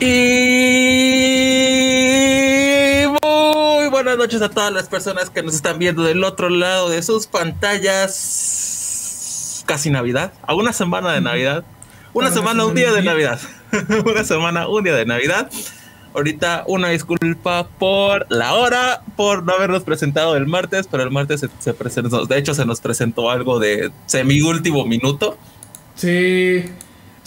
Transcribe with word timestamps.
Y 0.00 0.06
muy 3.20 3.88
buenas 3.88 4.16
noches 4.16 4.40
a 4.42 4.48
todas 4.48 4.72
las 4.72 4.88
personas 4.88 5.28
que 5.28 5.42
nos 5.42 5.56
están 5.56 5.80
viendo 5.80 6.04
del 6.04 6.22
otro 6.22 6.50
lado 6.50 6.88
de 6.88 7.02
sus 7.02 7.26
pantallas. 7.26 8.04
Casi 9.66 9.90
Navidad, 9.90 10.32
a 10.46 10.54
una 10.54 10.72
semana 10.72 11.12
de 11.12 11.20
Navidad. 11.20 11.64
Una 12.12 12.30
semana, 12.30 12.64
un 12.64 12.76
día 12.76 12.92
de 12.92 13.02
Navidad. 13.02 13.40
una 14.06 14.22
semana, 14.22 14.68
un 14.68 14.84
día 14.84 14.94
de 14.94 15.04
Navidad. 15.04 15.50
Ahorita 16.14 16.62
una 16.68 16.90
disculpa 16.90 17.66
por 17.66 18.26
la 18.30 18.54
hora, 18.54 19.02
por 19.16 19.42
no 19.42 19.52
habernos 19.52 19.82
presentado 19.82 20.36
el 20.36 20.46
martes, 20.46 20.86
pero 20.88 21.02
el 21.02 21.10
martes 21.10 21.44
se, 21.58 21.74
presentó, 21.74 22.24
de 22.24 22.38
hecho 22.38 22.54
se 22.54 22.64
nos 22.64 22.80
presentó 22.80 23.30
algo 23.30 23.58
de 23.58 23.90
semi 24.06 24.42
último 24.42 24.86
minuto. 24.86 25.36
Sí, 25.96 26.66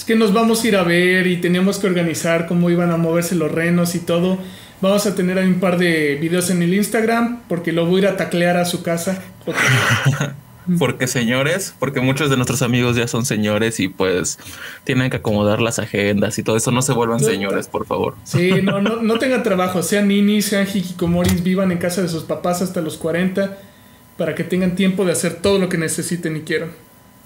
es 0.02 0.06
que 0.06 0.16
nos 0.16 0.34
vamos 0.34 0.64
a 0.64 0.68
ir 0.68 0.76
a 0.76 0.84
ver 0.84 1.28
y 1.28 1.38
teníamos 1.38 1.78
que 1.78 1.86
organizar 1.86 2.48
cómo 2.48 2.72
iban 2.72 2.90
a 2.90 2.98
moverse 2.98 3.36
los 3.36 3.52
renos 3.52 3.94
y 3.94 4.00
todo. 4.00 4.40
Vamos 4.82 5.06
a 5.06 5.14
tener 5.14 5.38
ahí 5.38 5.46
un 5.46 5.60
par 5.60 5.78
de 5.78 6.16
videos 6.16 6.50
en 6.50 6.64
el 6.64 6.74
Instagram 6.74 7.44
porque 7.48 7.72
lo 7.72 7.86
voy 7.86 7.98
a 7.98 8.00
ir 8.00 8.08
a 8.08 8.18
taclear 8.18 8.58
a 8.58 8.66
su 8.66 8.82
casa. 8.82 9.22
porque 10.80 11.06
señores, 11.06 11.76
porque 11.78 12.02
muchos 12.02 12.32
de 12.32 12.36
nuestros 12.36 12.64
amigos 12.64 12.96
ya 12.96 13.08
son 13.08 13.28
señores 13.28 13.80
y 13.80 13.90
pues 13.90 14.40
tienen 14.86 15.12
que 15.12 15.18
acomodar 15.18 15.62
las 15.62 15.78
agendas 15.78 16.40
y 16.40 16.42
todo 16.42 16.58
eso. 16.58 16.72
No 16.72 16.82
se 16.82 16.94
vuelvan 16.94 17.20
señores, 17.20 17.68
por 17.68 17.86
favor. 17.86 18.16
Sí, 18.24 18.54
no, 18.64 18.82
no, 18.82 19.04
no 19.04 19.20
tengan 19.20 19.44
trabajo, 19.44 19.84
sean 19.84 20.08
ninis, 20.08 20.48
sean 20.48 20.66
hikikomoris, 20.66 21.44
vivan 21.44 21.72
en 21.72 21.78
casa 21.78 22.02
de 22.02 22.08
sus 22.08 22.24
papás 22.24 22.64
hasta 22.64 22.82
los 22.82 22.98
40 22.98 23.56
para 24.18 24.34
que 24.34 24.44
tengan 24.44 24.74
tiempo 24.74 25.06
de 25.06 25.12
hacer 25.12 25.36
todo 25.36 25.60
lo 25.60 25.70
que 25.70 25.78
necesiten 25.78 26.38
y 26.38 26.42
quieran. 26.42 26.72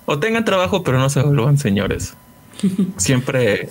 O 0.06 0.20
tengan 0.20 0.44
trabajo, 0.44 0.84
pero 0.84 1.00
no 1.00 1.10
se 1.10 1.22
vuelvan 1.22 1.58
señores. 1.58 2.16
Siempre 2.98 3.70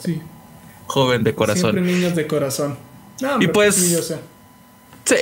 joven 0.87 1.25
de 1.25 1.35
corazón. 1.35 1.73
Siempre 1.73 1.93
niños 1.93 2.15
de 2.15 2.27
corazón. 2.27 2.77
y 3.41 3.47
pues. 3.49 3.77
Sí. 5.05 5.17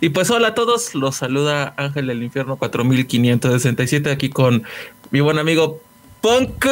Y 0.00 0.08
pues 0.08 0.30
hola 0.30 0.48
a 0.48 0.54
todos, 0.54 0.96
los 0.96 1.14
saluda 1.14 1.74
Ángel 1.76 2.08
del 2.08 2.24
Infierno 2.24 2.56
4567 2.56 4.10
aquí 4.10 4.30
con 4.30 4.64
mi 5.12 5.20
buen 5.20 5.38
amigo 5.38 5.80
Punk 6.20 6.66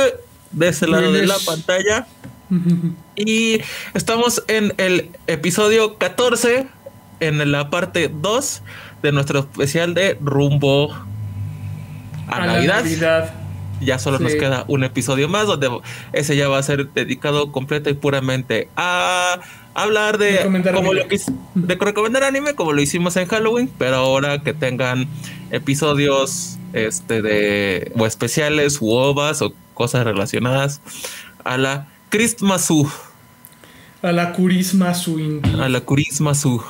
de 0.51 0.69
ese 0.69 0.89
lado 0.89 1.13
de 1.13 1.27
la 1.27 1.37
pantalla. 1.47 2.09
y 3.17 3.61
estamos 3.95 4.43
en 4.49 4.75
el 4.79 5.11
episodio 5.29 5.97
14, 5.97 6.67
en 7.21 7.53
la 7.53 7.71
parte 7.71 8.11
2 8.13 8.63
de 9.03 9.13
nuestro 9.13 9.41
especial 9.41 9.95
de 9.95 10.19
rumbo 10.21 10.93
a, 12.27 12.47
Navidad 12.47 13.33
ya 13.81 13.99
solo 13.99 14.19
nos 14.19 14.35
queda 14.35 14.65
un 14.69 14.85
episodio 14.85 15.29
más 15.29 15.47
donde 15.47 15.71
ese 16.13 16.37
ya 16.37 16.49
va 16.49 16.59
a 16.59 16.63
ser 16.63 16.89
dedicado 16.91 17.53
completa 17.53 17.91
y 17.91 17.95
puramente 17.95 18.69
a 18.77 19.41
hablar 19.75 20.19
de 20.19 20.39
recomendar 20.39 20.75
como 20.75 20.93
anime. 20.93 21.07
Lo, 21.55 21.67
de 21.67 21.75
recomendar 21.77 22.25
anime 22.25 22.55
como 22.55 22.73
lo 22.73 22.81
hicimos 22.83 23.17
en 23.17 23.27
Halloween, 23.27 23.71
pero 23.79 23.97
ahora 23.97 24.43
que 24.43 24.55
tengan 24.55 25.09
episodios 25.51 26.59
este 26.73 27.23
de 27.23 27.93
o 27.97 28.07
especiales 28.07 28.79
u 28.81 28.91
ovas 28.91 29.43
o 29.43 29.53
cosas 29.75 30.05
relacionadas 30.05 30.81
a 31.45 31.57
la 31.57 31.89
Christmasu. 32.11 32.91
A 34.03 34.13
la 34.13 34.33
Kurismasu. 34.33 35.41
A 35.61 35.69
la 35.69 35.81
Kurismasu. 35.81 36.63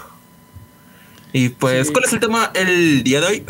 Y 1.32 1.50
pues, 1.50 1.90
¿cuál 1.90 2.04
es 2.04 2.12
el 2.12 2.20
tema 2.20 2.50
el 2.54 3.04
día 3.04 3.20
de 3.20 3.26
hoy? 3.26 3.44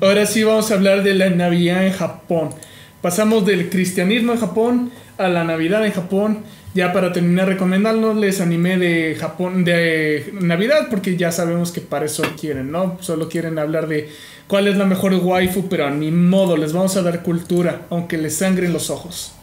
Ahora 0.00 0.26
sí 0.26 0.42
vamos 0.42 0.70
a 0.70 0.74
hablar 0.74 1.02
de 1.02 1.14
la 1.14 1.30
Navidad 1.30 1.86
en 1.86 1.92
Japón. 1.92 2.50
Pasamos 3.06 3.46
del 3.46 3.70
cristianismo 3.70 4.32
en 4.32 4.40
Japón 4.40 4.90
a 5.16 5.28
la 5.28 5.44
Navidad 5.44 5.86
en 5.86 5.92
Japón. 5.92 6.38
Ya 6.74 6.92
para 6.92 7.12
terminar 7.12 7.46
recomendándoles 7.46 8.20
les 8.20 8.40
anime 8.40 8.78
de 8.78 9.14
Japón 9.14 9.64
de 9.64 10.34
Navidad 10.40 10.88
porque 10.90 11.16
ya 11.16 11.30
sabemos 11.30 11.70
que 11.70 11.80
para 11.80 12.06
eso 12.06 12.24
quieren, 12.36 12.72
¿no? 12.72 12.98
Solo 13.00 13.28
quieren 13.28 13.60
hablar 13.60 13.86
de 13.86 14.10
cuál 14.48 14.66
es 14.66 14.76
la 14.76 14.86
mejor 14.86 15.14
waifu, 15.14 15.68
pero 15.68 15.86
a 15.86 15.90
ni 15.90 16.10
modo 16.10 16.56
les 16.56 16.72
vamos 16.72 16.96
a 16.96 17.02
dar 17.02 17.22
cultura, 17.22 17.82
aunque 17.90 18.18
les 18.18 18.38
sangren 18.38 18.72
los 18.72 18.90
ojos. 18.90 19.34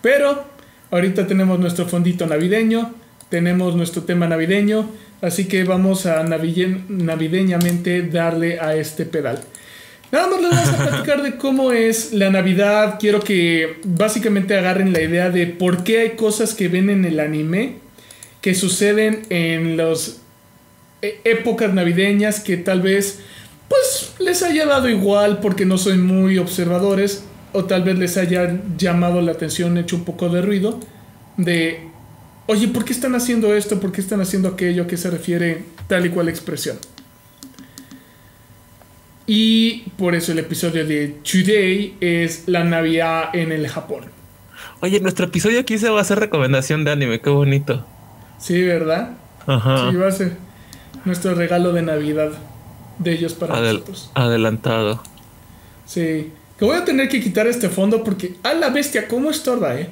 Pero 0.00 0.46
ahorita 0.90 1.26
tenemos 1.26 1.58
nuestro 1.58 1.84
fondito 1.84 2.26
navideño, 2.26 2.94
tenemos 3.28 3.76
nuestro 3.76 4.04
tema 4.04 4.26
navideño, 4.26 4.88
así 5.20 5.46
que 5.46 5.62
vamos 5.64 6.06
a 6.06 6.22
navideñamente 6.22 8.00
darle 8.00 8.58
a 8.58 8.74
este 8.76 9.04
pedal. 9.04 9.40
Nada 10.12 10.26
más 10.26 10.40
les 10.40 10.50
vamos 10.50 10.68
a 10.68 10.88
platicar 10.88 11.22
de 11.22 11.36
cómo 11.36 11.70
es 11.72 12.12
la 12.12 12.30
Navidad. 12.30 12.96
Quiero 12.98 13.20
que 13.20 13.78
básicamente 13.84 14.56
agarren 14.56 14.92
la 14.92 15.00
idea 15.00 15.30
de 15.30 15.46
por 15.46 15.84
qué 15.84 16.00
hay 16.00 16.10
cosas 16.10 16.54
que 16.54 16.68
ven 16.68 16.90
en 16.90 17.04
el 17.04 17.20
anime 17.20 17.76
que 18.40 18.54
suceden 18.54 19.22
en 19.28 19.76
las 19.76 20.20
e, 21.02 21.20
épocas 21.24 21.72
navideñas 21.72 22.40
que 22.40 22.56
tal 22.56 22.80
vez 22.80 23.20
pues 23.68 24.12
les 24.18 24.42
haya 24.42 24.66
dado 24.66 24.88
igual 24.88 25.38
porque 25.40 25.64
no 25.64 25.78
soy 25.78 25.98
muy 25.98 26.38
observadores 26.38 27.22
o 27.52 27.64
tal 27.66 27.82
vez 27.84 27.98
les 27.98 28.16
haya 28.16 28.60
llamado 28.76 29.20
la 29.20 29.32
atención, 29.32 29.78
hecho 29.78 29.96
un 29.96 30.04
poco 30.04 30.28
de 30.28 30.42
ruido 30.42 30.80
de 31.36 31.80
oye, 32.46 32.68
¿por 32.68 32.84
qué 32.84 32.92
están 32.92 33.14
haciendo 33.14 33.54
esto? 33.54 33.78
¿Por 33.78 33.92
qué 33.92 34.00
están 34.00 34.20
haciendo 34.20 34.48
aquello? 34.48 34.84
¿A 34.84 34.86
qué 34.86 34.96
se 34.96 35.10
refiere 35.10 35.62
tal 35.86 36.06
y 36.06 36.10
cual 36.10 36.28
expresión? 36.28 36.78
Y 39.32 39.84
por 39.96 40.16
eso 40.16 40.32
el 40.32 40.40
episodio 40.40 40.84
de 40.84 41.06
Today 41.22 41.94
es 42.00 42.48
la 42.48 42.64
Navidad 42.64 43.30
en 43.32 43.52
el 43.52 43.68
Japón. 43.68 44.06
Oye, 44.80 44.98
nuestro 44.98 45.26
episodio 45.26 45.60
aquí 45.60 45.78
se 45.78 45.88
va 45.88 45.98
a 45.98 46.02
hacer 46.02 46.18
recomendación 46.18 46.84
de 46.84 46.90
anime, 46.90 47.20
qué 47.20 47.30
bonito. 47.30 47.86
Sí, 48.40 48.60
¿verdad? 48.60 49.12
Ajá. 49.46 49.88
Sí, 49.88 49.96
va 49.96 50.08
a 50.08 50.10
ser 50.10 50.32
nuestro 51.04 51.36
regalo 51.36 51.72
de 51.72 51.82
Navidad 51.82 52.32
de 52.98 53.12
ellos 53.12 53.34
para 53.34 53.60
nosotros. 53.60 54.10
Adelantado. 54.14 55.00
Sí. 55.86 56.32
Que 56.58 56.64
voy 56.64 56.76
a 56.76 56.84
tener 56.84 57.08
que 57.08 57.20
quitar 57.20 57.46
este 57.46 57.68
fondo 57.68 58.02
porque 58.02 58.34
a 58.42 58.52
la 58.54 58.70
bestia, 58.70 59.06
¿cómo 59.06 59.30
estorba, 59.30 59.76
eh? 59.76 59.90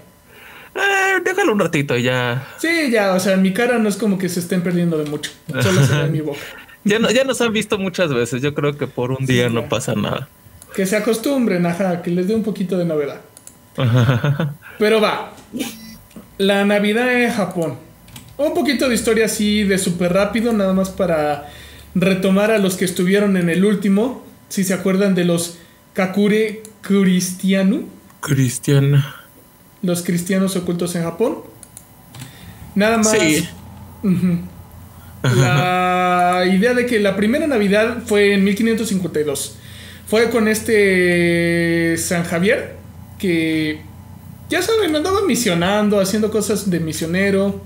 Eh, 0.75 1.21
déjalo 1.25 1.53
un 1.53 1.61
ratito 1.61 1.97
ya. 1.97 2.45
Sí, 2.59 2.91
ya, 2.91 3.15
o 3.15 3.21
sea, 3.21 3.37
mi 3.37 3.53
cara 3.53 3.79
no 3.79 3.89
es 3.89 3.99
como 3.99 4.19
que 4.19 4.29
se 4.29 4.41
estén 4.41 4.65
perdiendo 4.65 4.99
de 4.99 5.09
mucho. 5.09 5.31
Solo 5.63 5.87
se 5.87 5.95
ve 5.95 6.09
mi 6.09 6.23
boca. 6.23 6.41
Ya, 6.89 6.99
no, 6.99 7.11
ya 7.11 7.25
nos 7.25 7.41
han 7.41 7.53
visto 7.53 7.79
muchas 7.79 8.13
veces. 8.13 8.43
Yo 8.43 8.55
creo 8.55 8.77
que 8.77 8.87
por 8.87 9.13
un 9.13 9.27
día 9.27 9.49
no 9.49 9.69
pasa 9.69 9.95
nada. 9.95 10.29
Que 10.75 10.87
se 10.87 10.97
acostumbren, 10.97 11.67
ajá, 11.67 12.03
que 12.03 12.11
les 12.11 12.29
dé 12.29 12.35
un 12.35 12.43
poquito 12.43 12.79
de 12.79 12.85
novedad. 12.85 13.21
Pero 14.79 15.01
va. 15.01 15.33
La 16.39 16.65
Navidad 16.65 17.13
en 17.23 17.33
Japón. 17.33 17.77
Un 18.37 18.55
poquito 18.55 18.89
de 18.89 18.95
historia 18.95 19.27
así 19.27 19.65
de 19.65 19.79
súper 19.79 20.13
rápido, 20.13 20.53
nada 20.53 20.73
más 20.73 20.91
para 20.91 21.51
retomar 21.95 22.51
a 22.51 22.59
los 22.59 22.77
que 22.77 22.85
estuvieron 22.85 23.37
en 23.37 23.51
el 23.51 23.65
último. 23.65 24.25
Si 24.49 24.65
se 24.65 24.75
acuerdan 24.75 25.15
de 25.15 25.25
los 25.25 25.59
Kakure 25.93 26.63
Cristiano. 26.81 27.83
Cristiano. 28.21 29.05
Los 29.83 30.03
cristianos 30.03 30.57
ocultos 30.57 30.95
en 30.95 31.03
Japón. 31.03 31.39
Nada 32.75 32.99
más. 32.99 33.11
Sí 33.11 33.49
la 35.23 36.45
idea 36.47 36.75
de 36.75 36.87
que 36.87 37.01
la 37.01 37.17
primera 37.17 37.47
Navidad 37.47 37.99
fue 38.07 38.35
en 38.35 38.45
1552. 38.45 39.57
Fue 40.07 40.31
con 40.31 40.49
este 40.49 41.97
San 41.99 42.25
Javier 42.25 42.77
que, 43.19 43.81
ya 44.49 44.63
saben, 44.63 44.95
andaba 44.95 45.23
misionando, 45.27 46.01
haciendo 46.01 46.31
cosas 46.31 46.71
de 46.71 46.81
misionero. 46.81 47.61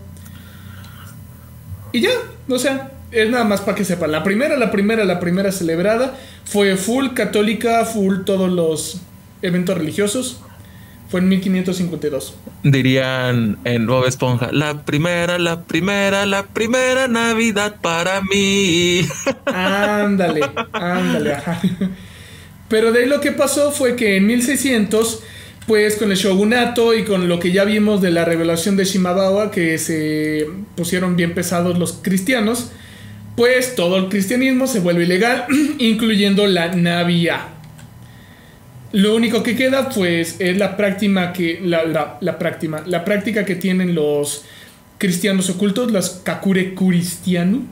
Y 1.93 2.01
ya, 2.01 2.11
o 2.49 2.59
sea, 2.59 2.93
es 3.13 3.31
nada 3.31 3.45
más 3.45 3.61
para 3.61 3.77
que 3.77 3.85
sepan. 3.85 4.11
La 4.11 4.25
primera, 4.25 4.57
la 4.57 4.71
primera, 4.71 5.05
la 5.05 5.21
primera 5.21 5.53
celebrada 5.53 6.19
fue 6.45 6.77
full 6.77 7.09
católica, 7.15 7.85
full 7.85 8.25
todos 8.25 8.51
los 8.51 9.01
eventos 9.43 9.77
religiosos. 9.77 10.41
Fue 11.13 11.21
en 11.21 11.29
1552. 11.29 12.35
Dirían 12.63 13.59
en 13.65 13.87
Bob 13.87 14.07
Esponja, 14.07 14.49
la 14.51 14.87
primera, 14.87 15.39
la 15.39 15.65
primera, 15.65 16.25
la 16.25 16.45
primera 16.47 17.07
Navidad 17.07 17.77
para 17.83 18.23
mí. 18.23 19.07
Ándale, 19.45 20.41
ándale, 20.73 21.37
Pero 22.71 22.93
de 22.93 23.01
ahí 23.01 23.09
lo 23.11 23.21
que 23.21 23.33
pasó 23.33 23.73
fue 23.73 23.95
que 23.95 24.17
en 24.17 24.27
1600, 24.27 25.23
pues 25.67 25.97
con 25.97 26.11
el 26.11 26.17
shogunato 26.17 26.95
y 26.95 27.05
con 27.05 27.29
lo 27.29 27.39
que 27.39 27.53
ya 27.53 27.65
vimos 27.65 28.01
de 28.01 28.11
la 28.11 28.25
revelación 28.25 28.79
de 28.79 28.87
Shimabawa, 28.87 29.51
que 29.51 29.77
se 29.77 30.47
pusieron 30.77 31.17
bien 31.17 31.35
pesados 31.35 31.79
los 31.79 31.93
cristianos, 32.01 32.71
pues 33.37 33.75
todo 33.75 33.99
el 33.99 34.09
cristianismo 34.09 34.67
se 34.67 34.81
vuelve 34.81 35.05
ilegal, 35.05 35.45
incluyendo 35.79 36.47
la 36.47 36.69
Navidad. 36.69 37.49
Lo 38.93 39.15
único 39.15 39.43
que 39.43 39.57
queda, 39.57 39.89
pues, 39.89 40.37
es 40.39 40.57
la 40.57 40.77
práctica 40.77 41.33
que. 41.33 41.61
La, 41.63 41.85
la, 42.21 42.39
práctica, 42.39 42.83
la 42.87 43.05
práctica 43.05 43.45
que 43.45 43.57
tienen 43.57 43.95
los 43.95 44.45
cristianos 44.99 45.51
ocultos, 45.51 45.91
las 45.91 46.11
Kakure 46.23 46.75
Kuristianu. 46.75 47.67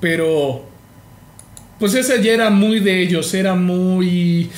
Pero. 0.00 0.64
Pues 1.78 1.94
esa 1.94 2.16
ya 2.16 2.32
era 2.32 2.50
muy 2.50 2.80
de 2.80 3.00
ellos, 3.02 3.32
era 3.34 3.54
muy. 3.54 4.50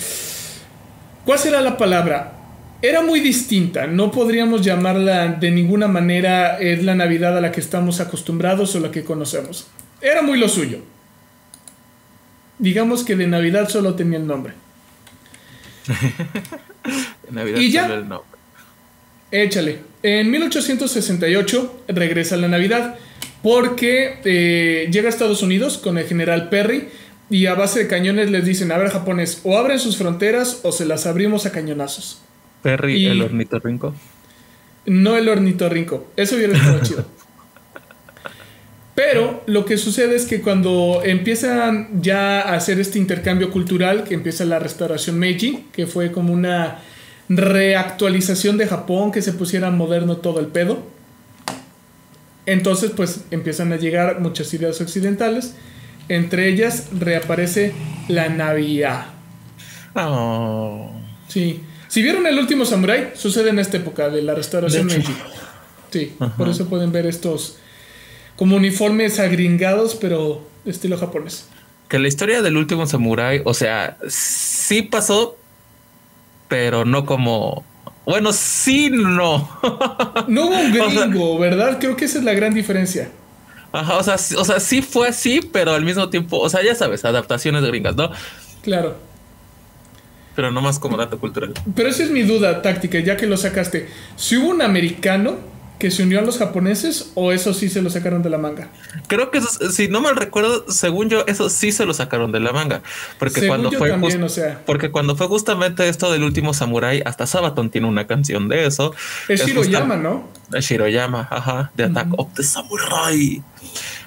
¿Cuál 1.24 1.38
será 1.38 1.60
la 1.60 1.76
palabra? 1.76 2.42
era 2.82 3.00
muy 3.00 3.20
distinta. 3.20 3.86
No 3.86 4.10
podríamos 4.10 4.62
llamarla 4.62 5.28
de 5.28 5.50
ninguna 5.52 5.86
manera 5.86 6.58
es 6.58 6.82
la 6.82 6.96
Navidad 6.96 7.38
a 7.38 7.40
la 7.40 7.52
que 7.52 7.60
estamos 7.60 8.00
acostumbrados 8.00 8.74
o 8.74 8.80
la 8.80 8.90
que 8.90 9.04
conocemos. 9.04 9.68
Era 10.00 10.20
muy 10.20 10.36
lo 10.36 10.48
suyo. 10.48 10.80
Digamos 12.58 13.04
que 13.04 13.14
de 13.14 13.28
Navidad 13.28 13.68
solo 13.68 13.94
tenía 13.94 14.18
el 14.18 14.26
nombre. 14.26 14.54
Navidad 17.30 17.58
y 17.58 17.70
ya. 17.70 17.86
el 17.86 18.08
nombre. 18.08 18.28
Échale. 19.30 19.78
En 20.02 20.30
1868 20.30 21.84
regresa 21.88 22.36
la 22.36 22.48
Navidad 22.48 22.96
porque 23.42 24.18
eh, 24.24 24.88
llega 24.90 25.08
a 25.08 25.10
Estados 25.10 25.42
Unidos 25.42 25.78
con 25.78 25.98
el 25.98 26.06
general 26.06 26.48
Perry 26.48 26.88
y 27.30 27.46
a 27.46 27.54
base 27.54 27.80
de 27.80 27.88
cañones 27.88 28.30
les 28.30 28.44
dicen, 28.44 28.70
a 28.72 28.78
ver 28.78 28.90
japones, 28.90 29.40
o 29.44 29.56
abren 29.56 29.78
sus 29.78 29.96
fronteras 29.96 30.60
o 30.64 30.72
se 30.72 30.84
las 30.84 31.06
abrimos 31.06 31.46
a 31.46 31.52
cañonazos. 31.52 32.20
Perry, 32.62 33.06
el 33.06 33.22
ornitorrinco. 33.22 33.94
No 34.84 35.16
el 35.16 35.28
ornitorrinco, 35.28 36.08
eso 36.16 36.36
hubiera 36.36 36.54
estado 36.54 36.80
chido. 36.82 37.06
Pero 38.94 39.42
lo 39.46 39.64
que 39.64 39.78
sucede 39.78 40.16
es 40.16 40.26
que 40.26 40.42
cuando 40.42 41.00
empiezan 41.02 42.02
ya 42.02 42.42
a 42.42 42.54
hacer 42.54 42.78
este 42.78 42.98
intercambio 42.98 43.50
cultural, 43.50 44.04
que 44.04 44.14
empieza 44.14 44.44
la 44.44 44.58
restauración 44.58 45.18
Meiji, 45.18 45.66
que 45.72 45.86
fue 45.86 46.12
como 46.12 46.32
una 46.32 46.80
reactualización 47.28 48.58
de 48.58 48.66
Japón, 48.66 49.10
que 49.10 49.22
se 49.22 49.32
pusiera 49.32 49.70
moderno 49.70 50.18
todo 50.18 50.40
el 50.40 50.48
pedo, 50.48 50.82
entonces 52.44 52.90
pues 52.94 53.24
empiezan 53.30 53.72
a 53.72 53.76
llegar 53.76 54.20
muchas 54.20 54.52
ideas 54.52 54.78
occidentales, 54.80 55.54
entre 56.08 56.48
ellas 56.48 56.88
reaparece 56.98 57.72
la 58.08 58.28
Navidad. 58.28 59.06
Oh. 59.94 60.90
Sí. 61.28 61.62
Si 61.88 62.02
vieron 62.02 62.26
el 62.26 62.38
último 62.38 62.66
Samurai, 62.66 63.12
sucede 63.14 63.50
en 63.50 63.58
esta 63.58 63.78
época 63.78 64.10
de 64.10 64.20
la 64.20 64.34
restauración 64.34 64.86
Meiji. 64.86 65.14
Sí, 65.90 66.14
por 66.36 66.48
eso 66.48 66.66
pueden 66.68 66.92
ver 66.92 67.06
estos 67.06 67.58
como 68.36 68.56
uniformes 68.56 69.18
agringados, 69.18 69.94
pero 69.94 70.46
estilo 70.64 70.98
japonés. 70.98 71.48
Que 71.88 71.98
la 71.98 72.08
historia 72.08 72.42
del 72.42 72.56
último 72.56 72.86
samurái, 72.86 73.42
o 73.44 73.54
sea, 73.54 73.98
sí 74.08 74.82
pasó, 74.82 75.36
pero 76.48 76.84
no 76.84 77.04
como. 77.04 77.64
Bueno, 78.04 78.32
sí, 78.32 78.90
no. 78.90 79.48
no 80.26 80.46
hubo 80.46 80.58
un 80.58 80.72
gringo, 81.10 81.38
¿verdad? 81.38 81.78
Creo 81.78 81.96
que 81.96 82.06
esa 82.06 82.18
es 82.18 82.24
la 82.24 82.32
gran 82.32 82.54
diferencia. 82.54 83.10
Ajá, 83.72 83.96
o 83.96 84.02
sea, 84.02 84.14
o 84.14 84.44
sea, 84.44 84.60
sí 84.60 84.82
fue 84.82 85.08
así, 85.08 85.40
pero 85.52 85.72
al 85.72 85.84
mismo 85.84 86.10
tiempo, 86.10 86.38
o 86.38 86.48
sea, 86.48 86.62
ya 86.62 86.74
sabes, 86.74 87.04
adaptaciones 87.04 87.64
gringas, 87.64 87.96
¿no? 87.96 88.10
Claro. 88.62 88.96
Pero 90.34 90.50
no 90.50 90.60
más 90.60 90.78
como 90.78 90.96
dato 90.96 91.18
cultural. 91.18 91.54
Pero 91.74 91.88
esa 91.88 92.02
es 92.02 92.10
mi 92.10 92.22
duda 92.22 92.62
táctica, 92.62 92.98
ya 93.00 93.16
que 93.16 93.26
lo 93.26 93.36
sacaste. 93.36 93.88
Si 94.16 94.36
hubo 94.36 94.48
un 94.48 94.62
americano 94.62 95.36
que 95.82 95.90
se 95.90 96.04
unió 96.04 96.20
a 96.20 96.22
los 96.22 96.38
japoneses 96.38 97.10
o 97.16 97.32
eso 97.32 97.52
sí 97.52 97.68
se 97.68 97.82
lo 97.82 97.90
sacaron 97.90 98.22
de 98.22 98.30
la 98.30 98.38
manga? 98.38 98.68
Creo 99.08 99.32
que 99.32 99.40
si 99.40 99.88
no 99.88 100.00
mal 100.00 100.14
recuerdo, 100.14 100.64
según 100.70 101.08
yo, 101.08 101.24
eso 101.26 101.50
sí 101.50 101.72
se 101.72 101.84
lo 101.84 101.92
sacaron 101.92 102.30
de 102.30 102.38
la 102.38 102.52
manga. 102.52 102.82
Porque 103.18 103.48
cuando 103.48 103.72
fue 103.72 103.92
porque 104.64 104.92
cuando 104.92 105.16
fue 105.16 105.26
justamente 105.26 105.88
esto 105.88 106.12
del 106.12 106.22
último 106.22 106.54
samurai, 106.54 107.02
hasta 107.04 107.26
Sabaton 107.26 107.68
tiene 107.68 107.88
una 107.88 108.06
canción 108.06 108.48
de 108.48 108.64
eso. 108.64 108.94
Es, 109.26 109.44
Shiroyama, 109.44 109.96
¿no? 109.96 110.28
Es 110.54 110.66
Shiroyama, 110.66 111.26
ajá, 111.28 111.72
de 111.74 111.82
Attack 111.82 112.16
of 112.16 112.32
the 112.34 112.44
Samurai. 112.44 113.42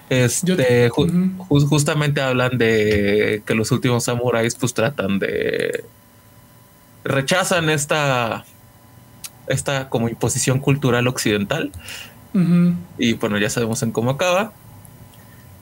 Este, 0.10 0.90
justamente 0.90 2.22
hablan 2.22 2.58
de 2.58 3.44
que 3.46 3.54
los 3.54 3.70
últimos 3.74 4.06
samuráis 4.06 4.56
pues 4.56 4.74
tratan 4.74 5.20
de 5.20 5.84
rechazan 7.04 7.70
esta 7.70 8.46
esta 9.48 9.90
como 9.90 10.10
imposición 10.10 10.60
cultural 10.60 11.08
occidental. 11.08 11.72
Y 12.98 13.14
bueno, 13.14 13.38
ya 13.38 13.50
sabemos 13.50 13.82
en 13.84 13.92
cómo 13.92 14.12
acaba. 14.12 14.52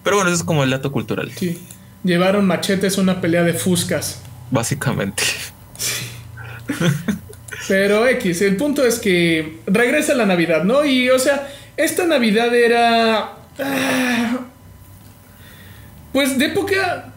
Pero 0.03 0.17
bueno, 0.17 0.31
eso 0.31 0.39
es 0.39 0.43
como 0.43 0.63
el 0.63 0.71
dato 0.71 0.91
cultural. 0.91 1.31
Sí. 1.35 1.61
Llevaron 2.03 2.45
machetes 2.45 2.97
a 2.97 3.01
una 3.01 3.21
pelea 3.21 3.43
de 3.43 3.53
fuscas. 3.53 4.21
Básicamente. 4.51 5.23
Pero 7.67 8.07
X, 8.07 8.41
el 8.41 8.57
punto 8.57 8.85
es 8.85 8.99
que 8.99 9.59
regresa 9.67 10.13
la 10.13 10.25
Navidad, 10.25 10.63
¿no? 10.63 10.83
Y 10.83 11.09
o 11.09 11.19
sea, 11.19 11.47
esta 11.77 12.05
Navidad 12.05 12.53
era... 12.53 13.37
Ah, 13.59 14.39
pues 16.11 16.37
de 16.37 16.45
época 16.45 17.12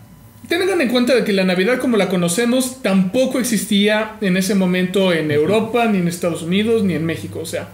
Tengan 0.48 0.80
en 0.80 0.88
cuenta 0.88 1.14
de 1.14 1.24
que 1.24 1.32
la 1.32 1.44
Navidad 1.44 1.78
como 1.78 1.96
la 1.96 2.08
conocemos 2.08 2.80
tampoco 2.82 3.40
existía 3.40 4.16
en 4.20 4.36
ese 4.36 4.54
momento 4.54 5.12
en 5.12 5.30
Europa, 5.30 5.86
ni 5.86 5.98
en 5.98 6.06
Estados 6.06 6.42
Unidos, 6.42 6.84
ni 6.84 6.94
en 6.94 7.04
México. 7.04 7.40
O 7.40 7.46
sea, 7.46 7.68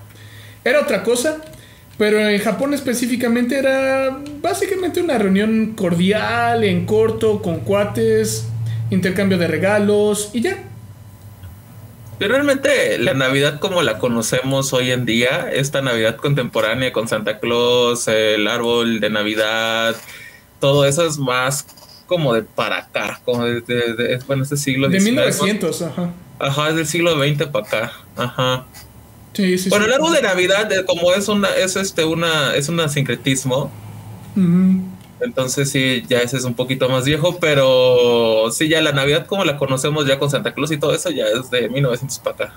era 0.65 0.81
otra 0.81 1.03
cosa. 1.03 1.43
Pero 1.99 2.27
en 2.27 2.41
Japón 2.41 2.73
específicamente 2.73 3.59
era 3.59 4.19
básicamente 4.41 5.03
una 5.03 5.19
reunión 5.19 5.75
cordial, 5.77 6.65
en 6.65 6.87
corto, 6.87 7.43
con 7.43 7.61
cuates, 7.61 8.49
intercambio 8.91 9.37
de 9.37 9.47
regalos 9.47 10.31
y 10.33 10.41
ya. 10.41 10.65
Pero 12.19 12.35
realmente 12.35 12.99
la 12.99 13.15
Navidad 13.15 13.61
como 13.61 13.83
la 13.83 13.99
conocemos 13.99 14.73
hoy 14.73 14.91
en 14.91 15.05
día, 15.05 15.51
esta 15.53 15.83
Navidad 15.83 16.17
contemporánea 16.17 16.93
con 16.93 17.09
Santa 17.09 17.41
Claus, 17.41 18.09
el 18.09 18.49
árbol 18.49 19.01
de 19.01 19.11
Navidad, 19.11 19.95
todo 20.61 20.87
eso 20.87 21.07
es 21.07 21.19
más 21.19 21.67
como 22.13 22.35
de 22.35 22.43
para 22.43 22.77
acá, 22.77 23.23
como 23.25 23.47
de, 23.47 23.63
de, 23.63 24.21
bueno, 24.27 24.43
este 24.43 24.59
siglo 24.59 24.91
De 24.91 25.01
1900, 25.01 25.81
ajá. 25.81 26.13
Ajá, 26.39 26.69
es 26.69 26.77
del 26.77 26.87
siglo 26.87 27.17
XX 27.19 27.47
para 27.47 27.67
acá, 27.67 27.93
ajá. 28.17 28.67
Sí, 29.33 29.57
sí, 29.57 29.71
bueno, 29.71 29.87
el 29.87 29.95
árbol 29.95 30.13
de 30.13 30.21
Navidad, 30.21 30.71
como 30.87 31.11
es 31.15 31.29
una, 31.29 31.49
es 31.57 31.77
este, 31.77 32.05
una, 32.05 32.55
es 32.55 32.69
un 32.69 32.87
sincretismo. 32.91 33.71
Entonces 35.23 35.71
sí, 35.71 36.05
ya 36.07 36.19
ese 36.19 36.37
es 36.37 36.45
un 36.45 36.53
poquito 36.53 36.91
más 36.91 37.07
viejo, 37.07 37.39
pero 37.41 38.51
sí, 38.53 38.69
ya 38.69 38.83
la 38.83 38.93
Navidad 38.93 39.25
como 39.25 39.45
la 39.47 39.57
conocemos 39.57 40.07
ya 40.07 40.19
con 40.19 40.29
Santa 40.29 40.53
Claus 40.53 40.71
y 40.71 40.77
todo 40.77 40.95
eso 40.95 41.11
ya 41.11 41.25
es 41.25 41.51
de 41.51 41.71
1900 41.71 42.19
para 42.19 42.37
acá. 42.37 42.55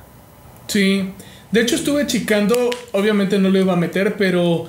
Sí, 0.67 1.11
de 1.51 1.61
hecho 1.61 1.75
estuve 1.75 2.07
chicando, 2.07 2.69
obviamente 2.91 3.39
no 3.39 3.49
lo 3.49 3.59
iba 3.59 3.71
a 3.71 3.77
meter, 3.77 4.15
pero 4.17 4.65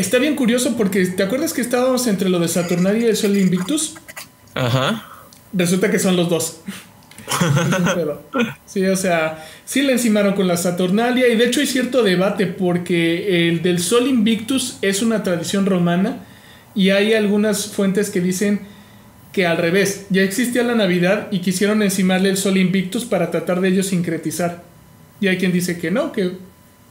Está 0.00 0.18
bien 0.18 0.34
curioso 0.34 0.78
porque 0.78 1.04
¿te 1.04 1.22
acuerdas 1.22 1.52
que 1.52 1.60
estábamos 1.60 2.06
entre 2.06 2.30
lo 2.30 2.38
de 2.38 2.48
Saturnalia 2.48 3.02
y 3.02 3.10
el 3.10 3.16
Sol 3.16 3.36
Invictus? 3.36 3.96
Ajá. 4.54 5.06
Resulta 5.52 5.90
que 5.90 5.98
son 5.98 6.16
los 6.16 6.30
dos. 6.30 6.62
sí, 8.64 8.86
o 8.86 8.96
sea, 8.96 9.46
sí 9.66 9.82
le 9.82 9.92
encimaron 9.92 10.32
con 10.32 10.48
la 10.48 10.56
Saturnalia 10.56 11.28
y 11.28 11.36
de 11.36 11.44
hecho 11.44 11.60
hay 11.60 11.66
cierto 11.66 12.02
debate 12.02 12.46
porque 12.46 13.48
el 13.48 13.60
del 13.60 13.78
Sol 13.78 14.06
Invictus 14.06 14.78
es 14.80 15.02
una 15.02 15.22
tradición 15.22 15.66
romana 15.66 16.24
y 16.74 16.88
hay 16.88 17.12
algunas 17.12 17.66
fuentes 17.66 18.08
que 18.08 18.22
dicen 18.22 18.62
que 19.34 19.46
al 19.46 19.58
revés, 19.58 20.06
ya 20.08 20.22
existía 20.22 20.62
la 20.62 20.74
Navidad 20.74 21.28
y 21.30 21.40
quisieron 21.40 21.82
encimarle 21.82 22.30
el 22.30 22.38
Sol 22.38 22.56
Invictus 22.56 23.04
para 23.04 23.30
tratar 23.30 23.60
de 23.60 23.68
ellos 23.68 23.88
sincretizar. 23.88 24.64
Y 25.20 25.28
hay 25.28 25.36
quien 25.36 25.52
dice 25.52 25.78
que 25.78 25.90
no, 25.90 26.10
que 26.10 26.32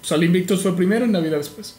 Sol 0.03 0.23
Invictus 0.23 0.61
fue 0.61 0.75
primero 0.75 1.07
y 1.07 1.09
Navidad 1.09 1.37
después. 1.37 1.75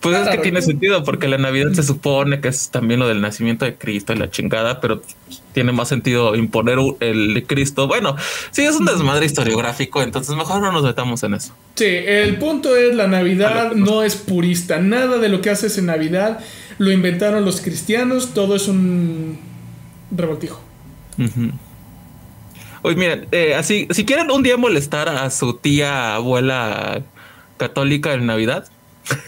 Pues 0.00 0.18
es 0.18 0.28
que 0.28 0.38
tiene 0.38 0.60
sentido, 0.62 1.04
porque 1.04 1.28
la 1.28 1.38
Navidad 1.38 1.72
se 1.72 1.82
supone 1.82 2.40
que 2.40 2.48
es 2.48 2.70
también 2.70 2.98
lo 2.98 3.06
del 3.06 3.20
nacimiento 3.20 3.64
de 3.64 3.76
Cristo 3.76 4.12
y 4.12 4.16
la 4.16 4.30
chingada, 4.30 4.80
pero 4.80 5.00
tiene 5.52 5.70
más 5.70 5.88
sentido 5.88 6.34
imponer 6.34 6.78
el 7.00 7.44
Cristo. 7.46 7.86
Bueno, 7.86 8.16
sí, 8.50 8.62
es 8.62 8.74
un 8.74 8.86
desmadre 8.86 9.26
historiográfico, 9.26 10.02
entonces 10.02 10.34
mejor 10.34 10.60
no 10.60 10.72
nos 10.72 10.82
metamos 10.82 11.22
en 11.22 11.34
eso. 11.34 11.54
Sí, 11.76 11.86
el 11.86 12.36
punto 12.38 12.76
es 12.76 12.94
la 12.96 13.06
Navidad 13.06 13.72
no 13.74 14.02
es 14.02 14.16
purista. 14.16 14.80
Nada 14.80 15.18
de 15.18 15.28
lo 15.28 15.40
que 15.40 15.50
haces 15.50 15.78
en 15.78 15.86
Navidad 15.86 16.40
lo 16.78 16.90
inventaron 16.90 17.44
los 17.44 17.60
cristianos, 17.60 18.34
todo 18.34 18.56
es 18.56 18.66
un 18.66 19.38
revoltijo. 20.10 20.60
Oye, 22.82 22.96
miren, 22.96 23.28
eh, 23.30 23.54
así, 23.54 23.86
si 23.90 24.04
quieren 24.04 24.30
un 24.32 24.42
día 24.42 24.56
molestar 24.56 25.08
a 25.08 25.30
su 25.30 25.54
tía 25.54 26.16
abuela 26.16 27.02
católica 27.56 28.14
en 28.14 28.26
Navidad, 28.26 28.66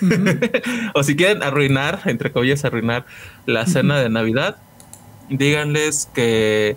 o 0.95 1.03
si 1.03 1.17
quieren 1.17 1.43
arruinar, 1.43 2.01
entre 2.07 2.33
comillas, 2.33 2.65
arruinar 2.65 3.07
la 3.47 3.67
cena 3.67 3.99
de 4.01 4.09
Navidad, 4.09 4.57
díganles 5.29 6.09
que. 6.15 6.77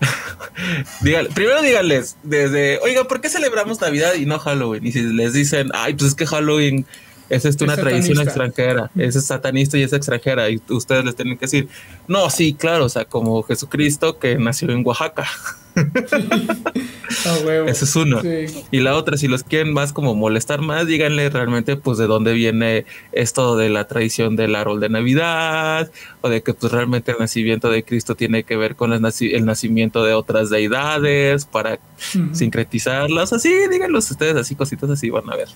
primero 1.34 1.60
díganles 1.60 2.16
desde, 2.22 2.78
oiga, 2.78 3.04
¿por 3.04 3.20
qué 3.20 3.28
celebramos 3.28 3.80
Navidad 3.80 4.14
y 4.14 4.24
no 4.24 4.38
Halloween? 4.38 4.86
Y 4.86 4.92
si 4.92 5.02
les 5.02 5.34
dicen, 5.34 5.70
ay, 5.74 5.94
pues 5.94 6.08
es 6.08 6.14
que 6.14 6.26
Halloween 6.26 6.86
es 7.30 7.44
esto 7.44 7.64
una 7.64 7.76
tradición 7.76 8.20
extranjera, 8.20 8.90
es 8.96 9.14
satanista 9.24 9.78
y 9.78 9.82
es 9.82 9.92
extranjera, 9.92 10.50
y 10.50 10.60
ustedes 10.68 11.04
les 11.04 11.14
tienen 11.16 11.38
que 11.38 11.46
decir, 11.46 11.68
no, 12.08 12.28
sí, 12.28 12.54
claro, 12.54 12.86
o 12.86 12.88
sea, 12.88 13.04
como 13.04 13.42
Jesucristo 13.44 14.18
que 14.18 14.36
nació 14.36 14.70
en 14.70 14.86
Oaxaca. 14.86 15.26
Ese 17.66 17.84
es 17.84 17.96
uno. 17.96 18.20
Y 18.70 18.80
la 18.80 18.96
otra, 18.96 19.16
si 19.16 19.28
los 19.28 19.44
quieren 19.44 19.72
más 19.72 19.92
como 19.92 20.14
molestar 20.14 20.60
más, 20.60 20.86
díganle 20.86 21.30
realmente 21.30 21.76
pues 21.76 21.98
de 21.98 22.06
dónde 22.06 22.32
viene 22.32 22.84
esto 23.12 23.56
de 23.56 23.68
la 23.68 23.86
tradición 23.86 24.36
del 24.36 24.56
árbol 24.56 24.80
de 24.80 24.88
Navidad 24.88 25.90
o 26.22 26.28
de 26.28 26.42
que 26.42 26.54
pues 26.54 26.72
realmente 26.72 27.12
el 27.12 27.18
nacimiento 27.18 27.70
de 27.70 27.84
Cristo 27.84 28.14
tiene 28.16 28.42
que 28.42 28.56
ver 28.56 28.74
con 28.74 28.92
el, 28.92 29.00
nacimiento 29.44 30.04
de 30.04 30.14
otras 30.14 30.50
deidades 30.50 31.44
para 31.44 31.78
sincretizarlas. 32.32 33.32
Así, 33.32 33.52
díganlos 33.70 34.10
ustedes 34.10 34.36
así, 34.36 34.54
cositas 34.56 34.90
así, 34.90 35.10
van 35.10 35.30
a 35.30 35.36
ver. 35.36 35.48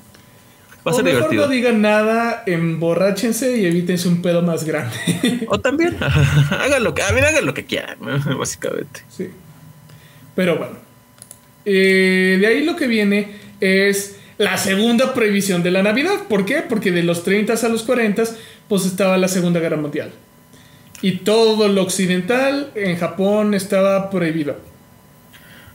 Va 0.87 0.91
a 0.91 0.95
ser 0.95 1.05
mejor 1.05 1.35
no 1.35 1.49
digan 1.49 1.81
nada, 1.81 2.43
emborráchense 2.47 3.57
y 3.57 3.64
evítense 3.64 4.07
un 4.07 4.21
pedo 4.21 4.43
más 4.43 4.64
grande. 4.64 4.95
o 5.49 5.59
también, 5.59 5.97
hagan 6.50 6.85
lo 6.85 6.95
que, 6.95 7.03
a 7.03 7.11
ver, 7.12 7.25
hagan 7.25 7.47
lo 7.47 7.55
que 7.55 7.64
quieran, 7.64 7.97
básicamente. 8.38 9.03
Sí. 9.09 9.31
Pero 10.35 10.59
bueno. 10.59 10.76
Eh, 11.64 12.37
de 12.38 12.47
ahí 12.47 12.64
lo 12.64 12.76
que 12.76 12.87
viene 12.87 13.31
es 13.61 14.19
la 14.37 14.59
segunda 14.59 15.14
prohibición 15.14 15.62
de 15.62 15.71
la 15.71 15.83
Navidad. 15.83 16.25
¿Por 16.29 16.45
qué? 16.45 16.57
Porque 16.61 16.93
de 16.93 17.03
los 17.03 17.25
30 17.25 17.55
a 17.55 17.69
los 17.71 17.85
40 17.85 18.25
pues 18.69 18.85
estaba 18.85 19.17
la 19.17 19.29
Segunda 19.29 19.61
Guerra 19.61 19.79
Mundial. 19.79 20.11
Y 21.00 21.19
todo 21.19 21.69
lo 21.69 21.83
occidental 21.83 22.71
en 22.75 22.97
Japón 22.97 23.55
estaba 23.55 24.11
prohibido. 24.11 24.57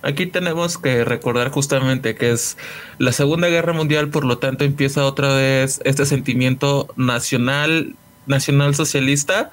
Aquí 0.02 0.26
tenemos 0.26 0.78
que 0.78 1.04
recordar 1.04 1.50
justamente 1.52 2.16
que 2.16 2.32
es 2.32 2.58
la 3.00 3.12
Segunda 3.12 3.50
Guerra 3.50 3.74
Mundial, 3.74 4.10
por 4.10 4.24
lo 4.24 4.38
tanto 4.38 4.64
empieza 4.64 5.06
otra 5.06 5.34
vez 5.34 5.82
este 5.84 6.06
sentimiento 6.06 6.88
nacional, 6.96 7.96
nacional 8.26 8.76
socialista 8.76 9.52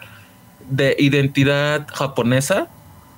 de 0.69 0.95
identidad 0.99 1.87
japonesa. 1.93 2.69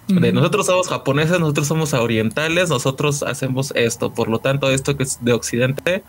De 0.09 0.33
nosotros 0.33 0.65
somos 0.65 0.89
japoneses, 0.89 1.39
nosotros 1.39 1.67
somos 1.67 1.93
orientales, 1.93 2.71
nosotros 2.71 3.23
hacemos 3.23 3.73
esto, 3.77 4.15
por 4.15 4.29
lo 4.29 4.39
tanto 4.39 4.71
esto 4.71 4.97
que 4.97 5.03
es 5.03 5.23
de 5.23 5.35
occidente, 5.35 6.03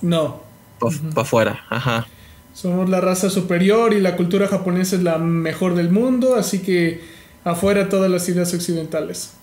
no, 0.00 0.42
para 0.78 1.22
afuera, 1.22 1.64
ajá. 1.68 2.06
Somos 2.54 2.88
la 2.88 3.02
raza 3.02 3.28
superior 3.28 3.92
y 3.92 4.00
la 4.00 4.16
cultura 4.16 4.48
japonesa 4.48 4.96
es 4.96 5.02
la 5.02 5.18
mejor 5.18 5.74
del 5.74 5.90
mundo, 5.90 6.34
así 6.34 6.60
que 6.60 7.02
afuera 7.44 7.90
todas 7.90 8.10
las 8.10 8.26
ideas 8.28 8.54
occidentales. 8.54 9.34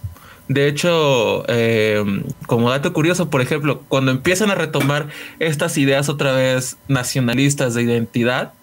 De 0.49 0.67
hecho, 0.67 1.45
eh, 1.47 2.03
como 2.47 2.69
dato 2.71 2.91
curioso, 2.91 3.29
por 3.29 3.39
ejemplo, 3.39 3.83
cuando 3.87 4.11
empiezan 4.11 4.49
a 4.49 4.55
retomar 4.55 5.07
estas 5.39 5.77
ideas 5.77 6.09
otra 6.09 6.33
vez 6.33 6.77
nacionalistas 6.87 7.75
de 7.75 7.83
identidad, 7.83 8.53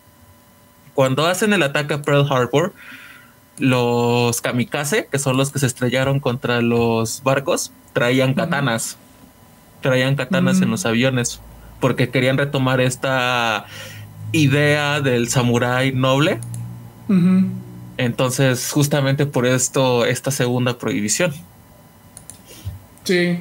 cuando 0.95 1.27
hacen 1.27 1.53
el 1.53 1.63
ataque 1.63 1.95
a 1.95 2.03
Pearl 2.03 2.27
Harbor, 2.31 2.75
los 3.59 4.41
kamikaze, 4.41 5.09
que 5.11 5.19
son 5.19 5.37
los 5.37 5.51
que 5.53 5.61
se 5.61 5.67
estrellaron 5.67 6.21
contra 6.21 6.61
los 6.61 7.23
barcos, 7.23 7.73
traían 7.93 8.35
katanas. 8.35 8.99
Traían 9.81 10.17
katanas 10.17 10.61
en 10.61 10.69
mm. 10.69 10.71
los 10.73 10.87
aviones 10.87 11.41
porque 11.81 12.09
querían 12.09 12.39
retomar 12.39 12.81
esta 12.81 13.67
idea 14.33 15.01
del 15.01 15.29
samurái 15.29 15.93
noble. 15.93 16.41
Entonces, 17.97 18.71
justamente 18.73 19.27
por 19.27 19.47
esto, 19.47 20.05
esta 20.05 20.31
segunda 20.31 20.79
prohibición. 20.79 21.33
Sí. 23.07 23.39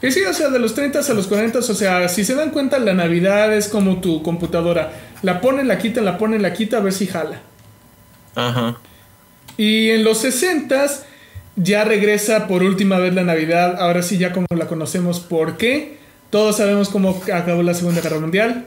Y 0.00 0.10
sí, 0.12 0.20
o 0.22 0.34
sea, 0.34 0.48
de 0.48 0.58
los 0.58 0.74
30 0.74 1.00
a 1.00 1.14
los 1.14 1.26
40, 1.26 1.58
o 1.58 1.62
sea, 1.62 2.08
si 2.08 2.24
se 2.24 2.34
dan 2.34 2.50
cuenta, 2.50 2.78
la 2.78 2.94
Navidad 2.94 3.52
es 3.54 3.68
como 3.68 4.00
tu 4.00 4.22
computadora. 4.22 4.92
La 5.22 5.40
ponen, 5.40 5.66
la 5.66 5.78
quitan, 5.78 6.04
la 6.04 6.18
ponen, 6.18 6.42
la 6.42 6.52
quita, 6.52 6.76
a 6.76 6.80
ver 6.80 6.92
si 6.92 7.06
jala. 7.06 7.40
Ajá. 8.36 8.76
Y 9.56 9.90
en 9.90 10.04
los 10.04 10.18
60 10.18 10.86
ya 11.56 11.84
regresa 11.84 12.46
por 12.46 12.62
última 12.62 12.98
vez 12.98 13.12
la 13.14 13.24
Navidad. 13.24 13.76
Ahora 13.80 14.02
sí, 14.02 14.18
ya 14.18 14.32
como 14.32 14.46
la 14.56 14.68
conocemos, 14.68 15.18
¿por 15.18 15.56
qué? 15.56 15.98
Todos 16.30 16.58
sabemos 16.58 16.88
cómo 16.90 17.20
acabó 17.32 17.62
la 17.62 17.74
Segunda 17.74 18.00
Guerra 18.00 18.20
Mundial. 18.20 18.66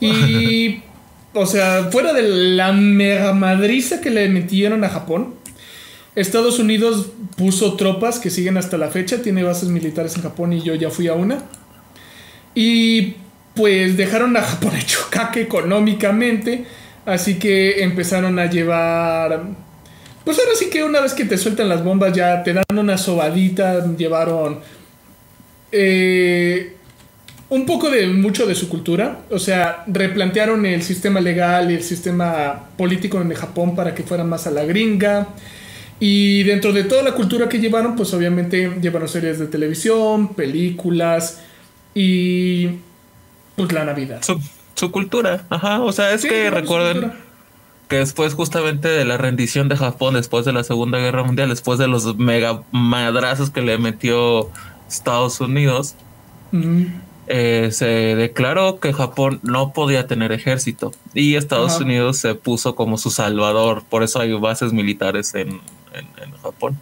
Y, 0.00 0.82
o 1.32 1.46
sea, 1.46 1.88
fuera 1.90 2.12
de 2.12 2.22
la 2.22 2.72
mega 2.72 3.32
madriza 3.32 4.02
que 4.02 4.10
le 4.10 4.28
metieron 4.28 4.84
a 4.84 4.90
Japón, 4.90 5.34
Estados 6.14 6.58
Unidos 6.58 7.10
puso 7.36 7.74
tropas 7.74 8.18
que 8.18 8.30
siguen 8.30 8.56
hasta 8.58 8.76
la 8.76 8.88
fecha, 8.88 9.22
tiene 9.22 9.42
bases 9.42 9.70
militares 9.70 10.14
en 10.16 10.22
Japón 10.22 10.52
y 10.52 10.62
yo 10.62 10.74
ya 10.74 10.90
fui 10.90 11.08
a 11.08 11.14
una. 11.14 11.42
Y 12.54 13.14
pues 13.54 13.96
dejaron 13.96 14.36
a 14.36 14.42
Japón 14.42 14.76
hecho 14.80 14.98
caca 15.10 15.40
económicamente, 15.40 16.66
así 17.06 17.38
que 17.38 17.82
empezaron 17.82 18.38
a 18.38 18.46
llevar... 18.46 19.42
Pues 20.24 20.38
ahora 20.38 20.52
sí 20.54 20.70
que 20.70 20.84
una 20.84 21.00
vez 21.00 21.14
que 21.14 21.24
te 21.24 21.36
sueltan 21.36 21.68
las 21.68 21.82
bombas 21.82 22.12
ya 22.12 22.44
te 22.44 22.52
dan 22.52 22.64
una 22.76 22.96
sobadita, 22.96 23.84
llevaron 23.96 24.60
eh, 25.72 26.76
un 27.48 27.66
poco 27.66 27.90
de 27.90 28.06
mucho 28.06 28.46
de 28.46 28.54
su 28.54 28.68
cultura, 28.68 29.22
o 29.30 29.38
sea, 29.40 29.82
replantearon 29.88 30.64
el 30.64 30.82
sistema 30.82 31.20
legal 31.20 31.72
y 31.72 31.74
el 31.74 31.82
sistema 31.82 32.68
político 32.76 33.20
en 33.20 33.34
Japón 33.34 33.74
para 33.74 33.94
que 33.96 34.04
fuera 34.04 34.22
más 34.22 34.46
a 34.46 34.52
la 34.52 34.64
gringa. 34.64 35.28
Y 36.04 36.42
dentro 36.42 36.72
de 36.72 36.82
toda 36.82 37.04
la 37.04 37.14
cultura 37.14 37.48
que 37.48 37.60
llevaron, 37.60 37.94
pues 37.94 38.12
obviamente 38.12 38.76
llevaron 38.80 39.08
series 39.08 39.38
de 39.38 39.46
televisión, 39.46 40.34
películas 40.34 41.40
y 41.94 42.70
pues 43.54 43.70
la 43.70 43.84
Navidad. 43.84 44.20
Su, 44.74 44.90
cultura, 44.90 45.46
ajá. 45.48 45.80
O 45.80 45.92
sea, 45.92 46.12
es 46.12 46.22
que 46.22 46.50
recuerden 46.50 47.12
que 47.86 47.98
después 47.98 48.34
justamente 48.34 48.88
de 48.88 49.04
la 49.04 49.16
rendición 49.16 49.68
de 49.68 49.76
Japón, 49.76 50.14
después 50.14 50.44
de 50.44 50.52
la 50.52 50.64
Segunda 50.64 50.98
Guerra 50.98 51.22
Mundial, 51.22 51.50
después 51.50 51.78
de 51.78 51.86
los 51.86 52.16
mega 52.16 52.64
madrazos 52.72 53.50
que 53.50 53.62
le 53.62 53.78
metió 53.78 54.50
Estados 54.88 55.40
Unidos, 55.40 55.94
eh, 57.28 57.68
se 57.70 57.86
declaró 57.86 58.80
que 58.80 58.92
Japón 58.92 59.38
no 59.44 59.72
podía 59.72 60.08
tener 60.08 60.32
ejército 60.32 60.90
y 61.14 61.36
Estados 61.36 61.80
Unidos 61.80 62.16
se 62.16 62.34
puso 62.34 62.74
como 62.74 62.98
su 62.98 63.10
salvador. 63.10 63.84
Por 63.88 64.02
eso 64.02 64.18
hay 64.18 64.32
bases 64.32 64.72
militares 64.72 65.32
en, 65.36 65.60
en, 65.94 66.32
Japón. 66.42 66.78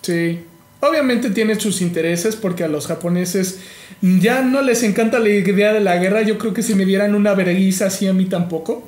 Sí, 0.00 0.40
obviamente 0.80 1.30
tiene 1.30 1.58
sus 1.58 1.80
intereses 1.80 2.36
porque 2.36 2.64
a 2.64 2.68
los 2.68 2.86
japoneses 2.86 3.60
ya 4.00 4.42
no 4.42 4.62
les 4.62 4.82
encanta 4.82 5.18
la 5.18 5.28
idea 5.28 5.72
de 5.72 5.80
la 5.80 5.96
guerra. 5.96 6.22
Yo 6.22 6.38
creo 6.38 6.52
que 6.52 6.62
si 6.62 6.74
me 6.74 6.84
dieran 6.84 7.14
una 7.14 7.34
vergüenza 7.34 7.86
así 7.86 8.06
a 8.06 8.12
mí 8.12 8.26
tampoco. 8.26 8.84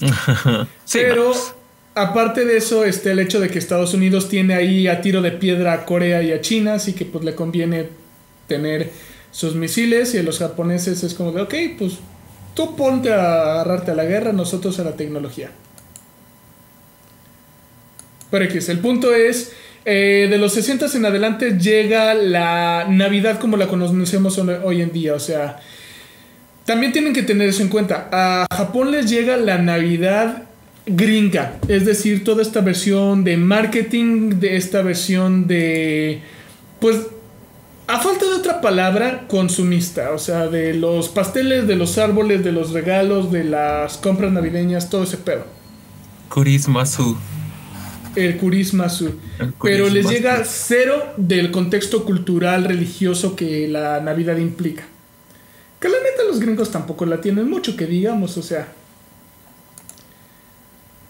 Pero 0.92 1.32
aparte 1.94 2.44
de 2.44 2.56
eso, 2.56 2.84
este, 2.84 3.12
el 3.12 3.18
hecho 3.18 3.40
de 3.40 3.48
que 3.48 3.58
Estados 3.58 3.94
Unidos 3.94 4.28
tiene 4.28 4.54
ahí 4.54 4.86
a 4.86 5.00
tiro 5.00 5.22
de 5.22 5.32
piedra 5.32 5.72
a 5.72 5.84
Corea 5.84 6.22
y 6.22 6.32
a 6.32 6.40
China, 6.40 6.74
así 6.74 6.92
que 6.92 7.04
pues 7.04 7.24
le 7.24 7.34
conviene 7.34 7.88
tener 8.46 8.92
sus 9.30 9.54
misiles 9.54 10.14
y 10.14 10.18
a 10.18 10.22
los 10.22 10.38
japoneses 10.38 11.02
es 11.02 11.14
como 11.14 11.32
de, 11.32 11.42
ok, 11.42 11.54
pues 11.78 11.98
tú 12.54 12.76
ponte 12.76 13.12
a 13.12 13.52
agarrarte 13.52 13.90
a 13.90 13.94
la 13.94 14.04
guerra, 14.04 14.32
nosotros 14.32 14.78
a 14.78 14.84
la 14.84 14.96
tecnología. 14.96 15.50
Pero 18.30 18.44
X, 18.44 18.68
el 18.68 18.78
punto 18.80 19.14
es, 19.14 19.52
eh, 19.84 20.26
de 20.30 20.38
los 20.38 20.52
60 20.52 20.86
en 20.94 21.06
adelante 21.06 21.58
llega 21.58 22.14
la 22.14 22.86
Navidad 22.88 23.38
como 23.38 23.56
la 23.56 23.68
conocemos 23.68 24.38
hoy 24.38 24.82
en 24.82 24.92
día. 24.92 25.14
O 25.14 25.20
sea, 25.20 25.60
también 26.64 26.92
tienen 26.92 27.14
que 27.14 27.22
tener 27.22 27.48
eso 27.48 27.62
en 27.62 27.68
cuenta. 27.68 28.08
A 28.12 28.46
Japón 28.54 28.90
les 28.90 29.08
llega 29.08 29.36
la 29.36 29.58
Navidad 29.58 30.42
gringa, 30.84 31.58
es 31.68 31.84
decir, 31.84 32.24
toda 32.24 32.42
esta 32.42 32.60
versión 32.60 33.24
de 33.24 33.36
marketing, 33.36 34.40
de 34.40 34.56
esta 34.56 34.82
versión 34.82 35.46
de, 35.46 36.22
pues, 36.80 37.06
a 37.86 37.98
falta 38.00 38.26
de 38.26 38.32
otra 38.32 38.60
palabra, 38.60 39.26
consumista, 39.28 40.12
o 40.12 40.18
sea, 40.18 40.48
de 40.48 40.74
los 40.74 41.08
pasteles, 41.08 41.66
de 41.66 41.76
los 41.76 41.98
árboles, 41.98 42.44
de 42.44 42.52
los 42.52 42.72
regalos, 42.72 43.32
de 43.32 43.44
las 43.44 43.96
compras 43.96 44.32
navideñas, 44.32 44.90
todo 44.90 45.04
ese 45.04 45.16
pedo. 45.16 45.44
Kurismasu 46.28 47.16
el 48.16 48.36
Kurismasu. 48.36 49.12
Pero 49.62 49.88
les 49.88 50.08
llega 50.08 50.44
cero 50.44 51.14
del 51.16 51.50
contexto 51.50 52.04
cultural, 52.04 52.64
religioso 52.64 53.36
que 53.36 53.68
la 53.68 54.00
Navidad 54.00 54.36
implica. 54.36 54.84
Que 55.80 55.88
la 55.88 55.96
neta 55.98 56.24
los 56.26 56.40
gringos 56.40 56.70
tampoco 56.70 57.06
la 57.06 57.20
tienen 57.20 57.48
mucho, 57.48 57.76
que 57.76 57.86
digamos, 57.86 58.36
o 58.36 58.42
sea. 58.42 58.68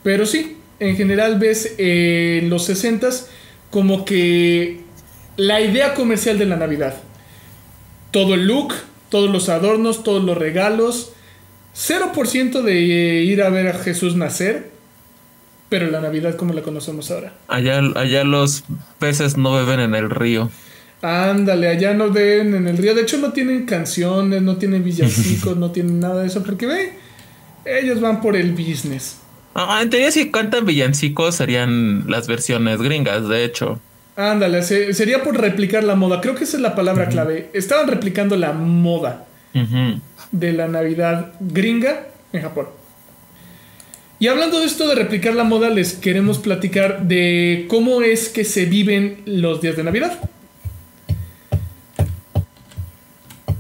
Pero 0.02 0.26
sí, 0.26 0.56
en 0.78 0.96
general 0.96 1.38
ves 1.38 1.74
eh, 1.78 2.40
en 2.42 2.50
los 2.50 2.64
60 2.64 3.08
como 3.70 4.04
que 4.04 4.80
la 5.36 5.60
idea 5.60 5.94
comercial 5.94 6.38
de 6.38 6.46
la 6.46 6.56
Navidad. 6.56 6.96
Todo 8.10 8.34
el 8.34 8.46
look, 8.46 8.74
todos 9.08 9.30
los 9.30 9.48
adornos, 9.48 10.02
todos 10.02 10.22
los 10.24 10.36
regalos. 10.36 11.12
0% 11.76 12.62
de 12.62 12.74
ir 13.22 13.42
a 13.42 13.50
ver 13.50 13.68
a 13.68 13.78
Jesús 13.78 14.16
nacer 14.16 14.77
pero 15.68 15.90
la 15.90 16.00
Navidad 16.00 16.37
como 16.37 16.54
la 16.54 16.62
conocemos 16.62 17.10
ahora. 17.10 17.32
Allá, 17.48 17.80
allá 17.94 18.25
los 18.25 18.64
peces 18.98 19.37
no 19.37 19.52
beben 19.54 19.80
en 19.80 19.94
el 19.94 20.10
río. 20.10 20.50
Ándale, 21.02 21.68
allá 21.68 21.94
no 21.94 22.10
beben 22.10 22.54
en 22.54 22.66
el 22.66 22.76
río. 22.76 22.94
De 22.94 23.02
hecho, 23.02 23.18
no 23.18 23.32
tienen 23.32 23.66
canciones, 23.66 24.42
no 24.42 24.56
tienen 24.56 24.82
villancicos, 24.82 25.56
no 25.58 25.70
tienen 25.70 26.00
nada 26.00 26.22
de 26.22 26.26
eso, 26.26 26.42
porque 26.42 26.66
ve, 26.66 26.92
ellos 27.64 28.00
van 28.00 28.20
por 28.20 28.37
el 28.37 28.52
business. 28.52 29.18
Ah, 29.54 29.80
en 29.82 29.90
teoría, 29.90 30.10
si 30.10 30.30
cantan 30.30 30.66
villancicos, 30.66 31.34
serían 31.34 32.04
las 32.08 32.26
versiones 32.26 32.80
gringas, 32.80 33.28
de 33.28 33.44
hecho. 33.44 33.80
Ándale, 34.16 34.62
sería 34.62 35.22
por 35.22 35.40
replicar 35.40 35.84
la 35.84 35.94
moda. 35.94 36.20
Creo 36.20 36.34
que 36.34 36.42
esa 36.44 36.56
es 36.56 36.62
la 36.62 36.75
palabra 36.75 37.08
clave. 37.08 37.50
Estaban 37.52 37.87
replicando 37.87 38.37
la 38.37 38.52
moda 38.52 39.26
de 40.32 40.52
la 40.52 40.66
Navidad 40.66 41.32
gringa 41.38 42.08
en 42.32 42.42
Japón. 42.42 42.66
Y 44.20 44.26
hablando 44.26 44.58
de 44.58 44.66
esto 44.66 44.88
de 44.88 44.96
replicar 44.96 45.34
la 45.34 45.44
moda, 45.44 45.70
les 45.70 45.94
queremos 45.94 46.38
platicar 46.38 47.06
de 47.06 47.66
cómo 47.68 48.02
es 48.02 48.28
que 48.28 48.44
se 48.44 48.64
viven 48.64 49.22
los 49.26 49.60
días 49.60 49.76
de 49.76 49.84
Navidad. 49.84 50.18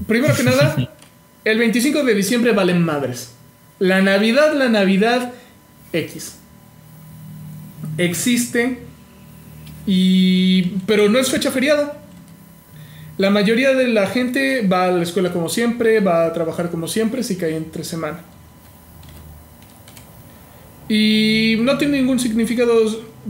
Primero 0.08 0.34
que 0.34 0.42
nada, 0.42 0.96
el 1.44 1.58
25 1.58 2.02
de 2.02 2.14
diciembre 2.14 2.52
valen 2.52 2.82
madres. 2.82 3.34
La 3.78 4.02
Navidad, 4.02 4.54
la 4.54 4.68
Navidad 4.68 5.32
X. 5.92 6.38
Existe 7.96 8.78
y 9.86 10.62
pero 10.86 11.08
no 11.08 11.20
es 11.20 11.30
fecha 11.30 11.52
feriada. 11.52 12.02
La 13.16 13.30
mayoría 13.30 13.74
de 13.74 13.88
la 13.88 14.06
gente 14.08 14.66
va 14.66 14.86
a 14.86 14.90
la 14.90 15.02
escuela 15.02 15.32
como 15.32 15.48
siempre, 15.48 16.00
va 16.00 16.26
a 16.26 16.32
trabajar 16.32 16.70
como 16.70 16.88
siempre, 16.88 17.22
si 17.22 17.36
cae 17.36 17.56
entre 17.56 17.84
semana. 17.84 18.20
Y 20.88 21.56
no 21.60 21.76
tiene 21.76 21.98
ningún 21.98 22.18
significado 22.18 22.72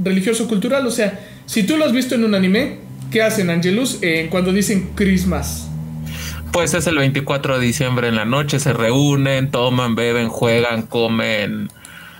religioso 0.03 0.45
o 0.45 0.49
cultural. 0.49 0.87
O 0.87 0.91
sea, 0.91 1.21
si 1.47 1.65
tú 1.65 1.77
lo 1.77 1.85
has 1.85 1.93
visto 1.93 2.15
en 2.15 2.25
un 2.25 2.35
anime, 2.35 2.79
¿qué 3.11 3.23
hacen 3.23 3.51
Angelus 3.51 3.99
eh, 4.03 4.29
cuando 4.31 4.53
dicen 4.53 4.91
Christmas? 4.95 5.69
Pues 6.53 6.75
es 6.75 6.87
el 6.87 6.97
24 6.97 7.59
de 7.59 7.67
diciembre 7.67 8.09
en 8.09 8.17
la 8.17 8.25
noche, 8.25 8.59
se 8.59 8.73
reúnen, 8.73 9.51
toman, 9.51 9.95
beben, 9.95 10.29
juegan, 10.29 10.83
comen. 10.83 11.69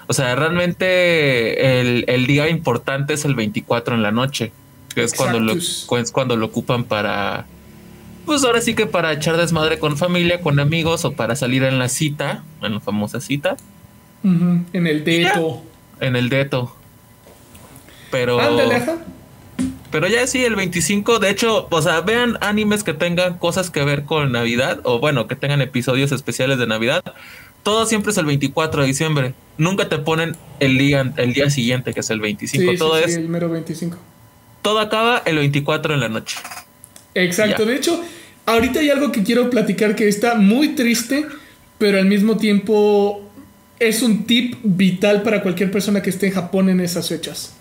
O 0.07 0.13
sea, 0.13 0.35
realmente 0.35 1.81
el, 1.81 2.27
día 2.27 2.49
importante 2.49 3.15
es 3.15 3.25
el 3.25 3.35
24 3.35 3.95
en 3.95 4.03
la 4.03 4.11
noche, 4.11 4.53
que 4.95 5.03
es 5.03 5.15
cuando, 5.15 5.39
lo, 5.39 5.53
es 5.53 6.13
cuando 6.13 6.37
lo 6.37 6.47
ocupan 6.47 6.85
para, 6.85 7.47
pues 8.25 8.45
ahora 8.45 8.61
sí 8.61 8.75
que 8.75 8.87
para 8.87 9.13
echar 9.13 9.37
desmadre 9.37 9.79
con 9.79 9.97
familia, 9.97 10.41
con 10.41 10.61
amigos 10.61 11.05
o 11.05 11.13
para 11.13 11.37
salir 11.37 11.63
en 11.63 11.79
la 11.79 11.89
cita, 11.89 12.43
en 12.63 12.75
la 12.75 12.81
famosa 12.81 13.21
cita. 13.21 13.57
En 14.25 14.87
el 14.87 15.05
deto. 15.05 15.63
En 16.01 16.17
el 16.17 16.29
deto. 16.29 16.75
Pero. 18.11 18.39
Pero 19.91 20.07
ya 20.07 20.27
sí, 20.27 20.45
el 20.45 20.55
25, 20.55 21.19
de 21.19 21.31
hecho, 21.31 21.67
o 21.71 21.83
sea, 21.83 22.03
vean 22.03 22.37
animes 22.43 22.85
que 22.85 22.93
tengan 22.93 23.39
cosas 23.39 23.71
que 23.71 23.83
ver 23.85 24.05
con 24.05 24.33
Navidad, 24.33 24.81
o 24.85 24.99
bueno, 24.99 25.27
que 25.27 25.35
tengan 25.35 25.63
episodios 25.63 26.13
especiales 26.13 26.59
de 26.59 26.67
Navidad. 26.67 27.03
Todo 27.63 27.87
siempre 27.87 28.13
es 28.13 28.19
el 28.19 28.27
24 28.27 28.83
de 28.83 28.87
diciembre. 28.87 29.35
Nunca 29.57 29.89
te 29.89 29.99
ponen 29.99 30.37
el 30.61 30.77
día, 30.77 31.13
el 31.17 31.33
día 31.33 31.49
siguiente, 31.49 31.95
que 31.95 32.01
es 32.01 32.11
el 32.11 32.21
25. 32.21 32.75
todo 32.77 32.99
es. 32.99 33.17
el 33.17 33.29
mero 33.29 33.49
25. 33.49 33.97
Todo 34.61 34.79
acaba 34.79 35.23
el 35.25 35.39
24 35.39 35.95
en 35.95 36.01
la 36.01 36.09
noche. 36.09 36.37
Exacto. 37.15 37.65
De 37.65 37.77
hecho, 37.77 38.03
ahorita 38.45 38.81
hay 38.81 38.91
algo 38.91 39.11
que 39.11 39.23
quiero 39.23 39.49
platicar 39.49 39.97
que 39.97 40.07
está 40.07 40.35
muy 40.35 40.75
triste, 40.75 41.27
pero 41.79 41.99
al 41.99 42.07
mismo 42.07 42.37
tiempo 42.37 43.28
es 43.79 44.03
un 44.03 44.25
tip 44.25 44.57
vital 44.63 45.23
para 45.23 45.43
cualquier 45.43 45.71
persona 45.71 46.03
que 46.03 46.11
esté 46.11 46.27
en 46.29 46.33
Japón 46.33 46.69
en 46.69 46.81
esas 46.81 47.09
fechas. 47.09 47.55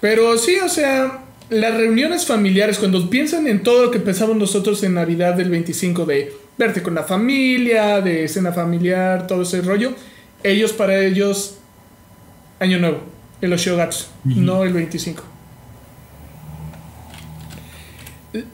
Pero 0.00 0.36
sí, 0.38 0.56
o 0.62 0.68
sea, 0.68 1.24
las 1.48 1.74
reuniones 1.76 2.26
familiares, 2.26 2.78
cuando 2.78 3.08
piensan 3.08 3.46
en 3.46 3.62
todo 3.62 3.84
lo 3.84 3.90
que 3.90 4.00
pensamos 4.00 4.36
nosotros 4.36 4.82
en 4.82 4.94
Navidad 4.94 5.34
del 5.34 5.50
25, 5.50 6.04
de 6.04 6.32
verte 6.58 6.82
con 6.82 6.94
la 6.94 7.04
familia, 7.04 8.00
de 8.00 8.28
cena 8.28 8.52
familiar, 8.52 9.26
todo 9.26 9.42
ese 9.42 9.62
rollo, 9.62 9.94
ellos 10.42 10.72
para 10.72 11.00
ellos, 11.04 11.58
Año 12.60 12.78
Nuevo, 12.78 13.00
el 13.40 13.52
Oshogatsu, 13.52 14.06
no 14.24 14.64
el 14.64 14.72
25. 14.72 15.22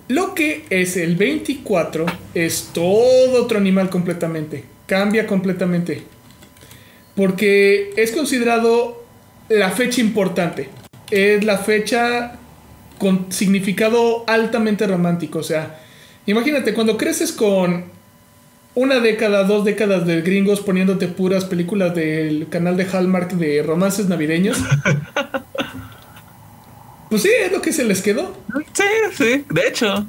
Lo 0.09 0.35
que 0.35 0.65
es 0.71 0.97
el 0.97 1.17
24 1.17 2.07
es 2.35 2.71
todo 2.73 3.43
otro 3.43 3.59
animal 3.59 3.91
completamente. 3.91 4.65
Cambia 4.87 5.27
completamente. 5.27 6.05
Porque 7.15 7.93
es 7.97 8.13
considerado 8.13 9.05
la 9.49 9.71
fecha 9.71 10.01
importante. 10.01 10.71
Es 11.11 11.45
la 11.45 11.59
fecha 11.59 12.39
con 12.99 13.33
significado 13.33 14.25
altamente 14.27 14.87
romántico. 14.87 15.41
O 15.41 15.43
sea, 15.43 15.79
imagínate, 16.27 16.73
cuando 16.73 16.97
creces 16.97 17.33
con 17.33 17.85
una 18.75 19.01
década, 19.01 19.45
dos 19.45 19.65
décadas 19.65 20.07
de 20.07 20.23
gringos 20.23 20.61
poniéndote 20.61 21.09
puras 21.09 21.45
películas 21.45 21.95
del 21.95 22.49
canal 22.49 22.77
de 22.77 22.87
Hallmark 22.87 23.33
de 23.33 23.63
romances 23.63 24.09
navideños. 24.09 24.59
pues 27.11 27.23
sí, 27.23 27.31
es 27.45 27.53
lo 27.53 27.61
que 27.61 27.73
se 27.73 27.85
les 27.85 28.01
quedó. 28.01 28.35
Sí, 28.73 28.85
sí, 29.13 29.45
de 29.51 29.69
hecho. 29.69 30.07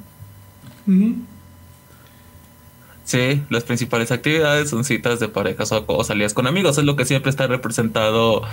Sí, 3.06 3.42
las 3.50 3.64
principales 3.64 4.12
actividades 4.12 4.70
son 4.70 4.86
citas 4.86 5.20
de 5.20 5.28
parejas 5.28 5.72
o, 5.72 6.04
salidas 6.04 6.34
con 6.34 6.48
amigos. 6.48 6.78
Es 6.78 6.86
lo 6.86 6.96
que 6.96 7.06
siempre 7.06 7.30
está 7.30 7.48
representado 7.48 8.44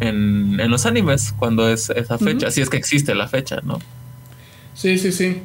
en, 0.00 0.56
los 0.70 0.84
animes 0.86 1.32
cuando 1.38 1.68
es 1.68 1.90
esa 1.90 2.18
fecha. 2.18 2.50
Si 2.50 2.60
es 2.60 2.70
que 2.70 2.76
existe 2.76 3.14
la 3.14 3.28
fecha, 3.28 3.60
¿no? 3.62 3.78
Sí, 4.74 4.98
sí, 4.98 5.12
sí. 5.12 5.40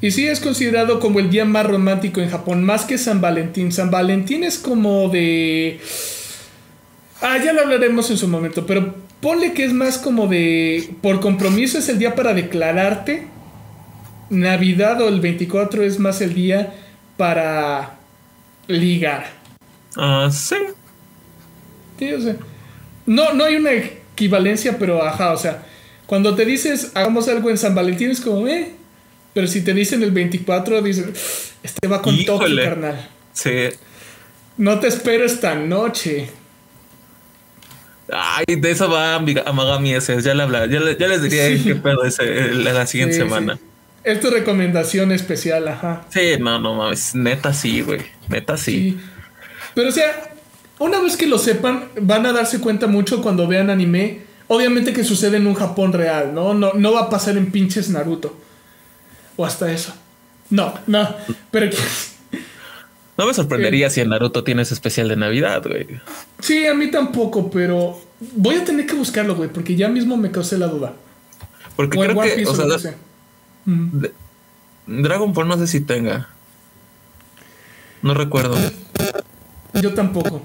Y 0.00 0.10
sí 0.10 0.26
es 0.26 0.40
considerado 0.40 0.98
como 0.98 1.20
el 1.20 1.30
día 1.30 1.44
más 1.44 1.66
romántico 1.66 2.20
en 2.20 2.30
Japón, 2.30 2.64
más 2.64 2.84
que 2.84 2.98
San 2.98 3.20
Valentín. 3.20 3.70
San 3.70 3.90
Valentín 3.90 4.42
es 4.42 4.58
como 4.58 5.08
de... 5.08 5.78
Ah, 7.20 7.36
ya 7.44 7.52
lo 7.52 7.60
hablaremos 7.60 8.10
en 8.10 8.16
su 8.16 8.26
momento, 8.26 8.66
pero 8.66 8.94
ponle 9.20 9.52
que 9.52 9.64
es 9.64 9.72
más 9.72 9.98
como 9.98 10.26
de... 10.26 10.94
Por 11.02 11.20
compromiso 11.20 11.78
es 11.78 11.88
el 11.88 11.98
día 11.98 12.16
para 12.16 12.34
declararte. 12.34 13.28
Navidad 14.30 15.00
o 15.02 15.08
el 15.08 15.20
24 15.20 15.82
es 15.84 15.98
más 15.98 16.20
el 16.22 16.34
día 16.34 16.72
para 17.20 17.98
ligar. 18.66 19.26
Ah, 19.94 20.30
sí. 20.32 20.56
Sí, 21.98 22.14
o 22.14 22.18
sea, 22.18 22.36
no, 23.04 23.34
no 23.34 23.44
hay 23.44 23.56
una 23.56 23.72
equivalencia, 23.72 24.78
pero 24.78 25.04
ajá, 25.04 25.34
o 25.34 25.36
sea, 25.36 25.62
cuando 26.06 26.34
te 26.34 26.46
dices 26.46 26.92
hagamos 26.94 27.28
algo 27.28 27.50
en 27.50 27.58
San 27.58 27.74
Valentín 27.74 28.10
es 28.10 28.22
como, 28.22 28.48
eh, 28.48 28.72
pero 29.34 29.46
si 29.46 29.60
te 29.60 29.74
dicen 29.74 30.02
el 30.02 30.12
24, 30.12 30.80
dicen, 30.80 31.12
este 31.62 31.88
va 31.88 32.00
con 32.00 32.24
todo 32.24 32.38
carnal. 32.38 33.10
Sí. 33.34 33.68
No 34.56 34.80
te 34.80 34.88
espero 34.88 35.26
esta 35.26 35.54
noche. 35.54 36.30
Ay, 38.10 38.56
de 38.56 38.70
eso 38.70 38.88
va 38.88 39.16
Amagami 39.16 39.92
ese, 39.92 40.22
ya, 40.22 40.32
le 40.32 40.42
habla, 40.42 40.64
ya, 40.64 40.80
les 40.80 41.22
diría 41.22 41.62
qué 41.62 41.74
pedo 41.74 42.02
ese, 42.02 42.54
la 42.54 42.86
siguiente 42.86 43.16
semana. 43.16 43.58
Es 44.02 44.20
tu 44.20 44.30
recomendación 44.30 45.12
especial, 45.12 45.68
ajá. 45.68 46.06
Sí, 46.08 46.32
no, 46.38 46.58
no 46.58 46.74
mames. 46.74 47.14
Neta 47.14 47.52
sí, 47.52 47.82
güey. 47.82 48.00
Neta 48.28 48.56
sí. 48.56 48.98
Pero 49.74 49.90
o 49.90 49.92
sea, 49.92 50.34
una 50.78 51.00
vez 51.00 51.16
que 51.16 51.26
lo 51.26 51.38
sepan, 51.38 51.88
van 52.00 52.24
a 52.26 52.32
darse 52.32 52.60
cuenta 52.60 52.86
mucho 52.86 53.20
cuando 53.22 53.46
vean 53.46 53.68
anime. 53.68 54.22
Obviamente 54.48 54.92
que 54.92 55.04
sucede 55.04 55.36
en 55.36 55.46
un 55.46 55.54
Japón 55.54 55.92
real, 55.92 56.34
¿no? 56.34 56.54
No, 56.54 56.72
no 56.72 56.92
va 56.92 57.02
a 57.02 57.10
pasar 57.10 57.36
en 57.36 57.52
pinches 57.52 57.90
Naruto. 57.90 58.36
O 59.36 59.44
hasta 59.44 59.70
eso. 59.70 59.94
No, 60.48 60.74
no. 60.86 61.14
Pero 61.50 61.70
No 63.16 63.26
me 63.26 63.34
sorprendería 63.34 63.88
eh, 63.88 63.90
si 63.90 64.00
en 64.00 64.08
Naruto 64.08 64.42
tienes 64.42 64.72
especial 64.72 65.08
de 65.08 65.16
Navidad, 65.16 65.62
güey. 65.66 65.86
Sí, 66.40 66.66
a 66.66 66.74
mí 66.74 66.90
tampoco, 66.90 67.50
pero 67.50 68.00
voy 68.34 68.56
a 68.56 68.64
tener 68.64 68.86
que 68.86 68.94
buscarlo, 68.94 69.36
güey, 69.36 69.50
porque 69.50 69.76
ya 69.76 69.88
mismo 69.88 70.16
me 70.16 70.30
causé 70.30 70.56
la 70.56 70.66
duda. 70.66 70.94
Porque 71.76 71.98
creo 71.98 72.20
que, 72.20 72.46
o 72.46 72.78
sea, 72.78 72.94
Dragon 74.86 75.32
Ball 75.32 75.48
no 75.48 75.58
sé 75.58 75.66
si 75.66 75.80
tenga. 75.80 76.28
No 78.02 78.14
recuerdo. 78.14 78.56
Yo 79.74 79.94
tampoco. 79.94 80.42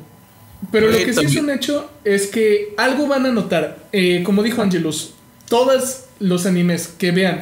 Pero 0.72 0.90
lo 0.90 0.98
que 0.98 1.14
sí 1.14 1.26
es 1.26 1.36
un 1.36 1.50
hecho 1.50 1.90
es 2.04 2.28
que 2.28 2.74
algo 2.78 3.08
van 3.08 3.26
a 3.26 3.32
notar. 3.32 3.78
Eh, 3.92 4.24
como 4.24 4.44
dijo 4.44 4.62
Angelus, 4.62 5.14
todos 5.48 6.06
los 6.20 6.46
animes 6.46 6.88
que 6.88 7.12
vean 7.12 7.40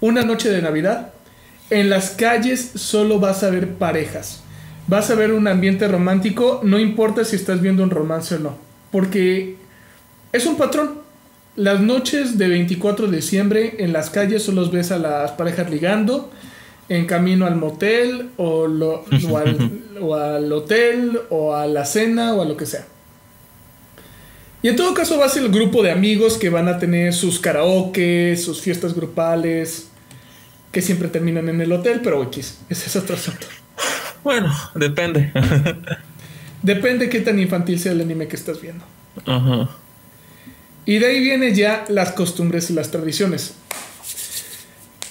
una 0.00 0.22
noche 0.22 0.50
de 0.50 0.62
Navidad, 0.62 1.12
en 1.70 1.90
las 1.90 2.10
calles 2.10 2.72
solo 2.74 3.18
vas 3.18 3.42
a 3.42 3.50
ver 3.50 3.74
parejas. 3.74 4.42
Vas 4.88 5.10
a 5.10 5.14
ver 5.14 5.32
un 5.32 5.46
ambiente 5.46 5.86
romántico, 5.86 6.60
no 6.64 6.78
importa 6.78 7.24
si 7.24 7.36
estás 7.36 7.60
viendo 7.60 7.82
un 7.82 7.90
romance 7.90 8.34
o 8.34 8.38
no. 8.38 8.56
Porque 8.90 9.56
es 10.32 10.46
un 10.46 10.56
patrón. 10.56 11.01
Las 11.56 11.80
noches 11.80 12.38
de 12.38 12.48
24 12.48 13.08
de 13.08 13.16
diciembre 13.16 13.74
en 13.78 13.92
las 13.92 14.08
calles 14.08 14.42
solo 14.42 14.70
ves 14.70 14.90
a 14.90 14.98
las 14.98 15.32
parejas 15.32 15.70
ligando, 15.70 16.30
en 16.88 17.06
camino 17.06 17.46
al 17.46 17.56
motel 17.56 18.30
o, 18.38 18.66
lo, 18.66 19.04
o, 19.30 19.36
al, 20.16 20.52
hotel 20.52 21.20
o 21.28 21.54
a 21.54 21.66
la 21.66 21.84
cena 21.84 22.34
o 22.34 22.40
a 22.42 22.44
lo 22.46 22.56
que 22.56 22.64
sea. 22.64 22.86
Y 24.62 24.68
en 24.68 24.76
todo 24.76 24.94
caso 24.94 25.18
va 25.18 25.26
a 25.26 25.28
ser 25.28 25.42
el 25.42 25.50
grupo 25.50 25.82
de 25.82 25.90
amigos 25.90 26.38
que 26.38 26.48
van 26.48 26.68
a 26.68 26.78
tener 26.78 27.12
sus 27.12 27.38
karaoke, 27.38 28.36
sus 28.36 28.62
fiestas 28.62 28.94
grupales, 28.94 29.88
que 30.70 30.80
siempre 30.80 31.08
terminan 31.08 31.48
en 31.48 31.60
el 31.60 31.72
hotel, 31.72 32.00
pero 32.02 32.22
X, 32.22 32.60
ese 32.70 32.86
es 32.86 32.96
otro 32.96 33.16
asunto. 33.16 33.46
Bueno, 34.24 34.54
depende. 34.74 35.32
depende 36.62 37.08
qué 37.08 37.20
tan 37.20 37.38
infantil 37.38 37.78
sea 37.78 37.92
el 37.92 38.00
anime 38.00 38.28
que 38.28 38.36
estás 38.36 38.60
viendo. 38.60 38.84
Ajá. 39.26 39.68
Y 40.84 40.98
de 40.98 41.06
ahí 41.06 41.20
vienen 41.20 41.54
ya 41.54 41.84
las 41.88 42.12
costumbres 42.12 42.70
y 42.70 42.72
las 42.72 42.90
tradiciones. 42.90 43.54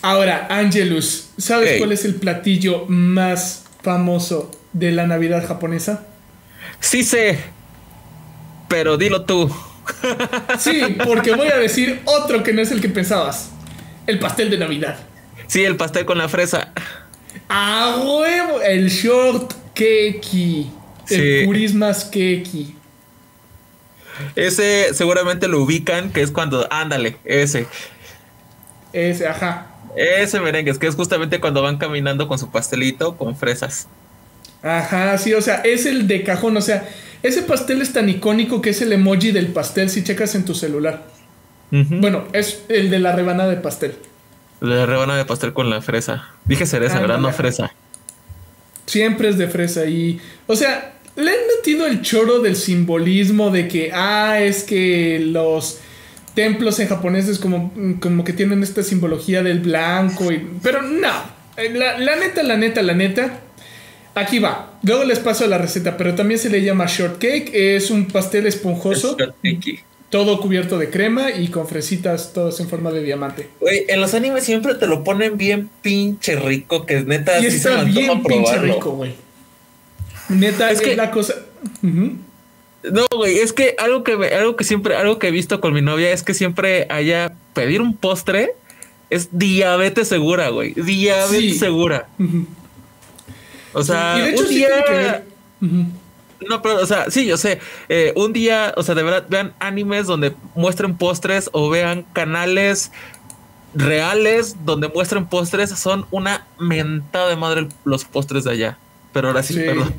Ahora, 0.01 0.47
Angelus, 0.49 1.29
¿sabes 1.37 1.77
cuál 1.77 1.91
es 1.91 2.05
el 2.05 2.15
platillo 2.15 2.85
más 2.87 3.65
famoso 3.83 4.51
de 4.73 4.91
la 4.91 5.05
Navidad 5.05 5.47
japonesa? 5.47 6.05
Sí 6.79 7.03
sé, 7.03 7.39
pero 8.67 8.97
dilo 8.97 9.25
tú. 9.25 9.49
Sí, 10.59 10.95
porque 11.03 11.35
voy 11.35 11.47
a 11.47 11.57
decir 11.57 12.01
otro 12.05 12.43
que 12.43 12.53
no 12.53 12.61
es 12.61 12.71
el 12.71 12.79
que 12.79 12.87
pensabas. 12.87 13.49
El 14.07 14.19
pastel 14.19 14.49
de 14.49 14.57
Navidad. 14.57 14.97
Sí, 15.47 15.63
el 15.63 15.75
pastel 15.75 16.05
con 16.05 16.17
la 16.17 16.29
fresa. 16.29 16.71
¡A 17.49 17.97
huevo! 18.01 18.61
El 18.61 18.89
short 18.89 19.53
cake. 19.73 20.67
El 21.09 21.49
Christmas 21.49 22.05
cake. 22.05 22.73
Ese 24.35 24.93
seguramente 24.93 25.47
lo 25.47 25.61
ubican, 25.61 26.11
que 26.11 26.21
es 26.21 26.31
cuando, 26.31 26.67
ándale, 26.71 27.17
ese. 27.25 27.67
Ese, 28.93 29.27
ajá. 29.27 29.67
Ese 29.95 30.39
merengue, 30.39 30.71
es 30.71 30.79
que 30.79 30.87
es 30.87 30.95
justamente 30.95 31.39
cuando 31.39 31.61
van 31.61 31.77
caminando 31.77 32.27
con 32.27 32.39
su 32.39 32.49
pastelito 32.49 33.17
con 33.17 33.35
fresas. 33.35 33.87
Ajá, 34.63 35.17
sí, 35.17 35.33
o 35.33 35.41
sea, 35.41 35.55
es 35.61 35.85
el 35.85 36.07
de 36.07 36.23
cajón, 36.23 36.55
o 36.55 36.61
sea, 36.61 36.87
ese 37.23 37.41
pastel 37.41 37.81
es 37.81 37.93
tan 37.93 38.09
icónico 38.09 38.61
que 38.61 38.71
es 38.71 38.81
el 38.81 38.93
emoji 38.93 39.31
del 39.31 39.47
pastel 39.47 39.89
si 39.89 40.03
checas 40.03 40.35
en 40.35 40.45
tu 40.45 40.55
celular. 40.55 41.05
Bueno, 41.71 42.25
es 42.33 42.63
el 42.67 42.89
de 42.89 42.99
la 42.99 43.13
rebanada 43.15 43.49
de 43.49 43.55
pastel. 43.57 43.95
La 44.59 44.85
rebanada 44.85 45.17
de 45.17 45.25
pastel 45.25 45.53
con 45.53 45.69
la 45.69 45.81
fresa. 45.81 46.29
Dije 46.45 46.65
cereza, 46.65 46.99
¿verdad? 46.99 47.19
No 47.19 47.31
fresa. 47.31 47.73
Siempre 48.85 49.29
es 49.29 49.37
de 49.37 49.47
fresa 49.47 49.85
y, 49.85 50.19
o 50.47 50.55
sea, 50.55 50.95
le 51.15 51.29
han 51.29 51.37
metido 51.57 51.85
el 51.87 52.01
choro 52.01 52.39
del 52.39 52.55
simbolismo 52.55 53.51
de 53.51 53.67
que, 53.67 53.91
ah, 53.93 54.39
es 54.41 54.63
que 54.63 55.19
los 55.19 55.79
templos 56.33 56.79
en 56.79 56.87
japonés 56.87 57.27
es 57.27 57.39
como, 57.39 57.73
como 57.99 58.23
que 58.23 58.33
tienen 58.33 58.63
esta 58.63 58.83
simbología 58.83 59.43
del 59.43 59.59
blanco. 59.59 60.31
Y, 60.31 60.47
pero 60.61 60.81
no, 60.81 61.11
la, 61.73 61.99
la 61.99 62.15
neta, 62.15 62.43
la 62.43 62.57
neta, 62.57 62.81
la 62.81 62.93
neta. 62.93 63.41
Aquí 64.13 64.39
va. 64.39 64.73
Luego 64.83 65.05
les 65.05 65.19
paso 65.19 65.47
la 65.47 65.57
receta, 65.57 65.95
pero 65.95 66.15
también 66.15 66.39
se 66.39 66.49
le 66.49 66.61
llama 66.61 66.85
shortcake. 66.87 67.51
Es 67.53 67.91
un 67.91 68.07
pastel 68.07 68.45
esponjoso. 68.45 69.15
Todo 70.09 70.41
cubierto 70.41 70.77
de 70.77 70.89
crema 70.89 71.31
y 71.31 71.47
con 71.47 71.69
fresitas 71.69 72.33
todas 72.33 72.59
en 72.59 72.67
forma 72.67 72.91
de 72.91 73.01
diamante. 73.01 73.47
Güey, 73.61 73.85
en 73.87 74.01
los 74.01 74.13
animes 74.13 74.43
siempre 74.43 74.75
te 74.75 74.85
lo 74.85 75.05
ponen 75.05 75.37
bien 75.37 75.69
pinche 75.81 76.35
rico, 76.35 76.85
que 76.85 76.99
neta. 77.01 77.39
Y 77.39 77.45
está 77.45 77.83
bien 77.83 78.21
pinche 78.21 78.57
rico, 78.57 78.91
güey. 78.91 79.13
Neta, 80.31 80.71
es, 80.71 80.81
que 80.81 80.95
la 80.95 81.11
cosa. 81.11 81.35
No, 81.81 83.05
güey, 83.15 83.37
es 83.37 83.53
que 83.53 83.75
algo 83.77 84.03
que 84.03 84.13
algo 84.13 84.55
que 84.55 84.63
siempre, 84.63 84.95
algo 84.95 85.19
que 85.19 85.27
he 85.27 85.31
visto 85.31 85.61
con 85.61 85.73
mi 85.73 85.81
novia 85.81 86.11
es 86.11 86.23
que 86.23 86.33
siempre 86.33 86.87
haya 86.89 87.33
pedir 87.53 87.81
un 87.81 87.95
postre 87.95 88.55
es 89.11 89.29
diabetes 89.31 90.07
segura, 90.07 90.49
güey. 90.49 90.73
Diabetes 90.73 91.59
segura. 91.59 92.07
O 93.73 93.83
sea, 93.83 94.17
un 94.37 94.47
día. 94.47 95.23
No, 95.59 96.61
pero, 96.61 96.81
o 96.81 96.85
sea, 96.85 97.11
sí, 97.11 97.25
yo 97.27 97.37
sé. 97.37 97.59
Eh, 97.87 98.13
un 98.15 98.33
día, 98.33 98.73
o 98.75 98.83
sea, 98.83 98.95
de 98.95 99.03
verdad, 99.03 99.25
vean 99.29 99.53
animes 99.59 100.07
donde 100.07 100.33
muestren 100.55 100.97
postres 100.97 101.49
o 101.53 101.69
vean 101.69 102.03
canales 102.13 102.91
reales 103.75 104.55
donde 104.65 104.87
muestren 104.87 105.27
postres. 105.27 105.69
Son 105.71 106.05
una 106.09 106.47
mentada 106.57 107.29
de 107.29 107.35
madre 107.35 107.67
los 107.83 108.05
postres 108.05 108.45
de 108.45 108.51
allá. 108.51 108.77
Pero 109.13 109.27
ahora 109.27 109.43
sí. 109.43 109.55
perdón. 109.55 109.93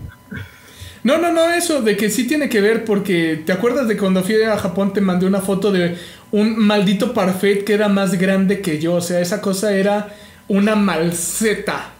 No, 1.05 1.19
no, 1.19 1.33
no, 1.33 1.51
eso 1.53 1.83
de 1.83 1.97
que 1.97 2.11
sí 2.11 2.27
tiene 2.27 2.49
que 2.49 2.61
ver 2.61 2.85
porque 2.85 3.43
te 3.45 3.53
acuerdas 3.53 3.89
de 3.89 3.97
cuando 3.97 4.23
fui 4.23 4.41
a 4.43 4.57
Japón 4.57 4.93
te 4.93 5.01
mandé 5.01 5.27
una 5.27 5.41
foto 5.41 5.73
de 5.73 5.99
un 6.31 6.57
maldito 6.59 7.13
parfait 7.13 7.65
que 7.65 7.75
era 7.75 7.89
más 7.89 8.15
grande 8.15 8.61
que 8.61 8.79
yo, 8.79 8.95
o 8.95 9.01
sea, 9.01 9.21
esa 9.21 9.41
cosa 9.41 9.75
era 9.75 10.15
una 10.49 10.77
malceta. 10.77 11.91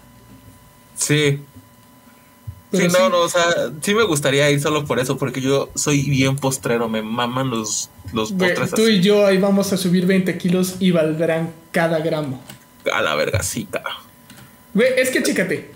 Sí. 0.95 1.41
sí, 2.73 2.89
no, 2.93 3.09
no, 3.09 3.19
o 3.19 3.29
sea, 3.29 3.45
sí 3.81 3.93
me 3.95 4.05
gustaría 4.05 4.49
ir 4.51 4.61
solo 4.61 4.85
por 4.85 5.01
eso, 5.01 5.19
porque 5.19 5.41
yo 5.41 5.71
soy 5.75 6.03
bien 6.09 6.37
postrero, 6.37 6.89
me 6.89 7.03
maman 7.03 7.51
los, 7.51 7.91
los 8.13 8.33
postres. 8.33 8.71
tú 8.71 8.87
y 8.87 9.01
yo 9.01 9.27
ahí 9.27 9.39
vamos 9.39 9.73
a 9.73 9.77
subir 9.77 10.07
20 10.07 10.39
kilos 10.39 10.77
y 10.79 10.93
valdrán 10.93 11.53
cada 11.73 11.99
gramo. 11.99 12.43
A 12.93 13.03
la 13.03 13.17
vergacita. 13.17 13.83
Güey, 14.75 14.89
es 14.97 15.11
que 15.11 15.23
chécate. 15.23 15.71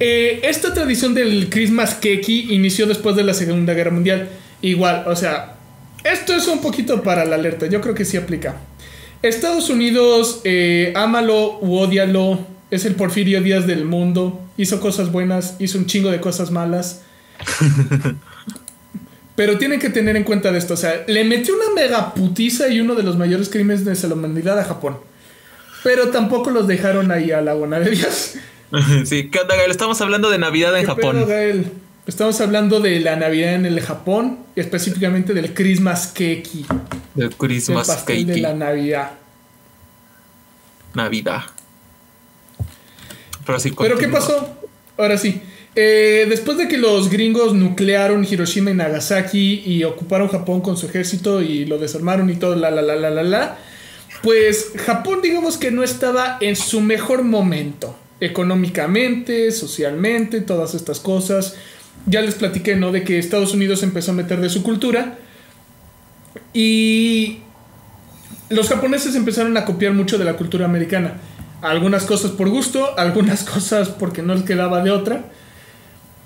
Eh, 0.00 0.40
esta 0.44 0.72
tradición 0.72 1.14
del 1.14 1.48
Christmas 1.50 1.94
Cake 1.94 2.28
inició 2.28 2.86
después 2.86 3.16
de 3.16 3.24
la 3.24 3.34
Segunda 3.34 3.74
Guerra 3.74 3.90
Mundial. 3.90 4.28
Igual, 4.62 5.04
o 5.06 5.16
sea, 5.16 5.56
esto 6.04 6.34
es 6.34 6.46
un 6.46 6.60
poquito 6.60 7.02
para 7.02 7.24
la 7.24 7.36
alerta, 7.36 7.66
yo 7.66 7.80
creo 7.80 7.94
que 7.94 8.04
sí 8.04 8.16
aplica. 8.16 8.56
Estados 9.22 9.68
Unidos, 9.68 10.40
eh, 10.44 10.92
ámalo 10.94 11.58
u 11.60 11.78
odialo, 11.78 12.46
es 12.70 12.84
el 12.84 12.94
Porfirio 12.94 13.42
Díaz 13.42 13.66
del 13.66 13.84
mundo, 13.84 14.40
hizo 14.56 14.80
cosas 14.80 15.10
buenas, 15.10 15.56
hizo 15.58 15.78
un 15.78 15.86
chingo 15.86 16.10
de 16.10 16.20
cosas 16.20 16.50
malas. 16.50 17.02
Pero 19.34 19.58
tienen 19.58 19.78
que 19.78 19.90
tener 19.90 20.16
en 20.16 20.24
cuenta 20.24 20.50
de 20.50 20.58
esto, 20.58 20.74
o 20.74 20.76
sea, 20.76 21.04
le 21.06 21.24
metió 21.24 21.54
una 21.54 21.72
mega 21.74 22.14
putiza 22.14 22.68
y 22.68 22.80
uno 22.80 22.94
de 22.94 23.04
los 23.04 23.16
mayores 23.16 23.48
crímenes 23.48 23.84
de 23.84 24.08
la 24.08 24.14
humanidad 24.14 24.58
a 24.58 24.64
Japón. 24.64 24.98
Pero 25.84 26.08
tampoco 26.08 26.50
los 26.50 26.66
dejaron 26.66 27.12
ahí 27.12 27.30
a 27.30 27.40
la 27.40 27.54
buena 27.54 27.78
de 27.78 27.90
Dios. 27.90 28.34
sí, 29.04 29.30
¿qué 29.30 29.40
onda, 29.40 29.56
Gael? 29.56 29.70
Estamos 29.70 30.00
hablando 30.00 30.30
de 30.30 30.38
Navidad 30.38 30.78
en 30.78 30.86
Japón. 30.86 31.26
Estamos 32.06 32.40
hablando 32.40 32.80
de 32.80 33.00
la 33.00 33.16
Navidad 33.16 33.54
en 33.54 33.66
el 33.66 33.80
Japón, 33.80 34.38
específicamente 34.56 35.34
del 35.34 35.52
Christmas 35.52 36.08
Cake. 36.08 36.48
Del 37.14 37.34
Christmas 37.36 37.88
el 37.88 37.94
pastel 37.94 38.26
de 38.26 38.38
la 38.38 38.54
Navidad. 38.54 39.10
Navidad. 40.94 41.42
Pero, 43.44 43.60
sí, 43.60 43.72
¿Pero 43.76 43.98
qué 43.98 44.08
pasó? 44.08 44.58
Ahora 44.96 45.18
sí. 45.18 45.42
Eh, 45.74 46.26
después 46.28 46.58
de 46.58 46.66
que 46.66 46.76
los 46.76 47.08
gringos 47.08 47.54
nuclearon 47.54 48.26
Hiroshima 48.28 48.70
y 48.70 48.74
Nagasaki 48.74 49.62
y 49.64 49.84
ocuparon 49.84 50.28
Japón 50.28 50.60
con 50.60 50.76
su 50.76 50.86
ejército 50.86 51.40
y 51.40 51.66
lo 51.66 51.78
desarmaron 51.78 52.30
y 52.30 52.36
todo, 52.36 52.56
la, 52.56 52.70
la, 52.70 52.82
la, 52.82 52.96
la, 52.96 53.10
la, 53.10 53.22
la, 53.22 53.58
pues 54.22 54.72
Japón 54.76 55.20
digamos 55.22 55.56
que 55.56 55.70
no 55.70 55.84
estaba 55.84 56.38
en 56.40 56.56
su 56.56 56.80
mejor 56.80 57.22
momento 57.22 57.94
económicamente, 58.20 59.50
socialmente, 59.52 60.40
todas 60.40 60.74
estas 60.74 61.00
cosas. 61.00 61.56
Ya 62.06 62.22
les 62.22 62.34
platiqué, 62.34 62.76
¿no? 62.76 62.92
De 62.92 63.04
que 63.04 63.18
Estados 63.18 63.54
Unidos 63.54 63.82
empezó 63.82 64.12
a 64.12 64.14
meter 64.14 64.40
de 64.40 64.50
su 64.50 64.62
cultura. 64.62 65.18
Y 66.52 67.38
los 68.48 68.68
japoneses 68.68 69.14
empezaron 69.14 69.56
a 69.56 69.64
copiar 69.64 69.92
mucho 69.92 70.18
de 70.18 70.24
la 70.24 70.34
cultura 70.34 70.64
americana. 70.64 71.14
Algunas 71.60 72.04
cosas 72.04 72.30
por 72.30 72.48
gusto, 72.48 72.98
algunas 72.98 73.44
cosas 73.44 73.88
porque 73.88 74.22
no 74.22 74.34
les 74.34 74.44
quedaba 74.44 74.82
de 74.82 74.90
otra. 74.90 75.24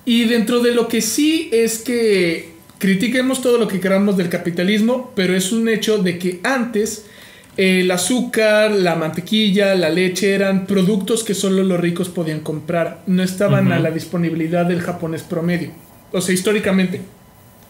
Y 0.05 0.25
dentro 0.25 0.61
de 0.61 0.75
lo 0.75 0.89
que 0.89 1.01
sí 1.01 1.49
es 1.53 1.79
que 1.79 2.53
critiquemos 2.79 3.41
todo 3.41 3.59
lo 3.59 3.69
que 3.69 3.79
queramos 3.79 4.17
del 4.17 4.29
capitalismo, 4.29 5.13
pero 5.15 5.37
es 5.37 5.53
un 5.53 5.69
hecho 5.69 5.99
de 5.99 6.19
que 6.19 6.41
antes 6.43 7.07
el 7.57 7.91
azúcar, 7.91 8.71
la 8.71 8.95
mantequilla, 8.95 9.75
la 9.75 9.91
leche 9.91 10.35
eran 10.35 10.67
productos 10.67 11.23
que 11.23 11.35
solo 11.35 11.63
los 11.63 11.79
ricos 11.79 12.09
podían 12.09 12.41
comprar. 12.41 13.03
No 13.07 13.23
estaban 13.23 13.73
a 13.73 13.79
la 13.79 13.91
disponibilidad 13.91 14.65
del 14.65 14.81
japonés 14.81 15.23
promedio. 15.23 15.71
O 16.13 16.21
sea, 16.21 16.35
históricamente. 16.35 17.01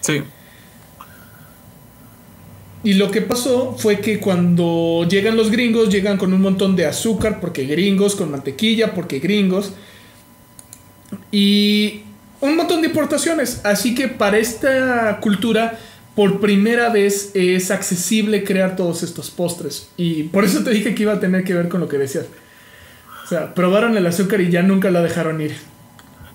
Sí. 0.00 0.22
Y 2.84 2.94
lo 2.94 3.10
que 3.10 3.22
pasó 3.22 3.76
fue 3.78 4.00
que 4.00 4.18
cuando 4.18 5.06
llegan 5.08 5.36
los 5.36 5.50
gringos, 5.50 5.88
llegan 5.88 6.16
con 6.16 6.32
un 6.32 6.40
montón 6.40 6.74
de 6.74 6.86
azúcar, 6.86 7.40
porque 7.40 7.64
gringos, 7.64 8.16
con 8.16 8.30
mantequilla, 8.30 8.94
porque 8.94 9.20
gringos. 9.20 9.72
Y 11.30 12.02
un 12.40 12.56
montón 12.56 12.82
de 12.82 12.88
importaciones. 12.88 13.60
Así 13.64 13.94
que 13.94 14.08
para 14.08 14.38
esta 14.38 15.18
cultura 15.20 15.78
por 16.14 16.40
primera 16.40 16.90
vez 16.90 17.30
es 17.34 17.70
accesible 17.70 18.44
crear 18.44 18.76
todos 18.76 19.02
estos 19.02 19.30
postres. 19.30 19.88
Y 19.96 20.24
por 20.24 20.44
eso 20.44 20.62
te 20.62 20.70
dije 20.70 20.94
que 20.94 21.04
iba 21.04 21.14
a 21.14 21.20
tener 21.20 21.44
que 21.44 21.54
ver 21.54 21.68
con 21.68 21.80
lo 21.80 21.88
que 21.88 21.98
decías. 21.98 22.26
O 23.24 23.28
sea, 23.28 23.54
probaron 23.54 23.96
el 23.96 24.06
azúcar 24.06 24.40
y 24.40 24.50
ya 24.50 24.62
nunca 24.62 24.90
la 24.90 25.02
dejaron 25.02 25.40
ir. 25.40 25.56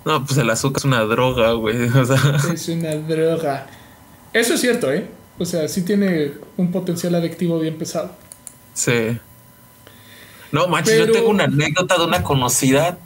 No, 0.05 0.25
pues 0.25 0.37
el 0.39 0.49
azúcar 0.49 0.79
es 0.79 0.85
una 0.85 1.01
droga, 1.01 1.51
güey. 1.51 1.77
Es 2.53 2.69
una 2.69 2.95
droga. 2.95 3.67
Eso 4.33 4.53
es 4.53 4.61
cierto, 4.61 4.91
¿eh? 4.91 5.07
O 5.37 5.45
sea, 5.45 5.67
sí 5.67 5.83
tiene 5.83 6.31
un 6.55 6.71
potencial 6.71 7.13
adictivo 7.15 7.59
bien 7.59 7.77
pesado. 7.77 8.15
Sí. 8.73 9.17
No, 10.51 10.67
manches, 10.67 10.97
yo 10.97 11.11
tengo 11.11 11.29
una 11.29 11.43
anécdota 11.43 11.97
de 11.97 12.05
una 12.05 12.23
conocida 12.23 12.97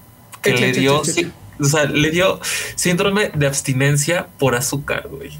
que 0.42 0.54
le 0.54 0.72
dio, 0.72 1.02
o 1.02 1.66
sea, 1.66 1.86
le 1.86 2.12
dio 2.12 2.40
síndrome 2.76 3.32
de 3.34 3.48
abstinencia 3.48 4.28
por 4.38 4.56
azúcar, 4.56 5.08
güey. 5.10 5.32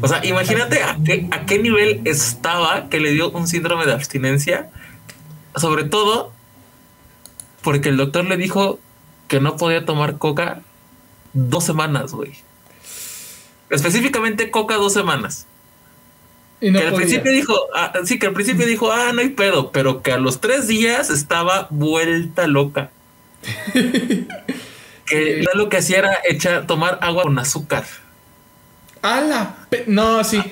O 0.00 0.08
sea, 0.08 0.24
imagínate 0.24 0.82
a 0.82 0.98
qué, 1.04 1.28
a 1.30 1.46
qué 1.46 1.58
nivel 1.58 2.02
estaba 2.04 2.88
que 2.88 3.00
le 3.00 3.12
dio 3.12 3.30
un 3.30 3.48
síndrome 3.48 3.86
de 3.86 3.92
abstinencia. 3.92 4.70
Sobre 5.56 5.84
todo 5.84 6.32
porque 7.62 7.88
el 7.88 7.96
doctor 7.96 8.24
le 8.24 8.36
dijo 8.36 8.78
que 9.26 9.40
no 9.40 9.56
podía 9.56 9.84
tomar 9.84 10.18
coca 10.18 10.60
dos 11.32 11.64
semanas, 11.64 12.12
güey. 12.12 12.32
Específicamente 13.70 14.50
coca 14.50 14.76
dos 14.76 14.92
semanas. 14.92 15.46
que 16.60 16.78
al 16.78 16.94
principio 16.94 17.32
dijo, 17.32 17.58
ah, 17.74 17.92
sí, 18.04 18.18
que 18.18 18.26
al 18.26 18.34
principio 18.34 18.66
dijo, 18.66 18.92
ah, 18.92 19.10
no 19.12 19.20
hay 19.20 19.30
pedo, 19.30 19.72
pero 19.72 20.02
que 20.02 20.12
a 20.12 20.18
los 20.18 20.40
tres 20.40 20.68
días 20.68 21.10
estaba 21.10 21.66
vuelta 21.70 22.46
loca. 22.46 22.90
que 25.06 25.44
lo 25.54 25.68
que 25.68 25.78
hacía 25.78 25.98
era 25.98 26.18
echar, 26.28 26.66
tomar 26.66 26.98
agua 27.02 27.24
con 27.24 27.38
azúcar. 27.38 27.84
¡Hala! 29.06 29.54
No, 29.86 30.24
sí. 30.24 30.42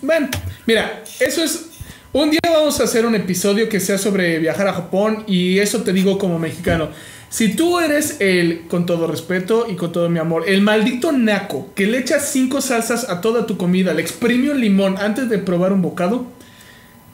Bueno, 0.00 0.28
mira, 0.66 1.02
eso 1.18 1.42
es. 1.42 1.66
Un 2.12 2.30
día 2.30 2.40
vamos 2.44 2.78
a 2.78 2.84
hacer 2.84 3.04
un 3.06 3.16
episodio 3.16 3.68
que 3.68 3.80
sea 3.80 3.98
sobre 3.98 4.38
viajar 4.38 4.68
a 4.68 4.74
Japón 4.74 5.24
y 5.26 5.58
eso 5.58 5.82
te 5.82 5.92
digo 5.92 6.16
como 6.16 6.38
mexicano. 6.38 6.90
Si 7.28 7.56
tú 7.56 7.80
eres 7.80 8.18
el, 8.20 8.68
con 8.68 8.86
todo 8.86 9.08
respeto 9.08 9.66
y 9.68 9.74
con 9.74 9.90
todo 9.90 10.08
mi 10.08 10.20
amor, 10.20 10.44
el 10.46 10.60
maldito 10.60 11.10
naco 11.10 11.72
que 11.74 11.86
le 11.86 11.98
echa 11.98 12.20
cinco 12.20 12.60
salsas 12.60 13.08
a 13.08 13.20
toda 13.20 13.46
tu 13.46 13.56
comida, 13.56 13.94
le 13.94 14.02
exprime 14.02 14.50
un 14.50 14.60
limón 14.60 14.96
antes 14.98 15.28
de 15.28 15.38
probar 15.38 15.72
un 15.72 15.82
bocado, 15.82 16.26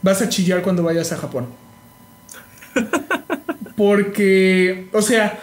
vas 0.02 0.20
a 0.20 0.28
chillar 0.28 0.60
cuando 0.60 0.82
vayas 0.82 1.12
a 1.12 1.16
Japón. 1.16 1.46
Porque, 3.76 4.88
o 4.92 5.00
sea, 5.00 5.38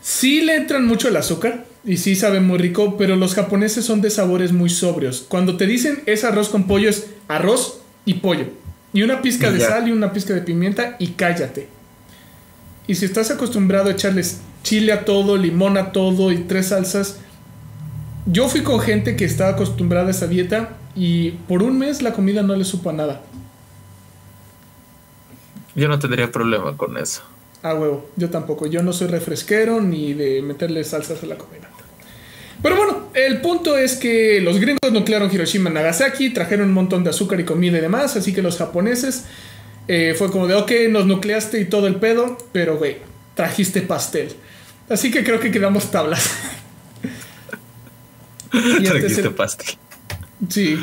sí 0.00 0.42
le 0.42 0.54
entran 0.54 0.86
mucho 0.86 1.08
el 1.08 1.16
azúcar 1.16 1.65
y 1.86 1.98
sí 1.98 2.16
sabe 2.16 2.40
muy 2.40 2.58
rico, 2.58 2.96
pero 2.98 3.14
los 3.14 3.34
japoneses 3.34 3.84
son 3.84 4.00
de 4.00 4.10
sabores 4.10 4.52
muy 4.52 4.68
sobrios. 4.68 5.24
Cuando 5.28 5.56
te 5.56 5.66
dicen 5.66 6.02
es 6.06 6.24
arroz 6.24 6.48
con 6.48 6.66
pollo, 6.66 6.90
es 6.90 7.06
arroz 7.28 7.80
y 8.04 8.14
pollo. 8.14 8.46
Y 8.92 9.02
una 9.02 9.22
pizca 9.22 9.52
de 9.52 9.60
sal 9.60 9.88
y 9.88 9.92
una 9.92 10.12
pizca 10.12 10.34
de 10.34 10.42
pimienta 10.42 10.96
y 10.98 11.08
cállate. 11.08 11.68
Y 12.88 12.96
si 12.96 13.04
estás 13.04 13.30
acostumbrado 13.30 13.88
a 13.88 13.92
echarles 13.92 14.40
chile 14.62 14.92
a 14.92 15.04
todo, 15.04 15.36
limón 15.36 15.76
a 15.76 15.92
todo 15.92 16.32
y 16.32 16.38
tres 16.38 16.68
salsas, 16.68 17.20
yo 18.26 18.48
fui 18.48 18.62
con 18.62 18.80
gente 18.80 19.16
que 19.16 19.24
estaba 19.24 19.50
acostumbrada 19.50 20.08
a 20.08 20.10
esa 20.10 20.26
dieta 20.26 20.78
y 20.96 21.32
por 21.46 21.62
un 21.62 21.78
mes 21.78 22.02
la 22.02 22.12
comida 22.12 22.42
no 22.42 22.56
le 22.56 22.64
supo 22.64 22.90
a 22.90 22.92
nada. 22.92 23.22
Yo 25.76 25.88
no 25.88 25.98
tendría 25.98 26.32
problema 26.32 26.76
con 26.76 26.96
eso. 26.96 27.22
Ah, 27.62 27.74
huevo, 27.74 28.10
yo 28.16 28.30
tampoco. 28.30 28.66
Yo 28.66 28.82
no 28.82 28.92
soy 28.92 29.08
refresquero 29.08 29.80
ni 29.80 30.14
de 30.14 30.42
meterle 30.42 30.84
salsas 30.84 31.22
a 31.22 31.26
la 31.26 31.36
comida. 31.36 31.68
Pero 32.62 32.76
bueno, 32.76 33.08
el 33.14 33.40
punto 33.40 33.76
es 33.76 33.96
que 33.96 34.40
los 34.40 34.58
gringos 34.58 34.92
nuclearon 34.92 35.32
Hiroshima 35.32 35.70
y 35.70 35.72
Nagasaki, 35.74 36.30
trajeron 36.30 36.68
un 36.68 36.74
montón 36.74 37.04
de 37.04 37.10
azúcar 37.10 37.38
y 37.40 37.44
comida 37.44 37.78
y 37.78 37.80
demás, 37.80 38.16
así 38.16 38.32
que 38.32 38.42
los 38.42 38.56
japoneses 38.56 39.24
eh, 39.88 40.14
fue 40.16 40.30
como 40.30 40.46
de, 40.46 40.54
ok, 40.54 40.72
nos 40.90 41.06
nucleaste 41.06 41.60
y 41.60 41.66
todo 41.66 41.86
el 41.86 41.96
pedo, 41.96 42.38
pero 42.52 42.78
güey, 42.78 42.96
trajiste 43.34 43.82
pastel. 43.82 44.34
Así 44.88 45.10
que 45.10 45.22
creo 45.22 45.38
que 45.38 45.50
quedamos 45.50 45.90
tablas. 45.90 46.30
trajiste 48.50 49.30
pastel. 49.30 49.76
Sí. 50.48 50.82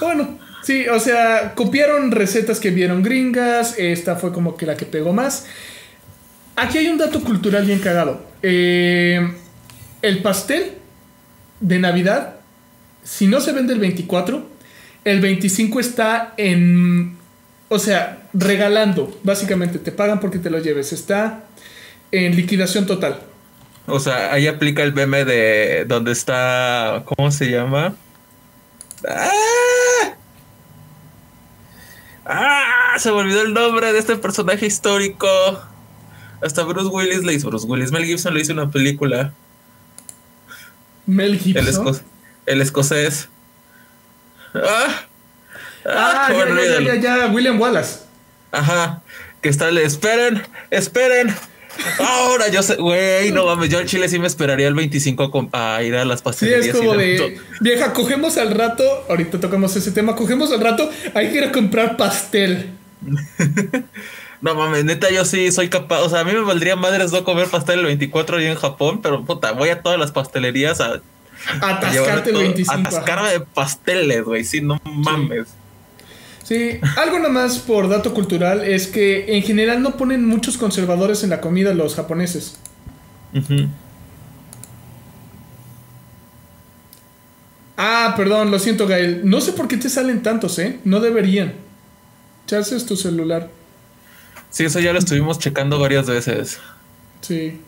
Bueno, 0.00 0.38
sí, 0.62 0.88
o 0.88 1.00
sea, 1.00 1.54
copiaron 1.54 2.12
recetas 2.12 2.60
que 2.60 2.70
vieron 2.70 3.02
gringas, 3.02 3.74
esta 3.78 4.16
fue 4.16 4.32
como 4.32 4.56
que 4.56 4.64
la 4.64 4.76
que 4.76 4.86
pegó 4.86 5.12
más. 5.12 5.46
Aquí 6.60 6.78
hay 6.78 6.88
un 6.88 6.98
dato 6.98 7.22
cultural 7.22 7.64
bien 7.64 7.78
cagado. 7.78 8.24
Eh, 8.42 9.34
el 10.02 10.22
pastel 10.22 10.74
de 11.60 11.78
Navidad, 11.78 12.36
si 13.02 13.26
no 13.26 13.40
se 13.40 13.52
vende 13.52 13.72
el 13.72 13.80
24, 13.80 14.46
el 15.04 15.20
25 15.20 15.80
está 15.80 16.34
en 16.36 17.20
o 17.72 17.78
sea, 17.78 18.18
regalando, 18.34 19.16
básicamente, 19.22 19.78
te 19.78 19.92
pagan 19.92 20.18
porque 20.18 20.40
te 20.40 20.50
lo 20.50 20.58
lleves. 20.58 20.92
Está 20.92 21.44
en 22.10 22.34
liquidación 22.34 22.84
total. 22.84 23.20
O 23.86 24.00
sea, 24.00 24.32
ahí 24.32 24.48
aplica 24.48 24.82
el 24.82 24.92
meme 24.92 25.24
de 25.24 25.84
donde 25.86 26.10
está, 26.10 27.04
¿cómo 27.06 27.30
se 27.30 27.48
llama? 27.48 27.94
¡Ah! 29.08 30.14
¡Ah! 32.26 32.98
Se 32.98 33.12
me 33.12 33.18
olvidó 33.18 33.42
el 33.42 33.54
nombre 33.54 33.92
de 33.92 34.00
este 34.00 34.16
personaje 34.16 34.66
histórico. 34.66 35.28
Hasta 36.42 36.62
Bruce 36.64 36.88
Willis 36.88 37.24
le 37.24 37.34
hizo. 37.34 37.48
Bruce 37.48 37.66
Willis, 37.66 37.92
Mel 37.92 38.04
Gibson 38.04 38.34
le 38.34 38.40
hizo 38.40 38.52
una 38.52 38.70
película. 38.70 39.32
Mel 41.06 41.38
Gibson. 41.38 42.00
El, 42.46 42.60
escocés. 42.60 43.28
¡Ah! 44.54 45.06
Ah, 45.84 46.28
ah 46.28 46.32
ya, 46.32 46.94
ya, 46.94 47.00
ya, 47.00 47.26
William 47.28 47.60
Wallace. 47.60 48.00
Ajá. 48.52 49.02
Que 49.40 49.48
está, 49.48 49.70
le 49.70 49.84
esperen, 49.84 50.42
esperen. 50.70 51.34
Ahora 51.98 52.48
yo 52.48 52.62
sé, 52.62 52.76
güey, 52.76 53.30
no 53.32 53.46
mames, 53.46 53.70
yo 53.70 53.78
al 53.78 53.86
Chile 53.86 54.08
sí 54.08 54.18
me 54.18 54.26
esperaría 54.26 54.68
el 54.68 54.74
25 54.74 55.48
a, 55.52 55.82
ir 55.82 55.94
a 55.94 56.04
las 56.04 56.20
pastelerías. 56.20 56.64
Sí, 56.64 56.70
es 56.70 56.76
como 56.76 56.94
de, 56.94 57.38
vieja, 57.60 57.92
cogemos 57.92 58.36
al 58.36 58.50
rato, 58.50 58.84
ahorita 59.08 59.40
tocamos 59.40 59.74
ese 59.76 59.92
tema, 59.92 60.14
cogemos 60.14 60.52
al 60.52 60.60
rato, 60.60 60.90
hay 61.14 61.30
que 61.30 61.38
ir 61.38 61.44
a 61.44 61.52
comprar 61.52 61.96
pastel. 61.96 62.70
no 64.40 64.54
mames, 64.54 64.84
neta, 64.84 65.10
yo 65.10 65.24
sí 65.24 65.52
soy 65.52 65.68
capaz, 65.68 66.00
o 66.00 66.08
sea, 66.08 66.20
a 66.20 66.24
mí 66.24 66.32
me 66.32 66.40
valdría 66.40 66.76
madres 66.76 67.12
no 67.12 67.24
comer 67.24 67.48
pastel 67.48 67.80
el 67.80 67.86
24 67.86 68.38
ahí 68.38 68.46
en 68.46 68.56
Japón, 68.56 69.00
pero 69.02 69.24
puta, 69.24 69.52
voy 69.52 69.68
a 69.68 69.82
todas 69.82 69.98
las 69.98 70.12
pastelerías 70.12 70.80
a... 70.80 71.00
Atascarte 71.60 72.30
el 72.30 72.36
25. 72.36 72.80
Atascarme 72.80 73.30
de 73.30 73.40
pasteles, 73.40 74.24
güey, 74.24 74.44
sí, 74.44 74.60
no 74.60 74.80
mames. 74.84 75.48
Sí, 76.44 76.80
algo 76.96 77.20
más 77.30 77.60
por 77.60 77.88
dato 77.88 78.12
cultural 78.12 78.64
es 78.64 78.88
que 78.88 79.36
en 79.36 79.42
general 79.42 79.82
no 79.82 79.96
ponen 79.96 80.26
muchos 80.26 80.58
conservadores 80.58 81.22
en 81.22 81.30
la 81.30 81.40
comida 81.40 81.74
los 81.74 81.94
japoneses. 81.94 82.58
Ah, 87.76 88.14
perdón, 88.16 88.50
lo 88.50 88.58
siento, 88.58 88.86
Gael. 88.86 89.20
No 89.24 89.40
sé 89.40 89.52
por 89.52 89.68
qué 89.68 89.76
te 89.76 89.88
salen 89.88 90.22
tantos, 90.22 90.58
¿eh? 90.58 90.80
No 90.84 91.00
deberían. 91.00 91.54
es 92.50 92.84
tu 92.84 92.96
celular. 92.96 93.48
Sí, 94.50 94.64
eso 94.64 94.80
ya 94.80 94.92
lo 94.92 94.98
estuvimos 94.98 95.38
checando 95.38 95.78
varias 95.78 96.06
veces. 96.06 96.60
Sí. 97.20 97.60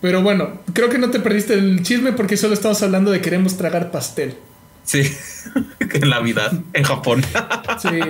Pero 0.00 0.22
bueno, 0.22 0.60
creo 0.72 0.88
que 0.88 0.98
no 0.98 1.10
te 1.10 1.20
perdiste 1.20 1.54
el 1.54 1.82
chisme 1.82 2.12
porque 2.12 2.36
solo 2.36 2.54
estamos 2.54 2.82
hablando 2.82 3.10
de 3.10 3.20
queremos 3.20 3.56
tragar 3.56 3.90
pastel. 3.90 4.36
Sí, 4.84 5.02
en 5.80 6.10
la 6.10 6.20
vida, 6.20 6.52
en 6.72 6.84
Japón. 6.84 7.24
sí. 7.82 8.00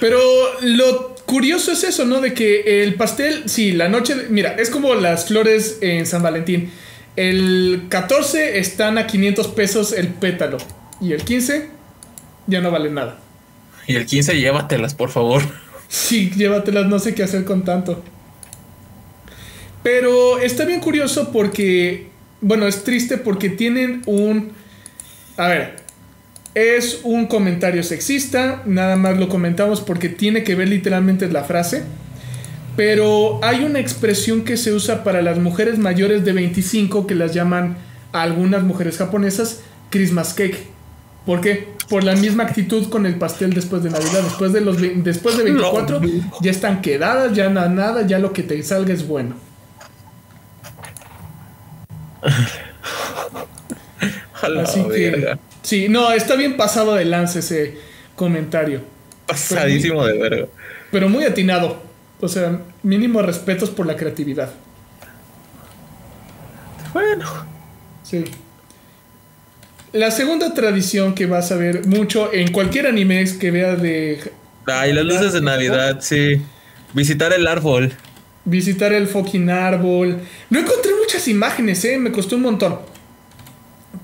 Pero 0.00 0.20
lo 0.60 1.16
curioso 1.26 1.72
es 1.72 1.82
eso, 1.82 2.04
¿no? 2.04 2.20
De 2.20 2.34
que 2.34 2.82
el 2.82 2.94
pastel, 2.94 3.44
sí, 3.48 3.72
la 3.72 3.88
noche, 3.88 4.14
mira, 4.28 4.54
es 4.54 4.70
como 4.70 4.94
las 4.94 5.26
flores 5.26 5.78
en 5.80 6.06
San 6.06 6.22
Valentín. 6.22 6.70
El 7.16 7.86
14 7.88 8.58
están 8.58 8.96
a 8.96 9.06
500 9.06 9.48
pesos 9.48 9.92
el 9.92 10.08
pétalo 10.08 10.56
y 11.00 11.12
el 11.12 11.24
15 11.24 11.68
ya 12.46 12.60
no 12.60 12.70
vale 12.70 12.90
nada. 12.90 13.18
Y 13.86 13.96
el 13.96 14.06
15 14.06 14.38
llévatelas, 14.38 14.94
por 14.94 15.10
favor. 15.10 15.42
Sí, 15.92 16.30
llévatelas, 16.34 16.86
no 16.86 16.98
sé 16.98 17.14
qué 17.14 17.22
hacer 17.22 17.44
con 17.44 17.64
tanto. 17.64 18.02
Pero 19.82 20.38
está 20.38 20.64
bien 20.64 20.80
curioso 20.80 21.30
porque, 21.32 22.06
bueno, 22.40 22.66
es 22.66 22.82
triste 22.82 23.18
porque 23.18 23.50
tienen 23.50 24.00
un... 24.06 24.52
A 25.36 25.48
ver, 25.48 25.76
es 26.54 27.00
un 27.02 27.26
comentario 27.26 27.82
sexista, 27.82 28.62
nada 28.64 28.96
más 28.96 29.18
lo 29.18 29.28
comentamos 29.28 29.82
porque 29.82 30.08
tiene 30.08 30.44
que 30.44 30.54
ver 30.54 30.68
literalmente 30.70 31.28
la 31.28 31.44
frase. 31.44 31.82
Pero 32.74 33.40
hay 33.44 33.62
una 33.62 33.78
expresión 33.78 34.44
que 34.44 34.56
se 34.56 34.72
usa 34.72 35.04
para 35.04 35.20
las 35.20 35.38
mujeres 35.40 35.78
mayores 35.78 36.24
de 36.24 36.32
25 36.32 37.06
que 37.06 37.14
las 37.14 37.34
llaman 37.34 37.76
algunas 38.12 38.62
mujeres 38.62 38.96
japonesas 38.96 39.60
Christmas 39.90 40.32
cake. 40.32 40.71
¿Por 41.26 41.40
qué? 41.40 41.68
Por 41.88 42.04
la 42.04 42.14
misma 42.16 42.44
actitud 42.44 42.88
con 42.88 43.06
el 43.06 43.16
pastel 43.16 43.52
después 43.54 43.82
de 43.82 43.90
Navidad. 43.90 44.22
Después 44.22 44.52
de, 44.52 44.60
los, 44.60 44.76
después 44.80 45.36
de 45.36 45.44
24 45.44 46.00
ya 46.40 46.50
están 46.50 46.80
quedadas, 46.80 47.34
ya 47.34 47.48
nada, 47.48 47.68
nada, 47.68 48.06
ya 48.06 48.18
lo 48.18 48.32
que 48.32 48.42
te 48.42 48.60
salga 48.62 48.92
es 48.92 49.06
bueno. 49.06 49.36
Así 54.42 54.82
que... 54.88 55.38
Sí, 55.62 55.88
no, 55.88 56.10
está 56.12 56.34
bien 56.34 56.56
pasado 56.56 56.94
de 56.94 57.04
lance 57.04 57.38
ese 57.38 57.78
comentario. 58.16 58.80
Pasadísimo 59.26 60.04
de 60.04 60.18
verga. 60.18 60.46
Pero 60.90 61.08
muy 61.08 61.24
atinado. 61.24 61.80
O 62.20 62.28
sea, 62.28 62.60
mínimo 62.82 63.22
respetos 63.22 63.70
por 63.70 63.86
la 63.86 63.96
creatividad. 63.96 64.50
Bueno. 66.92 67.26
Sí. 68.02 68.24
La 69.92 70.10
segunda 70.10 70.54
tradición 70.54 71.14
que 71.14 71.26
vas 71.26 71.52
a 71.52 71.56
ver 71.56 71.86
mucho 71.86 72.32
en 72.32 72.50
cualquier 72.50 72.86
anime 72.86 73.24
que 73.38 73.50
veas 73.50 73.80
de. 73.80 74.20
Ay, 74.66 74.92
las 74.94 75.04
luces 75.04 75.34
de 75.34 75.42
Navidad, 75.42 75.98
sí. 76.00 76.40
Visitar 76.94 77.32
el 77.32 77.46
árbol. 77.46 77.92
Visitar 78.44 78.92
el 78.94 79.06
fucking 79.06 79.50
árbol. 79.50 80.18
No 80.48 80.58
encontré 80.58 80.92
muchas 80.98 81.28
imágenes, 81.28 81.84
eh. 81.84 81.98
Me 81.98 82.10
costó 82.10 82.36
un 82.36 82.42
montón. 82.42 82.78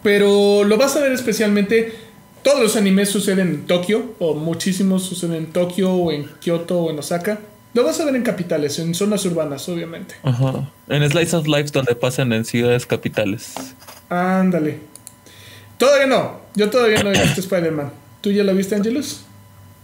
Pero 0.02 0.62
lo 0.64 0.76
vas 0.76 0.94
a 0.96 1.00
ver 1.00 1.12
especialmente. 1.12 1.94
Todos 2.42 2.60
los 2.60 2.76
animes 2.76 3.08
suceden 3.08 3.48
en 3.48 3.66
Tokio, 3.66 4.14
o 4.18 4.34
muchísimos 4.34 5.04
suceden 5.04 5.36
en 5.36 5.46
Tokio, 5.46 5.92
o 5.92 6.12
en 6.12 6.24
Kyoto, 6.40 6.80
o 6.80 6.90
en 6.90 6.98
Osaka. 6.98 7.40
Lo 7.72 7.82
vas 7.82 7.98
a 8.00 8.04
ver 8.04 8.14
en 8.14 8.22
capitales, 8.22 8.78
en 8.78 8.94
zonas 8.94 9.24
urbanas, 9.24 9.68
obviamente. 9.68 10.16
Ajá. 10.22 10.70
En 10.88 11.08
Slice 11.10 11.36
of 11.36 11.46
Life, 11.46 11.70
donde 11.72 11.94
pasan 11.94 12.32
en 12.32 12.44
ciudades 12.44 12.86
capitales. 12.86 13.54
Ándale. 14.08 14.97
Todavía 15.78 16.06
no. 16.06 16.40
Yo 16.54 16.70
todavía 16.70 17.02
no 17.02 17.10
he 17.12 17.22
visto 17.22 17.40
Spider-Man. 17.40 17.92
¿Tú 18.20 18.32
ya 18.32 18.44
la 18.44 18.52
viste, 18.52 18.74
Angelus? 18.74 19.24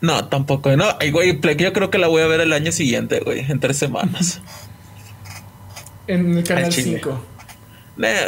No, 0.00 0.28
tampoco. 0.28 0.76
No, 0.76 0.84
güey, 1.12 1.40
yo 1.56 1.72
creo 1.72 1.90
que 1.90 1.98
la 1.98 2.08
voy 2.08 2.22
a 2.22 2.26
ver 2.26 2.40
el 2.40 2.52
año 2.52 2.72
siguiente, 2.72 3.20
güey, 3.20 3.40
en 3.50 3.60
tres 3.60 3.78
semanas. 3.78 4.40
en 6.06 6.36
el 6.36 6.44
canal 6.44 6.72
5. 6.72 7.24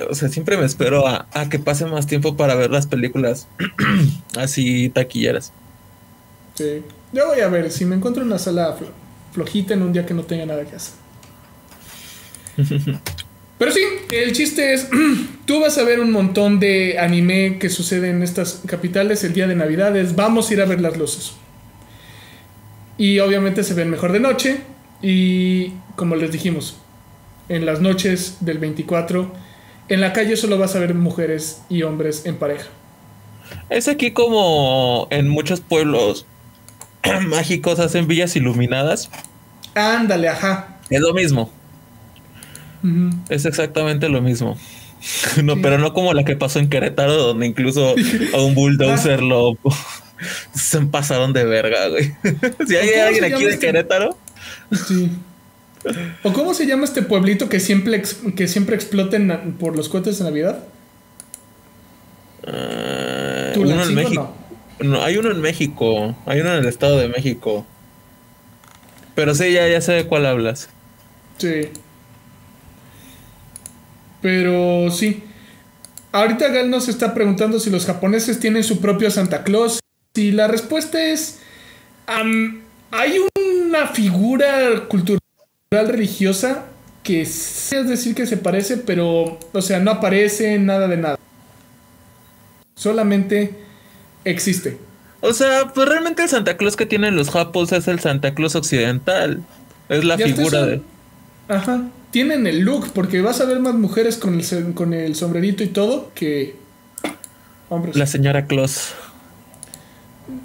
o 0.09 0.15
sea, 0.15 0.29
siempre 0.29 0.57
me 0.57 0.65
espero 0.65 1.07
a, 1.07 1.27
que 1.51 1.59
pase 1.59 1.85
más 1.87 2.07
tiempo 2.07 2.37
para 2.37 2.55
ver 2.55 2.71
las 2.71 2.87
películas 2.87 3.49
así 4.39 4.89
taquilleras. 4.91 5.53
Sí. 6.55 6.83
Yo 7.13 7.27
voy 7.27 7.41
a 7.41 7.49
ver 7.49 7.71
si 7.71 7.85
me 7.85 7.97
encuentro 7.97 8.25
una 8.25 8.39
sala 8.39 8.77
flojita 9.33 9.75
en 9.75 9.83
un 9.83 9.93
día 9.93 10.07
que 10.07 10.15
no 10.15 10.23
tenga 10.23 10.47
nada 10.47 10.65
que 10.65 10.77
hacer. 10.77 10.95
Pero 13.59 13.73
sí, 13.73 13.81
el 14.11 14.33
chiste 14.33 14.75
es, 14.75 14.89
tú 15.47 15.61
vas 15.61 15.79
a 15.79 15.85
ver 15.85 16.01
un 16.01 16.13
montón 16.13 16.61
de 16.61 16.99
anime 16.99 17.59
que 17.59 17.71
sucede 17.71 18.11
en 18.11 18.23
estas 18.23 18.63
capitales 18.67 19.25
el 19.25 19.33
día 19.33 19.47
de 19.47 19.55
Navidades, 19.55 20.15
vamos 20.15 20.51
a 20.51 20.55
ir 20.55 20.61
a 20.61 20.67
ver 20.67 20.81
las 20.81 20.97
luces. 20.97 21.33
Y 22.99 23.19
obviamente 23.19 23.63
se 23.63 23.75
ven 23.75 23.91
mejor 23.91 24.13
de 24.13 24.21
noche. 24.21 24.59
Y 25.03 25.73
como 25.97 26.17
les 26.17 26.33
dijimos, 26.33 26.79
en 27.49 27.67
las 27.67 27.81
noches 27.81 28.39
del 28.41 28.59
24, 28.59 29.33
en 29.89 30.01
la 30.01 30.13
calle 30.13 30.37
solo 30.37 30.59
vas 30.59 30.75
a 30.75 30.79
ver 30.79 30.95
mujeres 30.95 31.63
y 31.69 31.83
hombres 31.83 32.25
en 32.27 32.37
pareja. 32.37 32.69
Es 33.69 33.89
aquí 33.89 34.13
como 34.13 35.07
en 35.11 35.29
muchos 35.29 35.61
pueblos 35.61 36.27
mágicos 37.27 37.79
hacen 37.79 38.07
villas 38.07 38.35
iluminadas. 38.37 39.11
Ándale, 39.75 40.29
ajá. 40.29 40.79
Es 40.89 41.01
lo 41.01 41.13
mismo. 41.13 41.51
Es 43.29 43.45
exactamente 43.45 44.09
lo 44.09 44.23
mismo. 44.23 44.57
No, 45.43 45.61
pero 45.61 45.79
no 45.79 45.93
como 45.93 46.15
la 46.15 46.25
que 46.25 46.37
pasó 46.37 46.59
en 46.59 46.69
Querétaro, 46.69 47.15
donde 47.15 47.47
incluso 47.47 47.95
a 48.35 48.41
un 48.41 48.55
bulldozer 48.55 49.23
lo 49.23 49.57
se 50.55 50.81
pasaron 50.81 51.33
de 51.33 51.45
verga, 51.45 51.89
güey. 51.89 52.15
si 52.67 52.77
hay 52.77 52.95
alguien 52.95 53.25
aquí 53.25 53.45
de 53.45 53.51
este? 53.51 53.67
Querétaro. 53.67 54.17
Sí. 54.87 55.11
¿O 56.23 56.33
cómo 56.33 56.55
se 56.55 56.67
llama 56.67 56.85
este 56.85 57.03
pueblito 57.03 57.49
que 57.49 57.61
siempre, 57.61 58.03
que 58.35 58.49
siempre 58.49 58.75
exploten 58.75 59.57
por 59.61 59.77
los 59.77 59.89
cohetes 59.89 60.19
de 60.19 60.25
Navidad? 60.25 60.65
Uh, 62.47 63.61
uno 63.61 63.83
en 63.83 63.95
México. 63.95 64.35
No? 64.81 65.03
hay 65.03 65.17
uno 65.17 65.31
en 65.31 65.41
México. 65.41 66.17
Hay 66.27 66.41
uno 66.41 66.53
en 66.53 66.61
el 66.61 66.67
Estado 66.67 66.99
de 66.99 67.09
México. 67.09 67.65
Pero 69.15 69.35
sí, 69.35 69.53
ya, 69.53 69.69
ya 69.69 69.81
sé 69.81 69.93
de 69.93 70.07
cuál 70.07 70.27
hablas. 70.27 70.69
Sí. 71.39 71.69
Pero 74.27 74.91
sí. 74.91 75.23
Ahorita 76.11 76.49
Gal 76.49 76.69
nos 76.69 76.89
está 76.89 77.15
preguntando 77.15 77.61
si 77.61 77.71
los 77.71 77.87
japoneses 77.87 78.41
tienen 78.41 78.65
su 78.65 78.81
propio 78.81 79.09
Santa 79.09 79.45
Claus. 79.45 79.79
Y 80.17 80.33
la 80.33 80.49
respuesta 80.49 81.01
es, 81.01 81.39
hay 82.09 83.21
una 83.61 83.87
figura 83.87 84.89
cultural 84.89 85.21
religiosa 85.71 86.65
que 87.05 87.21
es 87.23 87.71
decir 87.71 88.17
que 88.17 88.27
se 88.27 88.37
parece, 88.37 88.79
pero, 88.79 89.39
o 89.53 89.63
sea, 89.63 89.79
no 89.79 89.93
aparece 89.93 90.59
nada 90.59 90.89
de 90.89 90.97
nada. 90.97 91.19
Solamente 92.75 93.55
existe. 94.25 94.77
O 95.21 95.33
sea, 95.35 95.73
pues 95.73 95.89
realmente 95.89 96.25
el 96.25 96.29
Santa 96.29 96.57
Claus 96.57 96.75
que 96.75 96.87
tienen 96.87 97.15
los 97.15 97.31
japos 97.31 97.71
es 97.71 97.87
el 97.87 98.01
Santa 98.01 98.35
Claus 98.35 98.57
occidental. 98.57 99.45
Es 99.89 100.03
la 100.03 100.19
figura 100.19 100.67
de... 100.67 100.83
Ajá. 101.47 101.85
Tienen 102.17 102.47
el 102.47 102.61
look, 102.61 102.93
porque 102.95 103.21
vas 103.21 103.43
a 103.43 103.45
ver 103.45 103.61
más 103.61 103.75
mujeres 103.75 104.17
con 104.17 104.41
el, 104.41 104.73
con 104.73 104.95
el 104.95 105.15
sombrerito 105.15 105.63
y 105.63 105.67
todo 105.67 106.13
que 106.15 106.57
hombres. 107.69 107.95
La 107.95 108.07
señora 108.07 108.47
Claus. 108.47 108.95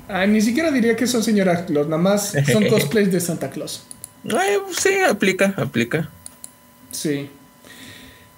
Ah, 0.10 0.26
ni 0.26 0.42
siquiera 0.42 0.70
diría 0.70 0.98
que 0.98 1.08
son 1.08 1.24
señora 1.24 1.66
Claus, 1.66 1.88
nada 1.88 2.02
más 2.02 2.34
son 2.52 2.66
cosplays 2.70 3.10
de 3.14 3.22
Santa 3.22 3.52
Claus. 3.52 3.84
sí, 4.78 4.90
aplica, 5.10 5.54
aplica. 5.56 6.10
Sí. 6.92 7.30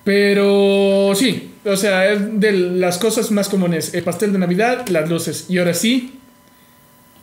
Pero 0.04 1.14
sí, 1.16 1.54
o 1.66 1.76
sea, 1.76 2.12
es 2.12 2.40
de 2.40 2.52
las 2.52 3.00
cosas 3.00 3.32
más 3.32 3.50
comunes. 3.50 3.96
El 3.96 4.04
pastel 4.04 4.32
de 4.32 4.38
Navidad, 4.38 4.88
las 4.90 5.10
luces. 5.10 5.46
Y 5.50 5.58
ahora 5.58 5.74
sí, 5.74 6.20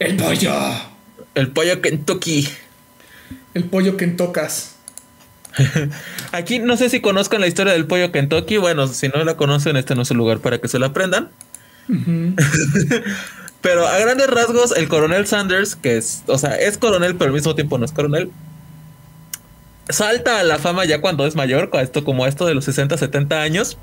el 0.01 0.17
pollo. 0.17 0.55
El 1.37 1.53
pollo 1.53 1.81
Kentucky. 1.81 2.49
El 3.55 3.63
pollo 3.63 3.97
Kentuckas. 3.97 4.80
Aquí 6.33 6.59
no 6.59 6.77
sé 6.77 6.89
si 6.91 7.01
conozcan 7.01 7.41
la 7.41 7.47
historia 7.47 7.73
del 7.73 7.87
pollo 7.87 8.13
Kentucky. 8.13 8.57
Bueno, 8.57 8.87
si 8.89 9.09
no 9.09 9.23
la 9.25 9.37
conocen, 9.37 9.77
este 9.77 9.95
no 9.95 10.03
es 10.03 10.11
el 10.11 10.17
lugar 10.17 10.39
para 10.39 10.59
que 10.59 10.69
se 10.69 10.79
la 10.79 10.87
aprendan. 10.87 11.31
Pero 13.61 13.87
a 13.87 13.99
grandes 13.99 14.29
rasgos, 14.29 14.75
el 14.77 14.89
coronel 14.89 15.27
Sanders, 15.27 15.77
que 15.77 15.99
es, 15.99 16.23
o 16.27 16.39
sea, 16.39 16.55
es 16.55 16.79
coronel, 16.79 17.17
pero 17.17 17.29
al 17.29 17.35
mismo 17.35 17.55
tiempo 17.55 17.77
no 17.77 17.85
es 17.85 17.93
coronel, 17.93 18.31
salta 19.91 20.41
a 20.41 20.43
la 20.45 20.59
fama 20.59 20.87
ya 20.87 21.03
cuando 21.03 21.27
es 21.27 21.37
mayor, 21.37 21.71
esto 21.75 22.05
como 22.05 22.27
esto 22.27 22.47
de 22.47 22.55
los 22.55 22.65
60, 22.65 22.97
70 22.97 23.43
años. 23.43 23.77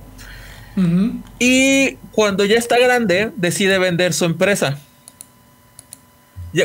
Y 1.39 1.95
cuando 2.12 2.45
ya 2.45 2.56
está 2.56 2.77
grande, 2.77 3.32
decide 3.36 3.80
vender 3.80 4.13
su 4.13 4.25
empresa. 4.25 4.77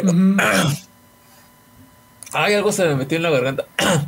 Ay, 2.33 2.55
algo 2.55 2.73
se 2.73 2.87
me 2.87 2.95
metió 2.95 3.17
en 3.17 3.23
la 3.23 3.31
garganta. 3.31 3.65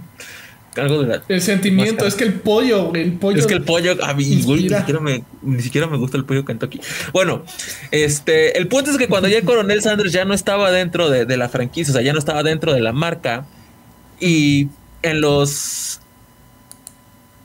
El 0.76 1.40
sentimiento, 1.40 2.06
es 2.06 2.14
que 2.14 2.24
el 2.24 2.34
pollo, 2.34 2.92
el 2.94 3.12
pollo. 3.12 3.38
Es 3.38 3.46
que 3.46 3.54
el 3.54 3.62
pollo, 3.62 3.96
a 4.04 4.12
mí, 4.14 4.24
ni, 4.24 4.42
siquiera 4.42 5.00
me, 5.00 5.24
ni 5.42 5.62
siquiera 5.62 5.86
me 5.86 5.96
gusta 5.96 6.16
el 6.16 6.24
pollo 6.24 6.44
Kentucky. 6.44 6.80
Bueno, 7.12 7.44
este, 7.90 8.58
el 8.58 8.66
punto 8.66 8.90
es 8.90 8.98
que 8.98 9.08
cuando 9.08 9.28
ya 9.28 9.38
el 9.38 9.44
coronel 9.44 9.82
Sanders 9.82 10.12
ya 10.12 10.24
no 10.24 10.34
estaba 10.34 10.70
dentro 10.72 11.10
de, 11.10 11.36
la 11.36 11.48
franquicia, 11.48 11.92
o 11.92 11.94
sea, 11.94 12.02
ya 12.02 12.12
no 12.12 12.18
estaba 12.18 12.42
dentro 12.42 12.72
de 12.72 12.80
la 12.80 12.92
marca, 12.92 13.46
y 14.18 14.68
en 15.02 15.20
los. 15.20 16.00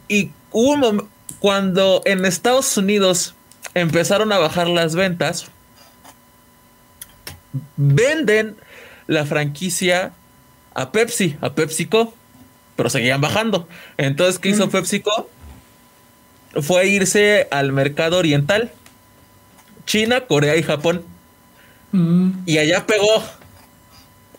Y 0.07 0.31
hubo 0.51 0.73
un 0.73 0.79
momento, 0.79 1.09
cuando 1.39 2.01
en 2.05 2.25
Estados 2.25 2.77
Unidos 2.77 3.35
empezaron 3.75 4.31
a 4.31 4.39
bajar 4.39 4.67
las 4.67 4.95
ventas, 4.95 5.47
venden 7.77 8.55
la 9.07 9.25
franquicia 9.25 10.13
a 10.73 10.91
Pepsi, 10.91 11.37
a 11.41 11.53
PepsiCo 11.53 12.13
pero 12.79 12.89
seguían 12.89 13.19
bajando. 13.19 13.67
Entonces, 13.97 14.39
¿qué 14.39 14.47
hizo 14.47 14.67
mm. 14.67 14.69
PepsiCo? 14.69 15.29
Fue 16.61 16.87
irse 16.87 17.45
al 17.51 17.73
mercado 17.73 18.17
oriental, 18.17 18.71
China, 19.85 20.21
Corea 20.21 20.55
y 20.55 20.63
Japón. 20.63 21.03
Mm. 21.91 22.29
Y 22.45 22.57
allá 22.57 22.87
pegó. 22.87 23.21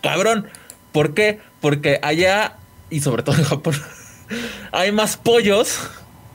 Cabrón. 0.03 0.48
¿Por 0.90 1.12
qué? 1.12 1.38
Porque 1.61 2.00
allá, 2.03 2.57
y 2.88 3.00
sobre 3.00 3.22
todo 3.22 3.37
en 3.37 3.44
Japón, 3.44 3.74
hay 4.72 4.90
más 4.90 5.18
pollos 5.18 5.79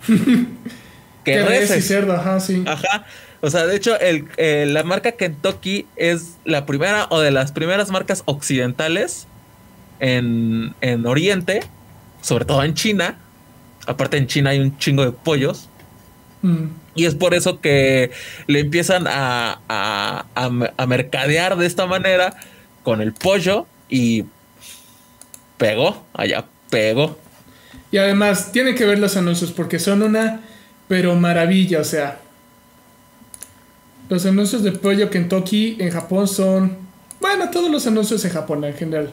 que 1.24 1.42
reses. 1.42 1.90
y 1.90 1.96
ajá, 1.96 2.40
sí. 2.40 2.64
Ajá. 2.68 3.08
O 3.42 3.50
sea, 3.50 3.66
de 3.66 3.76
hecho, 3.76 4.00
el, 4.00 4.28
la 4.76 4.84
marca 4.84 5.14
Kentucky 5.14 5.88
es 5.96 6.38
la 6.46 6.68
primera 6.68 7.08
o 7.10 7.20
de 7.20 7.32
las 7.32 7.52
primeras 7.52 7.90
marcas 7.90 8.22
occidentales 8.28 9.26
en, 10.00 10.76
en 10.82 11.08
Oriente 11.08 11.62
sobre 12.26 12.46
todo 12.46 12.64
en 12.64 12.74
China. 12.74 13.20
Aparte 13.86 14.18
en 14.18 14.26
China 14.26 14.50
hay 14.50 14.60
un 14.60 14.76
chingo 14.80 15.06
de 15.06 15.12
pollos. 15.12 15.70
Mm. 16.42 16.66
Y 16.96 17.06
es 17.06 17.14
por 17.14 17.36
eso 17.36 17.62
que 17.62 18.10
le 18.48 18.62
empiezan 18.62 19.06
a, 19.08 19.60
a, 19.68 20.86
mercadear 20.88 21.56
de 21.56 21.68
esta 21.68 21.86
manera 21.86 22.36
con 22.84 23.02
el 23.02 23.14
pollo 23.14 23.68
y 23.90 24.26
pegó, 25.58 26.04
allá 26.14 26.46
pegó. 26.72 27.20
Y 27.92 27.98
además 27.98 28.52
tiene 28.52 28.74
que 28.74 28.86
ver 28.86 28.98
los 28.98 29.18
anuncios 29.18 29.52
porque 29.52 29.78
son 29.78 30.02
una 30.02 30.42
pero 30.88 31.16
maravilla, 31.16 31.82
o 31.82 31.84
sea. 31.84 32.20
Los 34.10 34.26
anuncios 34.26 34.64
de 34.64 34.72
pollo 34.72 35.10
Kentucky 35.10 35.78
en 35.80 35.92
Japón 35.92 36.28
son, 36.28 36.78
bueno, 37.20 37.50
todos 37.52 37.70
los 37.70 37.86
anuncios 37.86 38.24
en 38.26 38.32
Japón 38.32 38.64
en 38.64 38.74
general. 38.74 39.12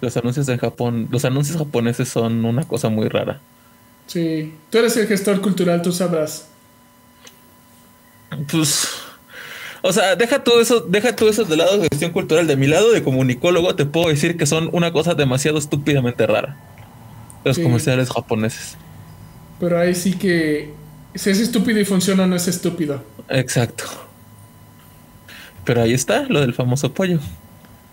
Los 0.00 0.16
anuncios 0.16 0.48
en 0.48 0.58
Japón, 0.58 1.08
los 1.10 1.24
anuncios 1.24 1.58
japoneses 1.58 2.08
son 2.08 2.44
una 2.44 2.64
cosa 2.64 2.88
muy 2.88 3.08
rara. 3.08 3.40
Sí, 4.06 4.54
tú 4.70 4.78
eres 4.78 4.96
el 4.96 5.06
gestor 5.06 5.40
cultural, 5.40 5.82
tú 5.82 5.92
sabrás. 5.92 6.48
Pues, 8.50 8.88
o 9.82 9.92
sea, 9.92 10.16
deja 10.16 10.42
todo 10.42 10.60
eso, 10.60 10.80
deja 10.80 11.14
todo 11.14 11.28
eso 11.28 11.44
del 11.44 11.58
lado 11.58 11.78
de 11.78 11.88
gestión 11.88 12.12
cultural. 12.12 12.46
De 12.46 12.56
mi 12.56 12.66
lado 12.66 12.92
de 12.92 13.02
comunicólogo 13.02 13.74
te 13.76 13.86
puedo 13.86 14.08
decir 14.08 14.36
que 14.36 14.46
son 14.46 14.68
una 14.72 14.92
cosa 14.92 15.14
demasiado 15.14 15.58
estúpidamente 15.58 16.26
rara. 16.26 16.56
Los 17.44 17.58
comerciales 17.58 18.10
japoneses. 18.10 18.76
Pero 19.58 19.78
ahí 19.78 19.94
sí 19.94 20.14
que 20.14 20.72
si 21.14 21.30
es 21.30 21.40
estúpido 21.40 21.80
y 21.80 21.84
funciona, 21.84 22.26
no 22.26 22.36
es 22.36 22.48
estúpido. 22.48 23.02
Exacto. 23.28 23.84
Pero 25.64 25.82
ahí 25.82 25.92
está 25.92 26.24
lo 26.28 26.40
del 26.40 26.54
famoso 26.54 26.92
pollo. 26.92 27.18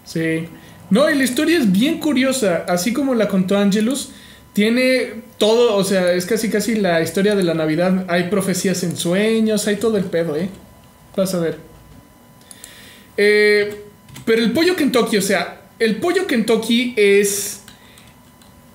Sí. 0.05 0.47
No, 0.89 1.09
y 1.09 1.15
la 1.15 1.23
historia 1.23 1.57
es 1.57 1.71
bien 1.71 1.99
curiosa, 1.99 2.65
así 2.67 2.93
como 2.93 3.13
la 3.13 3.27
contó 3.27 3.57
Angelus. 3.57 4.09
Tiene 4.53 5.21
todo, 5.37 5.75
o 5.75 5.83
sea, 5.83 6.13
es 6.13 6.25
casi 6.25 6.49
casi 6.49 6.75
la 6.75 7.01
historia 7.01 7.35
de 7.35 7.43
la 7.43 7.53
Navidad. 7.53 8.05
Hay 8.07 8.23
profecías 8.29 8.81
en 8.83 8.97
sueños, 8.97 9.67
hay 9.67 9.75
todo 9.75 9.97
el 9.97 10.05
pedo, 10.05 10.35
¿eh? 10.35 10.49
Vas 11.15 11.33
a 11.33 11.39
ver. 11.39 11.57
Eh, 13.17 13.83
pero 14.25 14.41
el 14.41 14.53
pollo 14.53 14.75
Kentucky, 14.75 15.17
o 15.17 15.21
sea, 15.21 15.61
el 15.79 15.97
pollo 15.97 16.25
Kentucky 16.25 16.93
es 16.97 17.61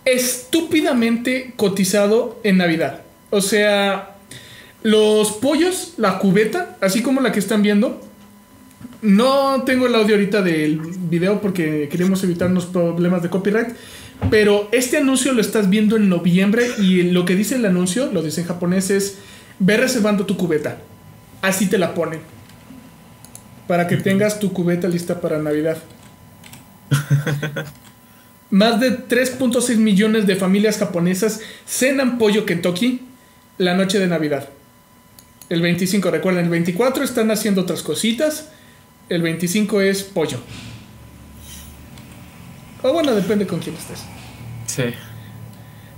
estúpidamente 0.04 1.54
cotizado 1.56 2.40
en 2.44 2.58
Navidad. 2.58 3.02
O 3.30 3.40
sea, 3.40 4.16
los 4.82 5.32
pollos, 5.32 5.94
la 5.96 6.18
cubeta, 6.18 6.76
así 6.80 7.02
como 7.02 7.20
la 7.20 7.32
que 7.32 7.38
están 7.38 7.62
viendo, 7.62 8.00
no 9.02 9.64
tengo 9.64 9.86
el 9.86 9.94
audio 9.94 10.14
ahorita 10.14 10.42
del 10.42 10.78
video 10.78 11.40
porque 11.40 11.88
queremos 11.90 12.22
evitarnos 12.24 12.66
problemas 12.66 13.22
de 13.22 13.28
copyright. 13.28 13.68
Pero 14.30 14.68
este 14.70 14.98
anuncio 14.98 15.32
lo 15.32 15.40
estás 15.40 15.68
viendo 15.68 15.96
en 15.96 16.08
noviembre 16.08 16.64
y 16.78 17.02
lo 17.02 17.24
que 17.24 17.34
dice 17.34 17.56
el 17.56 17.66
anuncio, 17.66 18.10
lo 18.12 18.22
dice 18.22 18.42
en 18.42 18.46
japonés, 18.46 18.90
es 18.90 19.18
ve 19.58 19.76
reservando 19.76 20.24
tu 20.24 20.36
cubeta. 20.36 20.78
Así 21.40 21.66
te 21.66 21.78
la 21.78 21.94
ponen. 21.94 22.20
Para 23.66 23.88
que 23.88 23.96
tengas 23.96 24.38
tu 24.38 24.52
cubeta 24.52 24.86
lista 24.86 25.20
para 25.20 25.38
Navidad. 25.38 25.78
Más 28.50 28.78
de 28.78 29.08
3.6 29.08 29.76
millones 29.78 30.26
de 30.26 30.36
familias 30.36 30.78
japonesas 30.78 31.40
cenan 31.66 32.18
pollo 32.18 32.46
Kentucky 32.46 33.00
la 33.58 33.74
noche 33.74 33.98
de 33.98 34.06
Navidad. 34.06 34.48
El 35.48 35.62
25, 35.62 36.10
recuerden, 36.10 36.44
el 36.44 36.50
24 36.50 37.02
están 37.02 37.30
haciendo 37.30 37.62
otras 37.62 37.82
cositas. 37.82 38.50
El 39.08 39.22
25 39.22 39.80
es 39.80 40.02
pollo. 40.02 40.38
O 42.82 42.92
bueno, 42.92 43.14
depende 43.14 43.46
con 43.46 43.60
quién 43.60 43.76
estés. 43.76 44.00
Sí. 44.66 44.84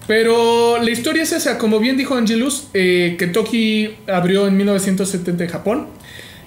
Pero 0.06 0.78
la 0.82 0.90
historia 0.90 1.22
es 1.22 1.32
esa, 1.32 1.56
como 1.56 1.78
bien 1.78 1.96
dijo 1.96 2.14
Angelus, 2.14 2.68
eh, 2.74 3.16
Kentucky 3.18 3.96
abrió 4.06 4.46
en 4.46 4.56
1970 4.56 5.44
en 5.44 5.50
Japón 5.50 5.86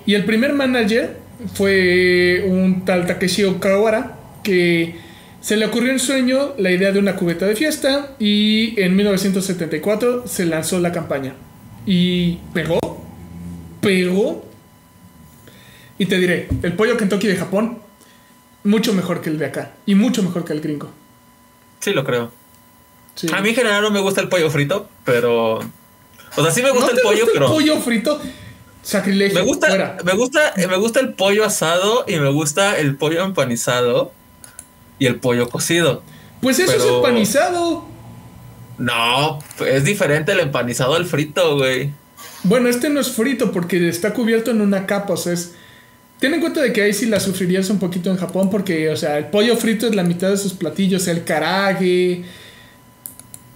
y 0.05 0.13
el 0.13 0.25
primer 0.25 0.53
manager 0.53 1.17
fue 1.53 2.45
un 2.47 2.85
tal 2.85 3.07
Takeshi 3.07 3.45
Okawara 3.45 4.17
que 4.43 4.95
se 5.41 5.57
le 5.57 5.65
ocurrió 5.65 5.91
en 5.91 5.99
sueño 5.99 6.53
la 6.57 6.71
idea 6.71 6.91
de 6.91 6.99
una 6.99 7.15
cubeta 7.15 7.45
de 7.45 7.55
fiesta 7.55 8.15
y 8.19 8.79
en 8.79 8.95
1974 8.95 10.27
se 10.27 10.45
lanzó 10.45 10.79
la 10.79 10.91
campaña 10.91 11.33
y 11.85 12.37
pegó, 12.53 12.79
pegó 13.81 14.46
y 15.97 16.05
te 16.05 16.17
diré, 16.17 16.47
el 16.63 16.73
pollo 16.73 16.97
Kentucky 16.97 17.27
de 17.27 17.35
Japón 17.35 17.79
mucho 18.63 18.93
mejor 18.93 19.21
que 19.21 19.29
el 19.29 19.39
de 19.39 19.45
acá 19.45 19.71
y 19.85 19.95
mucho 19.95 20.21
mejor 20.23 20.45
que 20.45 20.53
el 20.53 20.61
gringo. 20.61 20.89
Sí, 21.79 21.91
lo 21.93 22.03
creo. 22.03 22.31
A 23.33 23.41
mí 23.41 23.49
en 23.49 23.55
general 23.55 23.81
no 23.81 23.89
me 23.89 23.99
gusta 23.99 24.21
el 24.21 24.29
pollo 24.29 24.49
frito, 24.51 24.89
pero. 25.03 25.59
O 26.35 26.43
sea, 26.43 26.51
sí 26.51 26.61
me 26.61 26.71
gusta 26.71 26.91
el 26.91 26.99
pollo, 27.01 27.25
pero. 27.33 27.45
El 27.47 27.51
pollo 27.51 27.79
frito. 27.79 28.19
Sacrilegio. 28.83 29.39
Me 29.39 29.45
gusta, 29.45 29.97
me 30.03 30.13
gusta, 30.13 30.53
me 30.55 30.77
gusta 30.77 30.99
el 30.99 31.13
pollo 31.13 31.43
asado 31.43 32.05
y 32.07 32.17
me 32.17 32.29
gusta 32.29 32.77
el 32.77 32.95
pollo 32.95 33.23
empanizado 33.23 34.13
y 34.99 35.07
el 35.07 35.19
pollo 35.19 35.49
cocido. 35.49 36.03
Pues 36.41 36.59
eso 36.59 36.73
es 36.73 36.85
empanizado. 36.85 37.85
No, 38.77 39.39
es 39.65 39.83
diferente 39.83 40.33
el 40.33 40.39
empanizado 40.39 40.95
al 40.95 41.05
frito, 41.05 41.57
güey. 41.57 41.91
Bueno, 42.43 42.69
este 42.69 42.89
no 42.89 42.99
es 42.99 43.11
frito 43.11 43.51
porque 43.51 43.89
está 43.89 44.13
cubierto 44.13 44.51
en 44.51 44.61
una 44.61 44.85
capa, 44.85 45.13
o 45.13 45.17
sea, 45.17 45.33
es. 45.33 45.55
Ten 46.19 46.33
en 46.33 46.39
cuenta 46.39 46.61
de 46.61 46.73
que 46.73 46.81
ahí 46.81 46.93
sí 46.93 47.05
la 47.05 47.19
sufrirías 47.19 47.69
un 47.69 47.77
poquito 47.77 48.09
en 48.09 48.17
Japón 48.17 48.49
porque, 48.49 48.89
o 48.89 48.95
sea, 48.95 49.17
el 49.17 49.25
pollo 49.25 49.55
frito 49.55 49.87
es 49.87 49.95
la 49.95 50.03
mitad 50.03 50.29
de 50.29 50.37
sus 50.37 50.53
platillos, 50.53 51.07
el 51.07 51.23
karage, 51.23 52.23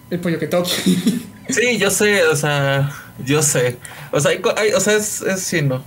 el 0.10 0.20
pollo 0.20 0.40
que 0.40 0.48
toque. 0.48 0.72
Sí, 1.50 1.78
yo 1.78 1.92
sé, 1.92 2.24
o 2.24 2.36
sea, 2.36 2.90
yo 3.26 3.42
sé. 3.42 3.76
O 4.12 4.20
sea, 4.22 4.32
hay, 4.32 4.72
o 4.72 4.80
sea 4.80 4.96
es, 4.96 5.22
es 5.22 5.42
sí, 5.42 5.62
no. 5.62 5.84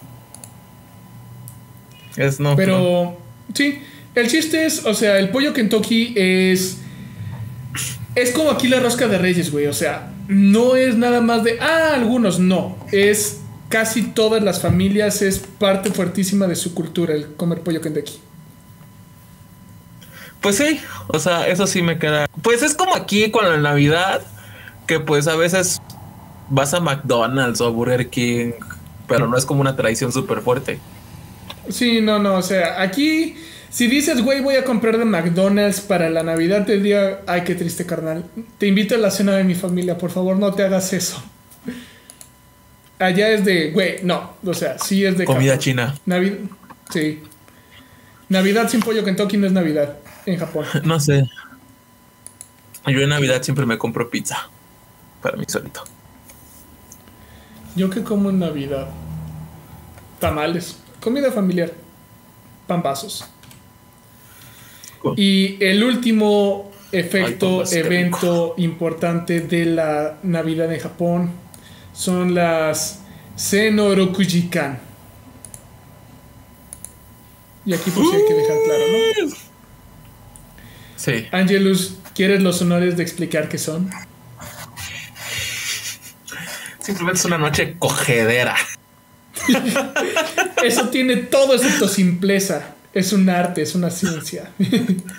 Es 2.16 2.38
no. 2.38 2.54
Pero, 2.54 3.18
sí, 3.54 3.80
el 4.14 4.28
chiste 4.28 4.66
es, 4.66 4.84
o 4.84 4.92
sea, 4.92 5.18
el 5.18 5.30
pollo 5.30 5.52
Kentucky 5.52 6.12
es. 6.16 6.78
Es 8.14 8.30
como 8.32 8.50
aquí 8.50 8.68
la 8.68 8.78
rosca 8.78 9.08
de 9.08 9.16
reyes, 9.16 9.50
güey. 9.50 9.66
O 9.66 9.72
sea, 9.72 10.12
no 10.28 10.76
es 10.76 10.96
nada 10.96 11.20
más 11.20 11.42
de. 11.44 11.58
Ah, 11.60 11.92
algunos, 11.94 12.38
no. 12.38 12.76
Es 12.92 13.40
casi 13.74 14.04
todas 14.04 14.40
las 14.40 14.60
familias, 14.60 15.20
es 15.20 15.40
parte 15.40 15.90
fuertísima 15.90 16.46
de 16.46 16.54
su 16.54 16.74
cultura 16.74 17.12
el 17.12 17.34
comer 17.34 17.62
pollo 17.62 17.80
Kentucky. 17.80 18.20
Pues 20.40 20.58
sí, 20.58 20.78
o 21.08 21.18
sea, 21.18 21.48
eso 21.48 21.66
sí 21.66 21.82
me 21.82 21.98
queda. 21.98 22.28
Pues 22.40 22.62
es 22.62 22.76
como 22.76 22.94
aquí 22.94 23.32
con 23.32 23.44
la 23.44 23.56
Navidad, 23.56 24.22
que 24.86 25.00
pues 25.00 25.26
a 25.26 25.34
veces 25.34 25.82
vas 26.50 26.72
a 26.72 26.78
McDonald's 26.78 27.60
o 27.60 27.66
a 27.66 27.70
Burger 27.70 28.08
King, 28.10 28.52
pero 29.08 29.26
no 29.26 29.36
es 29.36 29.44
como 29.44 29.60
una 29.60 29.74
tradición 29.74 30.12
súper 30.12 30.40
fuerte. 30.40 30.78
Sí, 31.68 32.00
no, 32.00 32.20
no, 32.20 32.36
o 32.36 32.42
sea, 32.42 32.80
aquí 32.80 33.34
si 33.70 33.88
dices, 33.88 34.22
güey, 34.22 34.40
voy 34.40 34.54
a 34.54 34.62
comprar 34.62 34.98
de 34.98 35.04
McDonald's 35.04 35.80
para 35.80 36.08
la 36.10 36.22
Navidad, 36.22 36.64
te 36.64 36.76
diría, 36.76 37.22
ay, 37.26 37.42
qué 37.42 37.56
triste, 37.56 37.84
carnal. 37.84 38.24
Te 38.58 38.68
invito 38.68 38.94
a 38.94 38.98
la 38.98 39.10
cena 39.10 39.32
de 39.32 39.42
mi 39.42 39.56
familia, 39.56 39.98
por 39.98 40.12
favor, 40.12 40.36
no 40.36 40.54
te 40.54 40.62
hagas 40.62 40.92
eso. 40.92 41.20
Allá 43.04 43.28
es 43.28 43.44
de, 43.44 43.70
güey, 43.70 43.98
no, 44.02 44.30
o 44.42 44.54
sea, 44.54 44.78
sí 44.78 45.04
es 45.04 45.18
de... 45.18 45.26
Comida 45.26 45.58
china. 45.58 45.94
Navidad, 46.06 46.38
sí. 46.90 47.22
Navidad 48.30 48.70
sin 48.70 48.80
pollo 48.80 49.04
Kentucky 49.04 49.36
no 49.36 49.46
es 49.46 49.52
Navidad 49.52 49.98
en 50.24 50.38
Japón? 50.38 50.64
No 50.84 50.98
sé. 50.98 51.28
Yo 52.86 53.00
en 53.00 53.10
Navidad 53.10 53.42
siempre 53.42 53.66
me 53.66 53.76
compro 53.76 54.08
pizza 54.08 54.48
para 55.20 55.36
mí 55.36 55.44
solito. 55.46 55.84
Yo 57.76 57.90
que 57.90 58.02
como 58.02 58.30
en 58.30 58.38
Navidad 58.38 58.88
tamales, 60.18 60.78
comida 61.00 61.30
familiar, 61.30 61.72
pambazos. 62.66 63.26
Y 65.16 65.62
el 65.62 65.84
último 65.84 66.70
efecto, 66.90 67.64
evento 67.70 68.54
importante 68.56 69.40
de 69.40 69.66
la 69.66 70.16
Navidad 70.22 70.72
en 70.72 70.80
Japón 70.80 71.43
son 71.94 72.34
las 72.34 73.00
Senorokujikan. 73.36 74.78
Y 77.64 77.72
aquí 77.72 77.90
pues 77.90 78.06
hay 78.12 78.24
que 78.26 78.34
dejar 78.34 78.56
claro, 78.64 78.84
¿no? 78.92 79.34
Sí. 80.96 81.26
Angelus, 81.32 81.96
¿quieres 82.14 82.42
los 82.42 82.60
honores 82.60 82.96
de 82.96 83.02
explicar 83.02 83.48
qué 83.48 83.56
son? 83.58 83.90
Simplemente 86.80 87.18
es 87.20 87.24
una 87.24 87.38
noche 87.38 87.76
cogedera. 87.78 88.56
Eso 90.62 90.88
tiene 90.90 91.16
todo 91.16 91.54
excepto 91.54 91.88
simpleza. 91.88 92.74
Es 92.92 93.12
un 93.12 93.28
arte, 93.28 93.62
es 93.62 93.74
una 93.74 93.90
ciencia. 93.90 94.52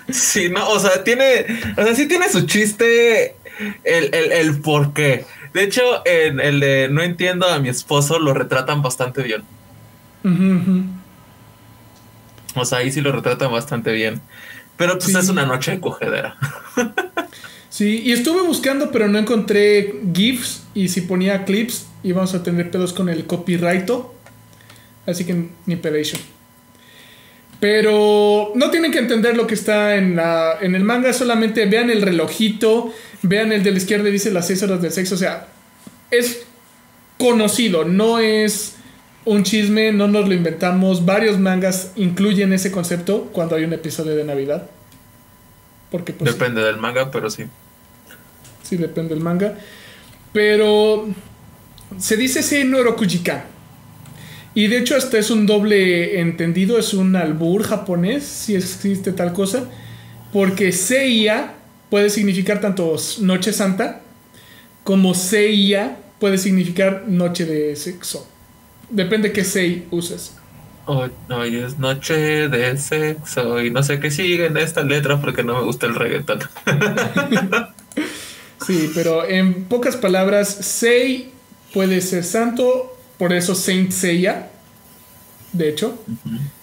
sí, 0.08 0.48
no, 0.48 0.68
o 0.70 0.80
sea, 0.80 1.04
tiene. 1.04 1.44
O 1.76 1.82
sea, 1.82 1.94
sí 1.94 2.06
tiene 2.06 2.28
su 2.28 2.46
chiste 2.46 3.36
el, 3.84 4.14
el, 4.14 4.60
por 4.60 4.92
qué. 4.92 5.24
De 5.56 5.62
hecho, 5.62 6.02
en 6.04 6.38
el 6.38 6.60
de 6.60 6.90
No 6.90 7.02
entiendo 7.02 7.48
a 7.48 7.58
mi 7.60 7.70
esposo 7.70 8.18
lo 8.18 8.34
retratan 8.34 8.82
bastante 8.82 9.22
bien. 9.22 9.42
O 12.54 12.66
sea, 12.66 12.78
ahí 12.78 12.92
sí 12.92 13.00
lo 13.00 13.10
retratan 13.10 13.50
bastante 13.50 13.90
bien. 13.92 14.20
Pero 14.76 14.98
pues 14.98 15.14
es 15.14 15.30
una 15.30 15.46
noche 15.46 15.70
de 15.70 15.80
cogedera. 15.80 16.36
sí, 17.70 18.02
y 18.04 18.12
estuve 18.12 18.42
buscando, 18.42 18.92
pero 18.92 19.08
no 19.08 19.18
encontré 19.18 19.98
GIFs. 20.12 20.64
Y 20.74 20.88
si 20.88 21.00
ponía 21.00 21.46
clips, 21.46 21.86
íbamos 22.02 22.34
a 22.34 22.42
tener 22.42 22.70
pedos 22.70 22.92
con 22.92 23.08
el 23.08 23.24
copyright. 23.24 23.90
Así 25.06 25.24
que 25.24 25.48
ni 25.64 25.76
pedation. 25.76 26.20
Pero 27.60 28.52
no 28.54 28.70
tienen 28.70 28.92
que 28.92 28.98
entender 28.98 29.36
lo 29.36 29.46
que 29.46 29.54
está 29.54 29.96
en, 29.96 30.16
la, 30.16 30.58
en 30.60 30.74
el 30.74 30.84
manga, 30.84 31.12
solamente 31.12 31.64
vean 31.66 31.90
el 31.90 32.02
relojito, 32.02 32.92
vean 33.22 33.52
el 33.52 33.62
de 33.62 33.70
la 33.70 33.78
izquierda 33.78 34.10
dice 34.10 34.30
las 34.30 34.46
6 34.46 34.62
horas 34.64 34.82
del 34.82 34.92
sexo, 34.92 35.14
o 35.14 35.18
sea, 35.18 35.48
es 36.10 36.46
conocido, 37.18 37.84
no 37.84 38.18
es 38.18 38.76
un 39.24 39.42
chisme, 39.42 39.92
no 39.92 40.08
nos 40.08 40.28
lo 40.28 40.34
inventamos. 40.34 41.04
Varios 41.04 41.38
mangas 41.38 41.92
incluyen 41.96 42.52
ese 42.52 42.70
concepto 42.70 43.28
cuando 43.32 43.56
hay 43.56 43.64
un 43.64 43.72
episodio 43.72 44.14
de 44.16 44.24
Navidad. 44.24 44.70
Porque 45.90 46.12
pues, 46.12 46.32
depende 46.32 46.62
del 46.62 46.78
manga, 46.78 47.10
pero 47.10 47.30
sí. 47.30 47.44
Sí, 48.62 48.76
depende 48.76 49.14
del 49.14 49.22
manga. 49.22 49.58
Pero 50.32 51.08
se 51.98 52.16
dice 52.16 52.42
Seinoro 52.42 52.96
Kujikan. 52.96 53.55
Y 54.56 54.68
de 54.68 54.78
hecho 54.78 54.96
hasta 54.96 55.18
es 55.18 55.30
un 55.30 55.44
doble 55.44 56.18
entendido, 56.18 56.78
es 56.78 56.94
un 56.94 57.14
albur 57.14 57.62
japonés, 57.62 58.24
si 58.24 58.54
existe 58.54 59.12
tal 59.12 59.34
cosa. 59.34 59.68
Porque 60.32 60.72
Seiya 60.72 61.52
puede 61.90 62.08
significar 62.08 62.62
tanto 62.62 62.96
Noche 63.20 63.52
Santa 63.52 64.00
como 64.82 65.12
Seiya 65.12 65.98
puede 66.18 66.38
significar 66.38 67.04
Noche 67.06 67.44
de 67.44 67.76
Sexo. 67.76 68.26
Depende 68.88 69.30
qué 69.30 69.44
sei 69.44 69.88
uses. 69.90 70.32
Hoy, 70.86 71.10
es 71.56 71.78
noche 71.78 72.48
de 72.48 72.78
sexo 72.78 73.60
y 73.60 73.70
no 73.70 73.82
sé 73.82 74.00
qué 74.00 74.10
sigue 74.10 74.46
en 74.46 74.56
esta 74.56 74.84
letra 74.84 75.20
porque 75.20 75.42
no 75.42 75.58
me 75.58 75.64
gusta 75.64 75.84
el 75.84 75.96
reggaeton. 75.96 76.38
sí, 78.66 78.90
pero 78.94 79.28
en 79.28 79.64
pocas 79.64 79.96
palabras, 79.96 80.48
Sei 80.48 81.30
puede 81.74 82.00
ser 82.00 82.24
santo, 82.24 82.95
por 83.18 83.32
eso 83.32 83.54
Saint 83.54 83.92
Seiya, 83.92 84.50
de 85.52 85.68
hecho. 85.68 85.98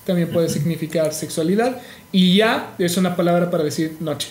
también 0.05 0.29
puede 0.31 0.49
significar 0.49 1.13
sexualidad. 1.13 1.81
Y 2.11 2.37
ya 2.37 2.75
es 2.77 2.97
una 2.97 3.15
palabra 3.15 3.49
para 3.49 3.63
decir 3.63 3.97
noche. 3.99 4.29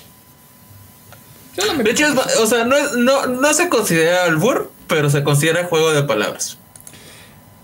De 1.83 1.91
hecho, 1.91 2.07
o 2.41 2.47
sea, 2.47 2.65
no, 2.65 2.77
no, 2.97 3.27
no 3.27 3.55
se 3.55 3.69
considera 3.69 4.25
albur, 4.25 4.71
pero 4.87 5.11
se 5.11 5.23
considera 5.23 5.65
juego 5.65 5.93
de 5.93 6.03
palabras. 6.03 6.59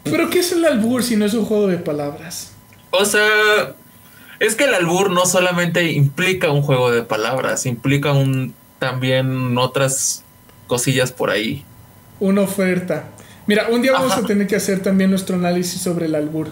¿Pero 0.05 0.29
qué 0.31 0.41
es 0.41 0.53
el 0.53 0.65
albur 0.65 1.03
si 1.03 1.17
no 1.17 1.25
es 1.25 1.35
un 1.35 1.45
juego 1.45 1.69
de 1.69 1.79
palabras? 1.79 2.53
O 2.91 3.05
sea, 3.05 3.75
es 4.41 4.55
que 4.55 4.65
el 4.65 4.75
albur 4.75 5.11
no 5.11 5.27
solamente 5.27 5.91
implica 5.93 6.51
un 6.51 6.63
juego 6.63 6.91
de 6.91 7.03
palabras, 7.03 7.67
implica 7.67 8.13
un 8.13 8.55
también 8.79 9.57
otras 9.59 10.23
cosillas 10.67 11.13
por 11.13 11.31
ahí. 11.31 11.65
Una 12.21 12.43
oferta. 12.43 13.09
Mira, 13.49 13.69
un 13.71 13.81
día 13.81 13.93
vamos 13.93 14.13
a 14.13 14.23
tener 14.25 14.47
que 14.47 14.57
hacer 14.57 14.81
también 14.81 15.09
nuestro 15.09 15.35
análisis 15.35 15.81
sobre 15.81 16.05
el 16.05 16.15
albur. 16.15 16.49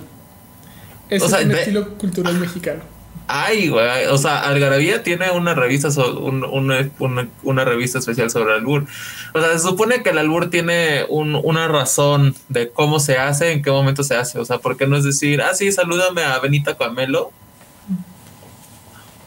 Es 1.11 1.22
un 1.22 1.53
estilo 1.53 1.90
cultural 1.99 2.34
mexicano. 2.38 2.80
Ay, 3.28 3.68
güey. 3.68 4.07
O 4.07 4.16
sea, 4.16 4.40
Algarabía 4.40 5.03
tiene 5.03 5.30
una 5.30 5.55
revista, 5.55 5.88
una, 5.99 7.64
revista 7.64 7.99
especial 7.99 8.30
sobre 8.30 8.55
el 8.55 8.61
albur. 8.61 8.86
O 9.34 9.40
sea, 9.40 9.53
se 9.53 9.59
supone 9.59 10.03
que 10.03 10.11
el 10.11 10.18
albur 10.18 10.49
tiene 10.49 11.05
una 11.11 11.68
razón 11.68 12.34
de 12.49 12.70
cómo 12.70 12.99
se 12.99 13.18
hace, 13.18 13.53
en 13.53 13.62
qué 13.62 13.70
momento 13.70 14.03
se 14.03 14.16
hace. 14.16 14.38
O 14.38 14.47
sea, 14.47 14.59
porque 14.59 14.86
no 14.86 14.97
es 14.97 15.05
decir, 15.05 15.42
ah, 15.42 15.53
sí, 15.55 15.70
salúdame 15.72 16.22
a 16.22 16.38
Benita 16.38 16.78
Camelo 16.78 17.30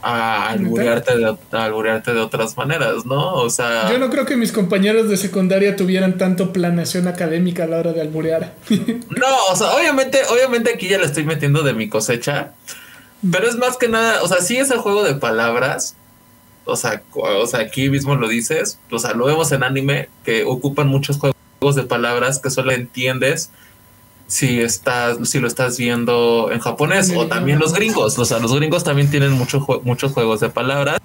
a 0.02 0.50
alburearte 0.50 1.16
de, 1.16 2.14
de 2.14 2.20
otras 2.22 2.56
maneras, 2.56 3.06
¿no? 3.06 3.34
O 3.34 3.50
sea... 3.50 3.92
Yo 3.92 4.00
no 4.00 4.10
creo 4.10 4.26
que 4.26 4.38
mis 4.38 4.52
compañeros 4.52 5.10
de 5.10 5.18
secundaria 5.18 5.76
tuvieran 5.76 6.18
tanto 6.18 6.54
planeación 6.54 7.08
académica 7.08 7.66
a 7.66 7.68
la 7.68 7.78
hora 7.78 7.94
de 7.94 8.02
alburear. 8.02 8.56
no, 8.70 9.28
o 9.52 9.56
sea, 9.56 9.72
obviamente, 9.72 10.20
obviamente 10.32 10.74
aquí 10.74 10.88
ya 10.88 10.98
le 10.98 11.06
estoy 11.06 11.26
metiendo 11.26 11.64
de 11.64 11.74
mi 11.74 11.90
cosecha, 11.90 12.54
pero 13.32 13.48
es 13.48 13.56
más 13.56 13.78
que 13.78 13.90
nada, 13.90 14.24
o 14.24 14.28
sea, 14.28 14.42
sí 14.42 14.58
es 14.58 14.72
el 14.72 14.80
juego 14.80 15.04
de 15.04 15.16
palabras, 15.16 15.96
o 16.66 16.76
sea, 16.76 17.02
o 17.14 17.48
sea, 17.48 17.60
aquí 17.62 17.90
mismo 17.90 18.16
lo 18.16 18.28
dices, 18.28 18.80
o 18.92 19.00
sea, 19.00 19.14
lo 19.14 19.26
vemos 19.26 19.52
en 19.52 19.64
anime, 19.64 20.10
que 20.24 20.44
ocupan 20.46 20.88
muchos 20.88 21.18
juegos 21.18 21.76
de 21.76 21.84
palabras 21.84 22.40
que 22.40 22.50
solo 22.50 22.72
entiendes 22.72 23.52
si 24.30 24.62
estás, 24.62 25.28
si 25.28 25.40
lo 25.40 25.48
estás 25.48 25.78
viendo 25.78 26.52
en 26.54 26.60
japonés 26.60 27.12
o 27.16 27.26
también 27.26 27.58
los 27.58 27.74
gringos. 27.74 28.18
O 28.20 28.26
sea, 28.26 28.38
los 28.38 28.56
gringos 28.56 28.84
también 28.84 29.10
tienen 29.10 29.32
muchos 29.32 30.14
juegos 30.14 30.40
de 30.40 30.50
palabras. 30.50 31.00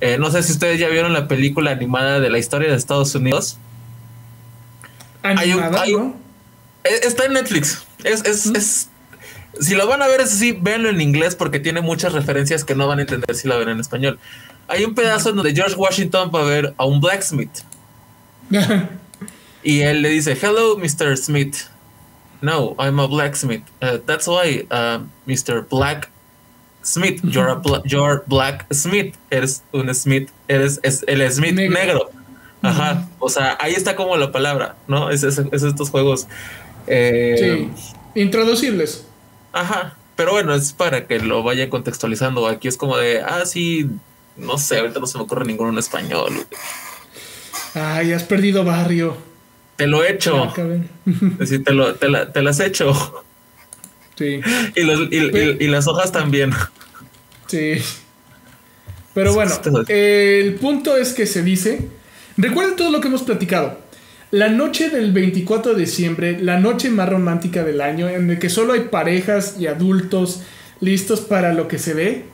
Eh, 0.00 0.18
no 0.18 0.30
sé 0.32 0.42
si 0.42 0.52
ustedes 0.52 0.80
ya 0.80 0.88
vieron 0.88 1.12
la 1.12 1.28
película 1.28 1.70
animada 1.70 2.18
de 2.18 2.28
la 2.28 2.38
historia 2.38 2.68
de 2.68 2.76
Estados 2.76 3.14
Unidos. 3.14 3.56
¿Animada, 5.22 5.86
e, 5.86 7.06
Está 7.06 7.26
en 7.26 7.34
Netflix. 7.34 7.84
Es, 8.02 8.24
es, 8.24 8.46
es, 8.46 8.88
si 9.60 9.76
lo 9.76 9.86
van 9.86 10.02
a 10.02 10.08
ver, 10.08 10.20
es 10.20 10.32
así, 10.32 10.50
véanlo 10.52 10.88
en 10.88 11.00
inglés 11.00 11.36
porque 11.36 11.60
tiene 11.60 11.82
muchas 11.82 12.12
referencias 12.14 12.64
que 12.64 12.74
no 12.74 12.88
van 12.88 12.98
a 12.98 13.02
entender 13.02 13.32
si 13.36 13.46
la 13.46 13.56
ven 13.58 13.68
en 13.68 13.78
español. 13.78 14.18
Hay 14.66 14.84
un 14.84 14.96
pedazo 14.96 15.30
en 15.30 15.36
donde 15.36 15.54
George 15.54 15.76
Washington 15.76 16.32
va 16.34 16.40
a 16.40 16.44
ver 16.44 16.74
a 16.76 16.84
un 16.84 17.00
blacksmith. 17.00 17.60
y 19.62 19.82
él 19.82 20.02
le 20.02 20.08
dice, 20.08 20.36
hello, 20.40 20.76
Mr. 20.76 21.16
Smith. 21.16 21.56
No, 22.42 22.74
I'm 22.78 22.98
a 22.98 23.06
blacksmith. 23.06 23.62
Uh, 23.82 23.98
that's 24.06 24.26
why, 24.26 24.66
uh, 24.70 25.00
Mr. 25.26 25.68
Black 25.68 26.10
Smith, 26.82 27.20
you're 27.24 27.48
a 27.48 27.82
you're 27.84 28.24
Black 28.26 28.66
Smith. 28.72 29.14
Eres 29.30 29.62
un 29.72 29.92
Smith, 29.94 30.30
eres 30.48 30.80
el 30.82 31.30
Smith 31.30 31.54
negro. 31.54 32.10
Ajá. 32.62 33.08
O 33.18 33.28
sea, 33.28 33.56
ahí 33.60 33.72
está 33.72 33.96
como 33.96 34.16
la 34.16 34.32
palabra, 34.32 34.76
¿no? 34.86 35.10
Es, 35.10 35.22
estos 35.22 35.90
juegos. 35.90 36.26
Eh, 36.86 37.68
sí. 37.74 37.92
Introducibles. 38.20 39.06
Ajá. 39.52 39.96
Pero 40.16 40.32
bueno, 40.32 40.54
es 40.54 40.72
para 40.72 41.06
que 41.06 41.18
lo 41.18 41.42
vaya 41.42 41.70
contextualizando. 41.70 42.46
Aquí 42.46 42.68
es 42.68 42.76
como 42.76 42.96
de, 42.96 43.22
ah, 43.22 43.46
sí, 43.46 43.88
no 44.36 44.58
sé, 44.58 44.78
ahorita 44.78 45.00
no 45.00 45.06
se 45.06 45.16
me 45.16 45.24
ocurre 45.24 45.46
ninguno 45.46 45.70
en 45.70 45.78
español. 45.78 46.46
Ay, 47.74 48.12
has 48.12 48.24
perdido 48.24 48.64
barrio. 48.64 49.16
Te 49.80 49.86
lo 49.86 50.04
he 50.04 50.12
hecho. 50.12 50.52
Es 51.40 51.64
te, 51.64 51.72
lo, 51.72 51.94
te, 51.94 52.10
la, 52.10 52.30
te 52.30 52.42
las 52.42 52.60
he 52.60 52.66
hecho. 52.66 53.24
Sí. 54.14 54.42
Y, 54.76 55.66
las 55.68 55.88
hojas 55.88 56.12
también. 56.12 56.50
Sí. 57.46 57.78
Pero 59.14 59.32
bueno, 59.32 59.54
el 59.88 60.54
punto 60.56 60.98
es 60.98 61.14
que 61.14 61.24
se 61.24 61.42
dice, 61.42 61.88
recuerden 62.36 62.76
todo 62.76 62.90
lo 62.90 63.00
que 63.00 63.08
hemos 63.08 63.22
platicado. 63.22 63.78
La 64.30 64.50
noche 64.50 64.90
del 64.90 65.12
24 65.12 65.72
de 65.72 65.80
diciembre, 65.80 66.38
la 66.38 66.60
noche 66.60 66.90
más 66.90 67.08
romántica 67.08 67.64
del 67.64 67.80
año, 67.80 68.06
en 68.06 68.28
el 68.28 68.38
que 68.38 68.50
solo 68.50 68.74
hay 68.74 68.80
parejas 68.80 69.56
y 69.58 69.66
adultos 69.66 70.42
listos 70.80 71.22
para 71.22 71.54
lo 71.54 71.68
que 71.68 71.78
se 71.78 71.94
ve, 71.94 72.24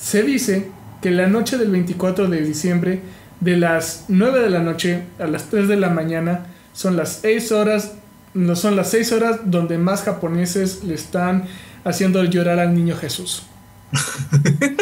se 0.00 0.22
dice 0.22 0.70
que 1.02 1.10
la 1.10 1.26
noche 1.26 1.58
del 1.58 1.70
24 1.70 2.28
de 2.28 2.40
diciembre 2.40 3.00
de 3.40 3.56
las 3.56 4.04
9 4.08 4.40
de 4.40 4.50
la 4.50 4.60
noche 4.60 5.02
a 5.18 5.26
las 5.26 5.44
3 5.50 5.68
de 5.68 5.76
la 5.76 5.90
mañana 5.90 6.46
son 6.72 6.96
las 6.96 7.20
6 7.22 7.52
horas, 7.52 7.92
no 8.34 8.56
son 8.56 8.76
las 8.76 8.90
6 8.90 9.12
horas 9.12 9.40
donde 9.44 9.78
más 9.78 10.02
japoneses 10.02 10.82
le 10.84 10.94
están 10.94 11.46
haciendo 11.84 12.24
llorar 12.24 12.58
al 12.58 12.74
niño 12.74 12.96
Jesús. 12.96 13.44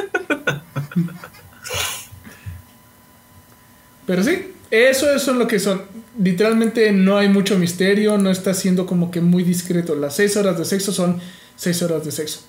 Pero 4.06 4.22
sí, 4.22 4.52
eso, 4.70 5.10
es 5.14 5.26
lo 5.28 5.46
que 5.46 5.58
son. 5.58 5.82
Literalmente 6.18 6.92
no 6.92 7.16
hay 7.18 7.28
mucho 7.28 7.58
misterio, 7.58 8.18
no 8.18 8.30
está 8.30 8.54
siendo 8.54 8.86
como 8.86 9.10
que 9.10 9.20
muy 9.20 9.42
discreto. 9.44 9.94
Las 9.94 10.16
6 10.16 10.36
horas 10.38 10.58
de 10.58 10.64
sexo 10.64 10.92
son 10.92 11.20
6 11.56 11.82
horas 11.82 12.04
de 12.04 12.12
sexo. 12.12 12.40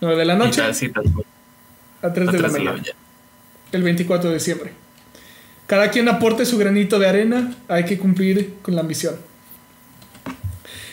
9 0.00 0.16
de 0.16 0.24
la 0.24 0.36
noche 0.36 0.62
a 0.62 0.72
3 2.12 2.32
de, 2.32 2.38
la, 2.40 2.48
mañana. 2.48 2.82
El 3.70 3.82
24 3.82 4.28
de 4.28 4.34
diciembre. 4.34 4.72
Cada 5.72 5.90
quien 5.90 6.06
aporte 6.10 6.44
su 6.44 6.58
granito 6.58 6.98
de 6.98 7.08
arena, 7.08 7.56
hay 7.66 7.86
que 7.86 7.96
cumplir 7.96 8.56
con 8.60 8.76
la 8.76 8.82
misión. 8.82 9.14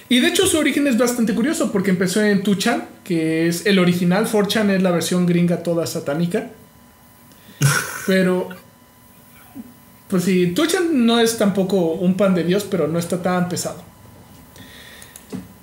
Y 0.07 0.21
de 0.21 0.29
hecho 0.29 0.47
su 0.47 0.57
origen 0.57 0.87
es 0.87 0.97
bastante 0.97 1.35
curioso 1.35 1.73
porque 1.73 1.89
empezó 1.89 2.23
en 2.23 2.43
Tuchan, 2.43 2.85
que 3.03 3.49
es 3.49 3.65
el 3.65 3.77
original, 3.77 4.25
4chan 4.25 4.69
es 4.69 4.81
la 4.81 4.91
versión 4.91 5.25
gringa 5.25 5.63
toda 5.63 5.85
satánica. 5.85 6.51
Pero 8.07 8.47
pues 10.07 10.23
sí, 10.23 10.53
Tuchan 10.55 11.05
no 11.05 11.19
es 11.19 11.37
tampoco 11.37 11.95
un 11.95 12.15
pan 12.15 12.33
de 12.33 12.45
Dios, 12.45 12.63
pero 12.63 12.87
no 12.87 12.99
está 12.99 13.21
tan 13.21 13.49
pesado. 13.49 13.83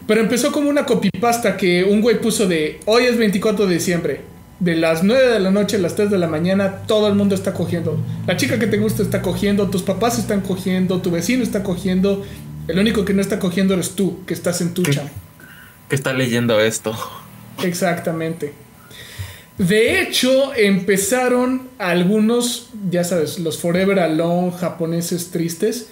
Pero 0.06 0.20
empezó 0.20 0.52
como 0.52 0.68
una 0.68 0.84
copypasta 0.84 1.56
que 1.56 1.84
un 1.84 2.02
güey 2.02 2.20
puso 2.20 2.46
de 2.46 2.80
hoy 2.84 3.04
es 3.04 3.16
24 3.16 3.66
de 3.66 3.72
diciembre 3.72 4.35
de 4.58 4.74
las 4.74 5.02
9 5.02 5.28
de 5.28 5.40
la 5.40 5.50
noche 5.50 5.76
a 5.76 5.80
las 5.80 5.94
3 5.94 6.10
de 6.10 6.18
la 6.18 6.28
mañana, 6.28 6.82
todo 6.86 7.08
el 7.08 7.14
mundo 7.14 7.34
está 7.34 7.52
cogiendo. 7.52 7.98
La 8.26 8.36
chica 8.36 8.58
que 8.58 8.66
te 8.66 8.78
gusta 8.78 9.02
está 9.02 9.22
cogiendo, 9.22 9.68
tus 9.68 9.82
papás 9.82 10.18
están 10.18 10.40
cogiendo, 10.40 11.00
tu 11.02 11.10
vecino 11.10 11.42
está 11.42 11.62
cogiendo. 11.62 12.24
El 12.68 12.78
único 12.78 13.04
que 13.04 13.14
no 13.14 13.20
está 13.20 13.38
cogiendo 13.38 13.74
eres 13.74 13.90
tú, 13.90 14.24
que 14.24 14.34
estás 14.34 14.60
en 14.60 14.74
tucha. 14.74 15.10
Que 15.88 15.94
está 15.94 16.12
leyendo 16.12 16.58
esto. 16.60 16.96
Exactamente. 17.62 18.52
De 19.58 20.00
hecho, 20.00 20.54
empezaron 20.54 21.68
algunos, 21.78 22.68
ya 22.90 23.04
sabes, 23.04 23.38
los 23.38 23.58
Forever 23.58 24.00
Alone 24.00 24.52
japoneses 24.52 25.30
tristes, 25.30 25.88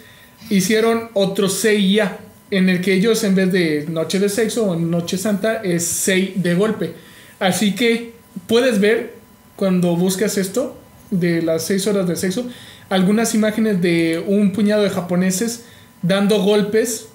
hicieron 0.51 1.11
otro 1.15 1.49
Seiya, 1.49 2.19
en 2.51 2.69
el 2.69 2.81
que 2.83 2.93
ellos 2.93 3.25
en 3.25 3.35
vez 3.35 3.53
de 3.53 3.87
noche 3.89 4.19
de 4.19 4.29
sexo 4.29 4.67
o 4.67 4.77
noche 4.77 5.17
santa 5.17 5.63
es 5.63 5.85
Sei 5.85 6.35
de 6.37 6.55
golpe. 6.55 6.95
Así 7.41 7.75
que 7.75 8.14
puedes 8.47 8.81
ver 8.81 9.15
cuando 9.57 9.97
buscas 9.97 10.37
esto 10.39 10.77
de 11.11 11.43
las 11.43 11.65
seis 11.65 11.87
horas 11.87 12.07
de 12.09 12.17
sexo 12.17 12.47
algunas 12.91 13.35
imágenes 13.35 13.81
de 13.81 14.23
un 14.27 14.53
puñado 14.53 14.83
de 14.83 14.91
japoneses 14.91 15.65
dando 16.03 16.43
golpes 16.43 17.09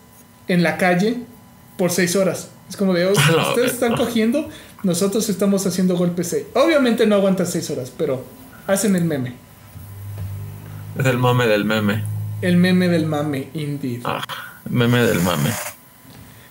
en 0.48 0.64
la 0.64 0.78
calle 0.78 1.18
por 1.78 1.92
seis 1.92 2.16
horas. 2.16 2.50
Es 2.70 2.76
como 2.76 2.94
de, 2.94 3.12
ustedes 3.12 3.74
están 3.74 3.96
cogiendo, 3.96 4.50
nosotros 4.84 5.30
estamos 5.30 5.66
haciendo 5.66 5.96
golpes. 5.96 6.36
Obviamente 6.54 7.06
no 7.06 7.16
aguantan 7.16 7.48
seis 7.48 7.70
horas, 7.70 7.92
pero 7.96 8.24
hacen 8.68 8.96
el 8.96 9.06
meme. 9.06 9.34
Es 10.98 11.06
el 11.06 11.18
mame 11.18 11.48
del 11.48 11.66
meme. 11.66 12.04
El 12.42 12.58
meme 12.58 12.88
del 12.88 13.06
mame, 13.06 13.50
indeed. 13.54 14.02
Ah, 14.06 14.24
meme 14.70 15.00
del 15.00 15.22
mame. 15.22 15.52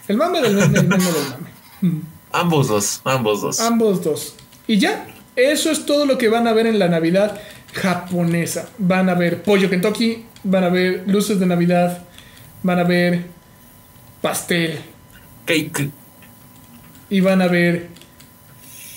El 0.06 0.16
mame 0.16 0.40
del 0.40 0.54
meme, 0.54 0.78
el 0.78 0.88
meme 0.88 1.04
del 1.04 1.24
mame. 1.30 2.00
Ambos 2.32 2.68
dos, 2.68 3.00
ambos 3.04 3.40
dos. 3.40 3.58
Ambos 3.60 4.04
dos. 4.04 4.34
Y 4.68 4.78
ya, 4.78 5.06
eso 5.34 5.70
es 5.70 5.86
todo 5.86 6.06
lo 6.06 6.18
que 6.18 6.28
van 6.28 6.46
a 6.46 6.52
ver 6.52 6.66
en 6.66 6.78
la 6.78 6.88
Navidad 6.88 7.40
japonesa. 7.72 8.68
Van 8.78 9.08
a 9.08 9.14
ver 9.14 9.42
pollo 9.42 9.70
Kentucky, 9.70 10.26
van 10.44 10.64
a 10.64 10.68
ver 10.68 11.04
luces 11.06 11.40
de 11.40 11.46
Navidad, 11.46 12.04
van 12.62 12.78
a 12.78 12.84
ver 12.84 13.24
pastel. 14.20 14.78
Cake. 15.46 15.90
Y 17.10 17.20
van 17.20 17.40
a 17.40 17.48
ver, 17.48 17.88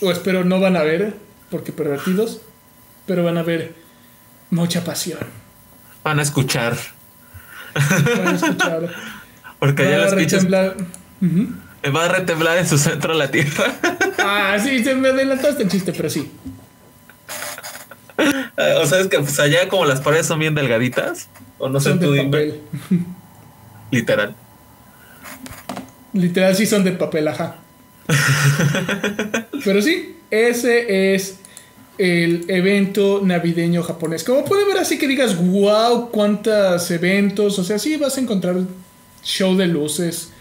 o 0.02 0.12
espero 0.12 0.44
no 0.44 0.60
van 0.60 0.76
a 0.76 0.84
ver, 0.84 1.14
porque 1.50 1.72
pervertidos, 1.72 2.42
pero 3.06 3.24
van 3.24 3.38
a 3.38 3.44
ver 3.44 3.74
mucha 4.50 4.84
pasión. 4.84 5.20
Van 6.04 6.20
a 6.20 6.24
escuchar. 6.24 6.76
Van 7.74 8.28
a 8.28 8.32
escuchar. 8.36 8.90
porque 9.60 9.84
ya 9.90 9.98
lo 10.00 10.06
escuchas. 10.06 10.46
Va 11.84 12.06
a 12.06 12.08
retemblar 12.10 12.58
en 12.58 12.68
su 12.68 12.78
centro 12.78 13.14
la 13.14 13.32
tierra. 13.32 13.74
ah, 14.20 14.58
sí, 14.64 14.84
se 14.84 14.94
me 14.96 15.10
adelantaste 15.10 15.64
el 15.64 15.70
chiste, 15.70 15.94
pero 15.94 16.10
sí. 16.10 16.32
O 18.82 18.86
sea, 18.86 19.00
es 19.00 19.08
que 19.08 19.20
pues 19.20 19.40
allá 19.40 19.68
como 19.68 19.86
las 19.86 20.02
paredes 20.02 20.28
son 20.28 20.40
bien 20.40 20.54
delgaditas. 20.54 21.28
O 21.58 21.70
no 21.70 21.80
sé, 21.80 21.94
tú 21.96 22.12
dime. 22.12 22.54
Literal. 23.92 24.36
Literal 26.14 26.56
sí 26.56 26.66
son 26.66 26.84
de 26.84 26.92
papel, 26.92 27.28
ajá. 27.28 27.56
Pero 29.64 29.82
sí, 29.82 30.18
ese 30.30 31.14
es 31.14 31.38
el 31.98 32.46
evento 32.50 33.22
navideño 33.24 33.84
japonés. 33.84 34.24
Como 34.24 34.44
puede 34.46 34.66
ver 34.66 34.78
así 34.78 34.98
que 34.98 35.08
digas, 35.08 35.38
wow, 35.38 36.10
cuántos 36.10 36.90
eventos. 36.92 37.58
O 37.60 37.64
sea, 37.64 37.80
sí 37.80 37.98
vas 37.98 38.18
a 38.18 38.22
encontrar 38.22 38.56
show 39.24 39.56
de 39.56 39.68
luces 39.68 40.32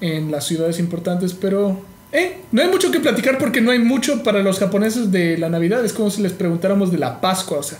en 0.00 0.30
las 0.30 0.46
ciudades 0.46 0.78
importantes, 0.78 1.34
pero 1.34 1.80
eh, 2.12 2.40
no 2.52 2.62
hay 2.62 2.68
mucho 2.68 2.90
que 2.90 3.00
platicar 3.00 3.38
porque 3.38 3.60
no 3.60 3.70
hay 3.70 3.78
mucho 3.78 4.22
para 4.22 4.42
los 4.42 4.58
japoneses 4.58 5.10
de 5.12 5.38
la 5.38 5.48
Navidad. 5.48 5.84
Es 5.84 5.92
como 5.92 6.10
si 6.10 6.22
les 6.22 6.32
preguntáramos 6.32 6.90
de 6.92 6.98
la 6.98 7.20
Pascua, 7.20 7.58
o 7.58 7.62
sea, 7.62 7.78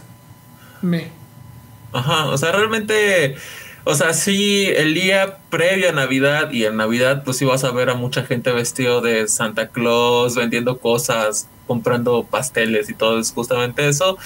me. 0.82 1.08
Ajá, 1.92 2.26
o 2.26 2.36
sea, 2.36 2.52
realmente 2.52 3.36
o 3.90 3.94
sea, 3.94 4.12
sí, 4.12 4.66
el 4.66 4.92
día 4.92 5.38
previo 5.48 5.88
a 5.88 5.92
Navidad 5.92 6.50
y 6.50 6.66
en 6.66 6.76
Navidad, 6.76 7.22
pues 7.24 7.38
sí 7.38 7.46
vas 7.46 7.64
a 7.64 7.70
ver 7.70 7.88
a 7.88 7.94
mucha 7.94 8.22
gente 8.22 8.52
vestido 8.52 9.00
de 9.00 9.26
Santa 9.28 9.68
Claus, 9.68 10.34
vendiendo 10.34 10.76
cosas, 10.78 11.48
comprando 11.66 12.22
pasteles 12.24 12.90
y 12.90 12.94
todo, 12.94 13.18
es 13.18 13.32
justamente 13.32 13.88
eso. 13.88 14.18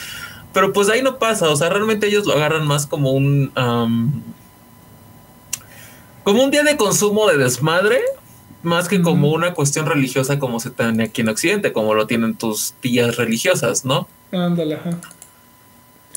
Pero 0.52 0.72
pues 0.72 0.88
ahí 0.88 1.00
no 1.00 1.20
pasa, 1.20 1.48
o 1.48 1.54
sea, 1.54 1.68
realmente 1.68 2.08
ellos 2.08 2.26
lo 2.26 2.32
agarran 2.32 2.66
más 2.66 2.88
como 2.88 3.12
un... 3.12 3.52
como 6.24 6.44
un 6.44 6.50
día 6.50 6.62
de 6.62 6.76
consumo 6.76 7.28
de 7.28 7.36
desmadre, 7.36 8.00
más 8.62 8.88
que 8.88 9.02
como 9.02 9.30
una 9.32 9.54
cuestión 9.54 9.86
religiosa 9.86 10.38
como 10.38 10.60
se 10.60 10.70
tiene 10.70 11.04
aquí 11.04 11.22
en 11.22 11.28
Occidente, 11.28 11.72
como 11.72 11.94
lo 11.94 12.06
tienen 12.06 12.34
tus 12.34 12.74
tías 12.80 13.16
religiosas, 13.16 13.84
¿no? 13.84 14.08
Ándale, 14.30 14.76
ajá. 14.76 14.90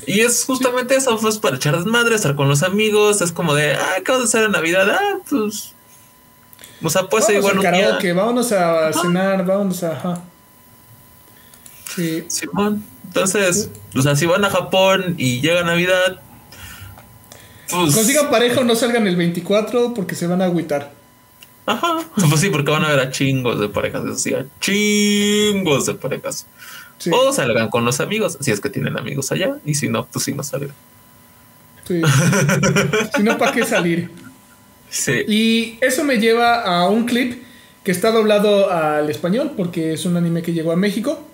Y 0.06 0.20
es 0.20 0.45
justamente 0.45 0.95
eso, 0.95 1.18
pues 1.20 1.39
para 1.39 1.56
echar 1.56 1.76
desmadre, 1.78 2.16
estar 2.16 2.36
con 2.36 2.47
los 2.47 2.64
amigos, 2.64 3.22
es 3.22 3.32
como 3.32 3.56
de, 3.56 3.74
ah, 3.74 3.95
¿qué 4.03 4.12
vas 4.12 4.22
a 4.22 4.24
hacer 4.26 4.43
en 4.43 4.51
Navidad? 4.51 4.89
Ah, 4.89 5.18
pues. 5.28 5.74
O 6.84 6.89
sea, 6.89 7.03
pues 7.10 7.30
igual. 7.30 7.58
un 7.58 7.64
karaoke, 7.64 8.14
vámonos 8.14 8.51
a 8.51 8.91
cenar, 8.93 9.45
vámonos 9.45 9.84
a. 9.84 9.93
Ajá. 9.93 10.22
Sí. 11.95 12.26
Simón. 12.28 12.84
Entonces, 13.06 13.70
o 13.95 14.01
sea, 14.01 14.16
si 14.16 14.26
van 14.26 14.43
a 14.43 14.49
Japón 14.49 15.16
y 15.18 15.41
llega 15.41 15.64
Navidad. 15.64 16.22
Pues, 17.70 17.95
Consigan 17.95 18.30
pareja 18.30 18.61
o 18.61 18.63
no 18.63 18.76
salgan 18.76 19.07
el 19.07 19.16
24 19.16 19.93
porque 19.93 20.16
se 20.16 20.28
van 20.28 20.41
a 20.41 20.45
agüitar. 20.45 20.91
Ajá. 21.66 21.99
Pues 22.16 22.39
sí, 22.39 22.49
porque 22.49 22.72
van 22.72 22.84
a 22.84 22.89
ver 22.89 22.99
a 22.99 23.09
chingos 23.09 23.59
de 23.59 23.70
parejas, 23.70 24.05
decía. 24.05 24.45
Chingos 24.59 25.88
de 25.88 25.95
parejas. 25.95 26.45
O 27.11 27.34
salgan 27.34 27.70
con 27.70 27.86
los 27.86 27.99
amigos, 27.99 28.38
si 28.39 28.51
es 28.51 28.59
que 28.59 28.70
tienen 28.70 28.97
amigos 28.97 29.32
allá, 29.32 29.57
y 29.66 29.76
si 29.76 29.89
no, 29.89 30.05
pues 30.05 30.26
sí 30.26 30.34
no 30.34 30.43
salgan. 30.43 30.74
Sí. 31.88 32.01
si 33.16 33.24
no, 33.24 33.38
¿para 33.38 33.51
qué 33.51 33.66
salir? 33.66 34.09
Sí. 34.88 35.26
Y 35.28 35.78
eso 35.82 36.05
me 36.05 36.20
lleva 36.20 36.61
a 36.61 36.88
un 36.88 37.05
clip 37.05 37.43
que 37.84 37.91
está 37.91 38.11
doblado 38.11 38.72
al 38.72 39.09
español, 39.09 39.51
porque 39.57 39.91
es 39.91 40.05
un 40.05 40.16
anime 40.16 40.41
que 40.41 40.53
llegó 40.53 40.72
a 40.72 40.78
México, 40.78 41.28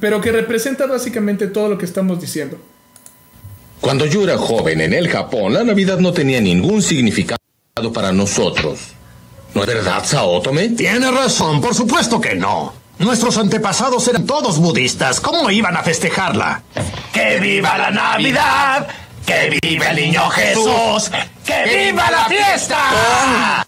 pero 0.00 0.20
que 0.20 0.32
representa 0.32 0.86
básicamente 0.86 1.46
todo 1.46 1.68
lo 1.68 1.78
que 1.78 1.86
estamos 1.86 2.20
diciendo. 2.20 2.58
Cuando 3.84 4.06
yo 4.06 4.24
era 4.24 4.38
joven 4.38 4.80
en 4.80 4.94
el 4.94 5.10
Japón, 5.10 5.52
la 5.52 5.62
Navidad 5.62 5.98
no 5.98 6.10
tenía 6.10 6.40
ningún 6.40 6.80
significado 6.80 7.36
para 7.92 8.12
nosotros. 8.12 8.80
¿No 9.52 9.60
es 9.60 9.66
verdad, 9.66 10.02
Saotome? 10.02 10.70
Tiene 10.70 11.10
razón, 11.10 11.60
por 11.60 11.74
supuesto 11.74 12.18
que 12.18 12.34
no. 12.34 12.72
Nuestros 12.98 13.36
antepasados 13.36 14.08
eran 14.08 14.24
todos 14.24 14.58
budistas. 14.58 15.20
¿Cómo 15.20 15.50
iban 15.50 15.76
a 15.76 15.82
festejarla? 15.82 16.62
¡Que 17.12 17.38
viva 17.38 17.76
la 17.76 17.90
Navidad! 17.90 18.88
¡Que 19.26 19.58
viva 19.60 19.90
el 19.90 19.96
niño 19.96 20.30
Jesús! 20.30 21.10
¡Que 21.44 21.90
viva 21.90 22.10
la 22.10 22.24
fiesta! 22.24 23.66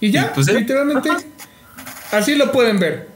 Y 0.00 0.12
ya, 0.12 0.32
pues, 0.32 0.46
literalmente, 0.46 1.10
así 2.12 2.36
lo 2.36 2.52
pueden 2.52 2.78
ver. 2.78 3.08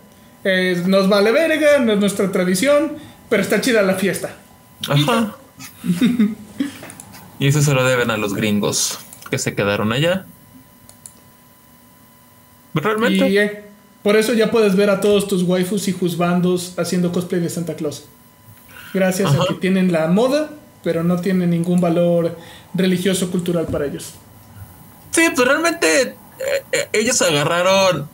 nos 0.87 1.09
vale 1.09 1.31
verga, 1.31 1.79
no 1.79 1.93
es 1.93 1.99
nuestra 2.01 2.33
tradición, 2.33 2.97
pero 3.29 3.41
está 3.41 3.61
chida 3.61 3.83
la 3.83 3.95
fiesta. 3.95 4.31
Ajá. 4.89 5.37
Y 7.39 7.47
eso 7.47 7.63
se 7.63 7.75
lo 7.75 7.85
deben 7.85 8.11
a 8.11 8.17
los 8.17 8.35
gringos 8.35 8.99
que 9.31 9.39
se 9.39 9.55
quedaron 9.55 9.93
allá. 9.93 10.27
Realmente. 12.75 13.29
Y, 13.29 13.39
eh, 13.39 13.65
por 14.03 14.17
eso 14.17 14.33
ya 14.33 14.51
puedes 14.51 14.77
ver 14.77 14.91
a 14.91 15.01
todos 15.01 15.29
tus 15.29 15.43
waifus 15.43 15.89
y 15.89 15.93
juzbandos 15.93 16.79
haciendo 16.79 17.13
cosplay 17.13 17.41
de 17.41 17.51
Santa 17.51 17.75
Claus. 17.75 18.07
Gracias 18.95 19.35
a 19.35 19.47
que 19.47 19.55
tienen 19.55 19.93
la 19.93 20.09
moda, 20.09 20.51
pero 20.83 21.05
no 21.05 21.21
tienen 21.21 21.51
ningún 21.51 21.81
valor 21.81 22.37
religioso 22.75 23.31
cultural 23.31 23.67
para 23.67 23.87
ellos. 23.87 24.15
Sí, 25.11 25.23
pues 25.35 25.47
realmente 25.47 26.03
eh, 26.03 26.15
eh, 26.73 26.89
ellos 26.93 27.21
agarraron 27.23 28.09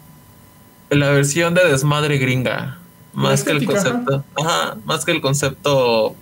la 0.90 1.11
versión 1.11 1.55
de 1.55 1.64
desmadre 1.66 2.18
gringa. 2.18 2.78
Más 3.12 3.44
que 3.44 3.53
el 3.53 3.64
concepto. 3.64 4.24
Ajá. 4.38 4.76
más 4.84 5.05
que 5.07 5.12
el 5.12 5.22
concepto 5.22 6.14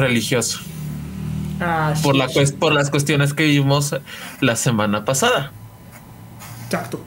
religioso. 0.00 0.60
Ah, 1.60 1.94
por, 2.02 2.16
la, 2.16 2.28
por 2.58 2.72
las 2.72 2.90
cuestiones 2.90 3.34
que 3.34 3.44
vimos 3.44 3.94
la 4.40 4.56
semana 4.56 5.04
pasada. 5.04 5.52
Exacto. 6.64 7.04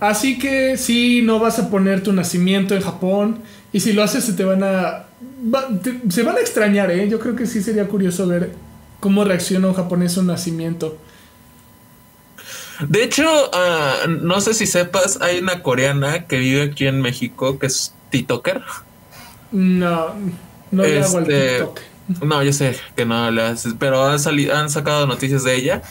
Así 0.00 0.38
que 0.38 0.76
si 0.76 1.22
no 1.22 1.38
vas 1.38 1.58
a 1.58 1.70
poner 1.70 2.02
tu 2.02 2.12
nacimiento 2.12 2.74
en 2.74 2.82
Japón. 2.82 3.40
Y 3.72 3.80
si 3.80 3.92
lo 3.92 4.02
haces, 4.02 4.24
se 4.24 4.32
te 4.32 4.44
van 4.44 4.62
a. 4.64 5.04
se 6.08 6.22
van 6.22 6.36
a 6.36 6.40
extrañar, 6.40 6.90
¿eh? 6.90 7.08
Yo 7.08 7.20
creo 7.20 7.36
que 7.36 7.46
sí 7.46 7.62
sería 7.62 7.86
curioso 7.86 8.26
ver 8.26 8.52
cómo 8.98 9.24
reacciona 9.24 9.68
un 9.68 9.74
japonés 9.74 10.16
a 10.16 10.20
un 10.20 10.26
nacimiento. 10.28 10.98
De 12.88 13.02
hecho, 13.02 13.24
ah, 13.52 14.06
no 14.08 14.40
sé 14.40 14.54
si 14.54 14.66
sepas, 14.66 15.20
hay 15.20 15.38
una 15.38 15.62
coreana 15.62 16.26
que 16.26 16.38
vive 16.38 16.62
aquí 16.62 16.86
en 16.86 17.00
México 17.00 17.58
que 17.58 17.66
es 17.66 17.94
TikToker. 18.10 18.62
No, 19.52 20.14
no 20.70 20.82
le 20.82 21.02
hago 21.02 21.18
el 21.18 21.30
este, 21.30 21.58
TikTok. 21.58 21.80
No, 22.24 22.42
yo 22.42 22.52
sé 22.52 22.76
que 22.96 23.06
no 23.06 23.30
le 23.30 23.42
haces, 23.42 23.74
pero 23.78 24.04
han, 24.04 24.18
salido, 24.18 24.56
han 24.56 24.68
sacado 24.68 25.06
noticias 25.06 25.44
de 25.44 25.54
ella 25.54 25.82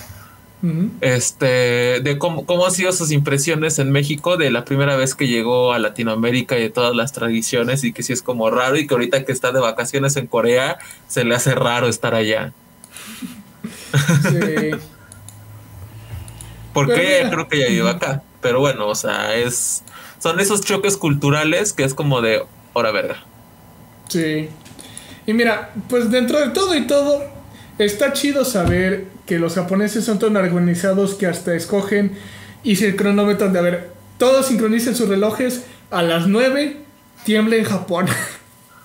este, 1.00 2.02
de 2.02 2.18
cómo, 2.18 2.46
cómo 2.46 2.66
han 2.66 2.72
sido 2.72 2.92
sus 2.92 3.12
impresiones 3.12 3.80
en 3.80 3.92
México 3.92 4.36
de 4.36 4.52
la 4.52 4.66
primera 4.66 4.98
vez 4.98 5.16
que 5.16 5.28
llegó 5.28 5.72
a 5.72 5.80
Latinoamérica 5.80 6.58
y 6.58 6.64
de 6.64 6.70
todas 6.70 6.94
las 6.96 7.14
tradiciones 7.14 7.84
y 7.86 7.94
que 7.94 8.04
sí 8.04 8.12
es 8.12 8.22
como 8.22 8.50
raro 8.50 8.76
y 8.78 8.86
que 8.86 8.94
ahorita 8.94 9.24
que 9.24 9.32
está 9.32 9.54
de 9.54 9.62
vacaciones 9.62 10.18
en 10.18 10.28
Corea 10.28 10.78
se 11.08 11.24
le 11.24 11.36
hace 11.36 11.56
raro 11.56 11.88
estar 11.88 12.14
allá. 12.14 12.52
Sí. 14.24 14.72
Porque 16.74 17.28
creo 17.32 17.48
que 17.48 17.60
ya 17.60 17.68
iba 17.68 17.92
acá. 17.92 18.22
Pero 18.42 18.60
bueno, 18.60 18.88
o 18.88 18.96
sea, 18.96 19.36
es. 19.36 19.84
Son 20.20 20.40
esos 20.40 20.62
choques 20.62 20.98
culturales 20.98 21.74
que 21.74 21.84
es 21.84 21.94
como 21.94 22.22
de 22.22 22.44
hora 22.74 22.92
verga. 22.92 23.24
Sí. 24.10 24.50
Y 25.26 25.34
mira, 25.34 25.72
pues 25.90 26.10
dentro 26.12 26.40
de 26.40 26.50
todo 26.50 26.76
y 26.76 26.88
todo, 26.88 27.24
está 27.78 28.14
chido 28.14 28.46
saber 28.46 29.06
que 29.26 29.40
los 29.40 29.56
japoneses 29.56 30.06
son 30.06 30.20
tan 30.20 30.36
organizados 30.36 31.16
que 31.16 31.28
hasta 31.28 31.54
escogen 31.54 32.18
y 32.64 32.76
se 32.76 32.96
cronometran 32.96 33.54
de 33.54 33.60
a 33.60 33.62
ver, 33.62 33.92
todos 34.18 34.48
sincronicen 34.48 34.96
sus 34.96 35.08
relojes 35.08 35.64
a 35.92 36.02
las 36.02 36.28
9 36.28 36.78
tiembla 37.26 37.56
en 37.58 37.66
Japón. 37.66 38.08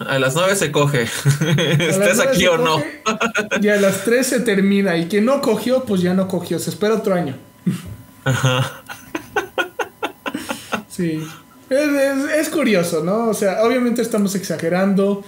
A 0.00 0.18
las 0.18 0.34
9 0.34 0.56
se 0.56 0.72
coge, 0.72 1.02
estés 1.78 2.18
aquí 2.18 2.46
o 2.48 2.58
no. 2.58 2.82
y 3.60 3.68
a 3.68 3.76
las 3.76 4.02
3 4.04 4.26
se 4.26 4.40
termina 4.40 4.96
y 4.96 5.06
quien 5.06 5.24
no 5.24 5.40
cogió, 5.40 5.84
pues 5.84 6.02
ya 6.02 6.14
no 6.14 6.26
cogió, 6.26 6.58
se 6.58 6.70
espera 6.70 6.94
otro 6.94 7.14
año. 7.14 7.36
Ajá. 8.24 8.82
Sí. 10.88 11.24
es, 11.70 12.48
curioso, 12.50 13.04
¿no? 13.04 13.28
O 13.28 13.34
sea, 13.34 13.62
obviamente 13.62 14.02
estamos 14.02 14.34
exagerando. 14.34 15.24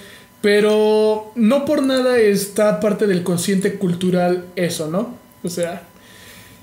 Pero 0.47 1.32
no 1.34 1.64
por 1.64 1.82
nada 1.82 2.18
está 2.18 2.78
parte 2.78 3.09
del 3.09 3.24
consciente 3.24 3.78
cultural 3.78 4.44
eso, 4.55 4.88
¿no? 4.88 5.16
O 5.42 5.49
sea, 5.49 5.82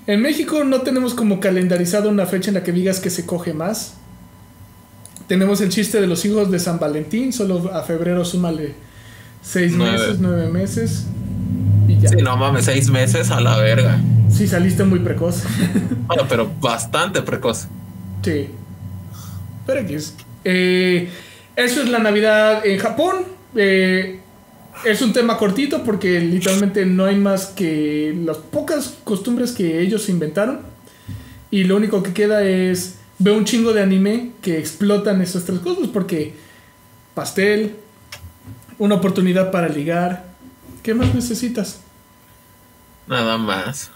en 0.06 0.22
México 0.22 0.64
no 0.64 0.80
tenemos 0.80 1.12
como 1.12 1.38
calendarizado 1.38 2.08
una 2.08 2.24
fecha 2.24 2.48
en 2.48 2.54
la 2.54 2.62
que 2.62 2.72
digas 2.72 2.98
que 2.98 3.10
se 3.10 3.26
coge 3.26 3.52
más. 3.52 3.96
Tenemos 5.26 5.60
el 5.60 5.68
chiste 5.68 6.00
de 6.00 6.06
los 6.06 6.24
hijos 6.24 6.50
de 6.50 6.60
San 6.60 6.78
Valentín, 6.78 7.34
solo 7.34 7.74
a 7.74 7.82
febrero 7.82 8.24
súmale 8.24 8.74
seis 9.42 9.74
meses, 9.74 10.16
nueve 10.18 10.48
meses. 10.48 11.04
Y 11.86 12.00
ya. 12.00 12.08
Sí, 12.08 12.16
no 12.22 12.38
mames, 12.38 12.64
seis 12.64 12.88
meses 12.88 13.30
a 13.30 13.42
la 13.42 13.58
verga. 13.58 14.00
Sí, 14.30 14.48
saliste 14.48 14.84
muy 14.84 15.00
precoz. 15.00 15.42
bueno, 16.06 16.22
pero 16.26 16.50
bastante 16.58 17.20
precoz. 17.20 17.66
Sí. 18.22 18.48
Pero 19.66 19.80
aquí 19.80 19.92
es. 19.92 20.14
Eh, 20.42 21.10
eso 21.54 21.82
es 21.82 21.90
la 21.90 21.98
Navidad 21.98 22.64
en 22.64 22.78
Japón. 22.78 23.34
Eh, 23.56 24.20
es 24.84 25.02
un 25.02 25.12
tema 25.12 25.38
cortito 25.38 25.84
porque 25.84 26.20
literalmente 26.20 26.84
no 26.84 27.04
hay 27.04 27.16
más 27.16 27.46
que 27.46 28.16
las 28.24 28.38
pocas 28.38 28.96
costumbres 29.04 29.52
que 29.52 29.80
ellos 29.80 30.08
inventaron. 30.08 30.60
y 31.50 31.64
lo 31.64 31.76
único 31.76 32.02
que 32.02 32.12
queda 32.12 32.42
es 32.42 32.96
veo 33.18 33.36
un 33.36 33.44
chingo 33.44 33.72
de 33.72 33.82
anime 33.82 34.32
que 34.42 34.58
explotan 34.58 35.22
esas 35.22 35.44
tres 35.44 35.60
cosas 35.60 35.88
porque 35.88 36.34
pastel, 37.14 37.76
una 38.78 38.96
oportunidad 38.96 39.50
para 39.50 39.68
ligar, 39.68 40.24
¿qué 40.82 40.94
más 40.94 41.14
necesitas? 41.14 41.80
Nada 43.06 43.38
más. 43.38 43.90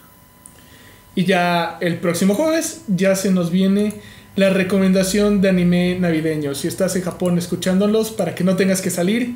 Y 1.14 1.24
ya 1.24 1.78
el 1.80 1.98
próximo 1.98 2.34
jueves 2.34 2.82
ya 2.86 3.16
se 3.16 3.32
nos 3.32 3.50
viene 3.50 4.00
la 4.36 4.50
recomendación 4.50 5.40
de 5.40 5.48
anime 5.48 5.98
navideño. 5.98 6.54
Si 6.54 6.68
estás 6.68 6.94
en 6.94 7.02
Japón 7.02 7.38
escuchándolos 7.38 8.12
para 8.12 8.36
que 8.36 8.44
no 8.44 8.54
tengas 8.54 8.80
que 8.80 8.90
salir. 8.90 9.34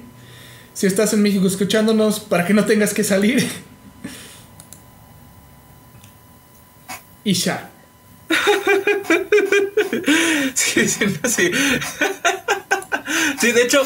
Si 0.75 0.87
estás 0.87 1.13
en 1.13 1.23
México 1.23 1.47
escuchándonos 1.47 2.21
para 2.21 2.47
que 2.47 2.55
no 2.55 2.65
tengas 2.65 2.95
que 2.95 3.05
salir. 3.05 3.47
y 7.25 7.35
ya. 7.35 7.71
sí, 10.55 10.89
sí, 10.89 11.05
sí. 11.25 11.51
Sí, 13.41 13.51
de 13.51 13.63
hecho, 13.63 13.83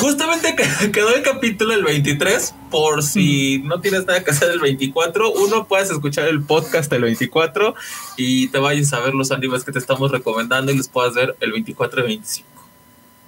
justamente 0.00 0.56
quedó 0.90 1.14
el 1.14 1.22
capítulo 1.22 1.74
el 1.74 1.84
23, 1.84 2.54
por 2.70 3.02
si 3.02 3.58
no 3.58 3.80
tienes 3.80 4.06
nada 4.06 4.24
que 4.24 4.30
hacer 4.30 4.50
el 4.50 4.58
24, 4.58 5.32
uno 5.32 5.66
puedes 5.66 5.90
escuchar 5.90 6.28
el 6.28 6.42
podcast 6.42 6.90
el 6.94 7.02
24 7.02 7.74
y 8.16 8.48
te 8.48 8.58
vayas 8.58 8.92
a 8.94 9.00
ver 9.00 9.14
los 9.14 9.30
animes 9.32 9.64
que 9.64 9.72
te 9.72 9.78
estamos 9.78 10.10
recomendando 10.10 10.72
y 10.72 10.78
los 10.78 10.88
puedas 10.88 11.14
ver 11.14 11.36
el 11.40 11.52
24 11.52 12.00
y 12.00 12.04
25. 12.04 12.48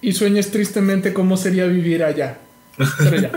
Y 0.00 0.12
sueñes 0.12 0.50
tristemente 0.50 1.12
cómo 1.12 1.36
sería 1.36 1.66
vivir 1.66 2.02
allá. 2.02 2.38
Pero 2.98 3.20
ya. 3.20 3.30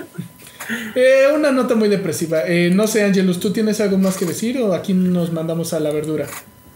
Eh, 0.96 1.26
una 1.36 1.52
nota 1.52 1.76
muy 1.76 1.90
depresiva. 1.90 2.44
Eh, 2.48 2.72
no 2.74 2.88
sé, 2.88 3.04
Angelus, 3.04 3.40
¿tú 3.40 3.52
tienes 3.52 3.82
algo 3.82 3.98
más 3.98 4.16
que 4.16 4.26
decir 4.26 4.58
o 4.62 4.74
aquí 4.74 4.94
nos 4.94 5.34
mandamos 5.34 5.74
a 5.74 5.80
la 5.80 5.92
verdura? 5.92 6.28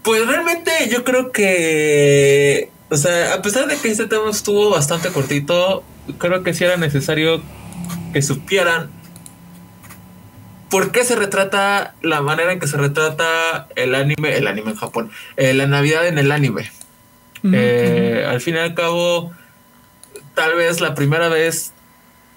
Pues 0.03 0.27
realmente 0.27 0.71
yo 0.91 1.03
creo 1.03 1.31
que 1.31 2.69
o 2.89 2.97
sea, 2.97 3.33
a 3.33 3.41
pesar 3.41 3.67
de 3.67 3.77
que 3.77 3.89
este 3.89 4.07
tema 4.07 4.29
estuvo 4.29 4.69
bastante 4.69 5.09
cortito, 5.09 5.83
creo 6.17 6.43
que 6.43 6.53
sí 6.53 6.63
era 6.63 6.77
necesario 6.77 7.41
que 8.13 8.21
supieran 8.21 8.89
por 10.69 10.91
qué 10.91 11.03
se 11.03 11.15
retrata 11.15 11.95
la 12.01 12.21
manera 12.21 12.51
en 12.51 12.59
que 12.59 12.67
se 12.67 12.77
retrata 12.77 13.67
el 13.75 13.95
anime, 13.95 14.37
el 14.37 14.47
anime 14.47 14.71
en 14.71 14.77
Japón, 14.77 15.11
eh, 15.37 15.53
la 15.53 15.67
Navidad 15.67 16.07
en 16.07 16.17
el 16.17 16.31
anime. 16.31 16.71
Al 17.43 18.41
fin 18.41 18.55
y 18.55 18.59
al 18.59 18.73
cabo, 18.73 19.31
tal 20.33 20.55
vez 20.55 20.81
la 20.81 20.95
primera 20.95 21.29
vez 21.29 21.73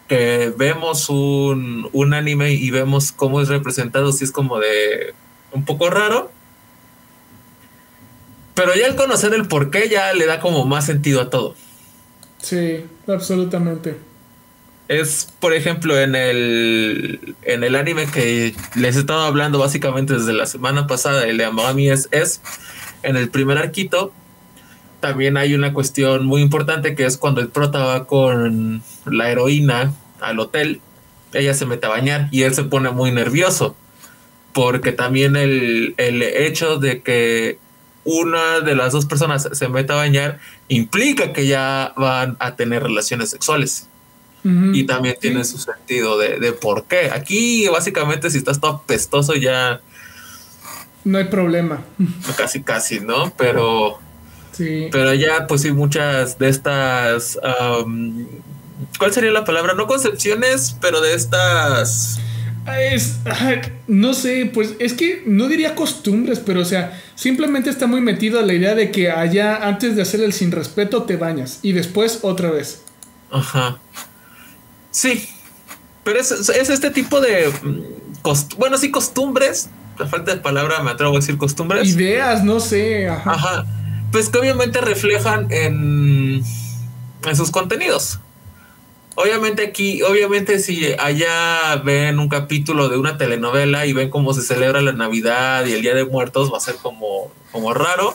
que 0.08 0.52
vemos 0.56 1.08
un, 1.10 1.88
un 1.92 2.14
anime 2.14 2.52
y 2.52 2.70
vemos 2.70 3.12
cómo 3.12 3.40
es 3.40 3.48
representado, 3.48 4.12
sí 4.12 4.24
es 4.24 4.32
como 4.32 4.58
de 4.58 5.14
un 5.52 5.64
poco 5.64 5.90
raro 5.90 6.30
pero 8.58 8.74
ya 8.74 8.88
el 8.88 8.96
conocer 8.96 9.32
el 9.34 9.46
por 9.46 9.70
qué 9.70 9.88
ya 9.88 10.12
le 10.14 10.26
da 10.26 10.40
como 10.40 10.66
más 10.66 10.84
sentido 10.84 11.20
a 11.20 11.30
todo. 11.30 11.54
Sí, 12.38 12.84
absolutamente. 13.06 13.96
Es, 14.88 15.32
por 15.38 15.54
ejemplo, 15.54 15.96
en 15.96 16.16
el, 16.16 17.36
en 17.42 17.62
el 17.62 17.76
anime 17.76 18.06
que 18.06 18.56
les 18.74 18.96
he 18.96 18.98
estado 18.98 19.22
hablando 19.22 19.60
básicamente 19.60 20.14
desde 20.14 20.32
la 20.32 20.46
semana 20.46 20.88
pasada, 20.88 21.24
el 21.28 21.36
de 21.36 21.44
Amagami 21.44 21.88
es, 21.88 22.08
es 22.10 22.40
en 23.04 23.16
el 23.16 23.30
primer 23.30 23.58
arquito. 23.58 24.12
También 25.00 25.36
hay 25.36 25.54
una 25.54 25.72
cuestión 25.72 26.26
muy 26.26 26.42
importante 26.42 26.94
que 26.94 27.06
es 27.06 27.16
cuando 27.16 27.40
el 27.40 27.48
prota 27.48 27.84
va 27.84 28.06
con 28.06 28.82
la 29.06 29.30
heroína 29.30 29.92
al 30.20 30.40
hotel, 30.40 30.80
ella 31.32 31.54
se 31.54 31.66
mete 31.66 31.86
a 31.86 31.90
bañar 31.90 32.28
y 32.32 32.42
él 32.42 32.54
se 32.54 32.64
pone 32.64 32.90
muy 32.90 33.12
nervioso. 33.12 33.76
Porque 34.52 34.92
también 34.92 35.36
el, 35.36 35.94
el 35.98 36.22
hecho 36.22 36.78
de 36.78 37.02
que 37.02 37.58
una 38.10 38.60
de 38.60 38.74
las 38.74 38.92
dos 38.92 39.04
personas 39.04 39.48
se 39.52 39.68
meta 39.68 39.92
a 39.92 39.96
bañar, 39.96 40.38
implica 40.68 41.34
que 41.34 41.46
ya 41.46 41.92
van 41.94 42.38
a 42.40 42.56
tener 42.56 42.82
relaciones 42.82 43.28
sexuales. 43.28 43.86
Y 44.72 44.84
también 44.84 45.16
tiene 45.20 45.44
su 45.44 45.58
sentido 45.58 46.16
de, 46.16 46.52
por 46.52 46.84
qué. 46.84 47.10
Aquí, 47.12 47.68
básicamente, 47.68 48.30
si 48.30 48.38
estás 48.38 48.58
todo 48.58 48.82
pestoso, 48.86 49.34
ya. 49.34 49.82
No 51.04 51.18
hay 51.18 51.24
problema. 51.24 51.84
Casi, 52.34 52.62
casi, 52.62 53.00
¿no? 53.00 53.30
Pero. 53.36 53.98
Sí. 54.58 54.88
Pero 54.92 55.14
ya, 55.14 55.46
pues 55.46 55.62
sí, 55.62 55.72
muchas 55.72 56.38
de 56.38 56.48
estas. 56.48 57.38
¿Cuál 58.98 59.12
sería 59.12 59.30
la 59.30 59.44
palabra? 59.44 59.72
No 59.74 59.86
concepciones, 59.86 60.76
pero 60.80 61.00
de 61.00 61.14
estas 61.14 62.20
es, 62.76 63.18
no 63.86 64.14
sé, 64.14 64.50
pues 64.52 64.74
es 64.78 64.92
que 64.92 65.22
no 65.26 65.48
diría 65.48 65.74
costumbres, 65.74 66.40
pero 66.40 66.60
o 66.60 66.64
sea, 66.64 67.00
simplemente 67.14 67.70
está 67.70 67.86
muy 67.86 68.00
metido 68.00 68.38
a 68.38 68.42
la 68.42 68.52
idea 68.52 68.74
de 68.74 68.90
que 68.90 69.10
allá 69.10 69.66
antes 69.66 69.96
de 69.96 70.02
hacer 70.02 70.20
el 70.20 70.32
sin 70.32 70.52
respeto 70.52 71.04
te 71.04 71.16
bañas 71.16 71.60
y 71.62 71.72
después 71.72 72.20
otra 72.22 72.50
vez. 72.50 72.82
Ajá. 73.30 73.78
Sí, 74.90 75.28
pero 76.04 76.20
es, 76.20 76.30
este 76.30 76.90
tipo 76.90 77.20
de, 77.20 77.48
mm, 77.62 77.82
bueno, 78.56 78.76
sí, 78.78 78.90
costumbres, 78.90 79.70
la 79.98 80.06
falta 80.06 80.34
de 80.34 80.40
palabra 80.40 80.82
me 80.82 80.90
atrevo 80.90 81.12
a 81.12 81.20
decir 81.20 81.38
costumbres. 81.38 81.88
Ideas, 81.88 82.44
no 82.44 82.60
sé. 82.60 83.08
Ajá. 83.08 83.32
Ajá. 83.32 83.66
Pues 84.12 84.28
que 84.28 84.38
obviamente 84.38 84.80
reflejan 84.80 85.48
en, 85.50 86.42
en 87.24 87.36
sus 87.36 87.50
contenidos. 87.50 88.20
Obviamente 89.20 89.66
aquí, 89.66 90.00
obviamente 90.02 90.60
si 90.60 90.92
allá 90.96 91.74
ven 91.84 92.20
un 92.20 92.28
capítulo 92.28 92.88
de 92.88 92.98
una 92.98 93.18
telenovela 93.18 93.84
y 93.84 93.92
ven 93.92 94.10
cómo 94.10 94.32
se 94.32 94.42
celebra 94.42 94.80
la 94.80 94.92
Navidad 94.92 95.66
y 95.66 95.72
el 95.72 95.82
Día 95.82 95.94
de 95.94 96.04
Muertos, 96.04 96.52
va 96.52 96.58
a 96.58 96.60
ser 96.60 96.76
como, 96.76 97.32
como 97.50 97.74
raro. 97.74 98.14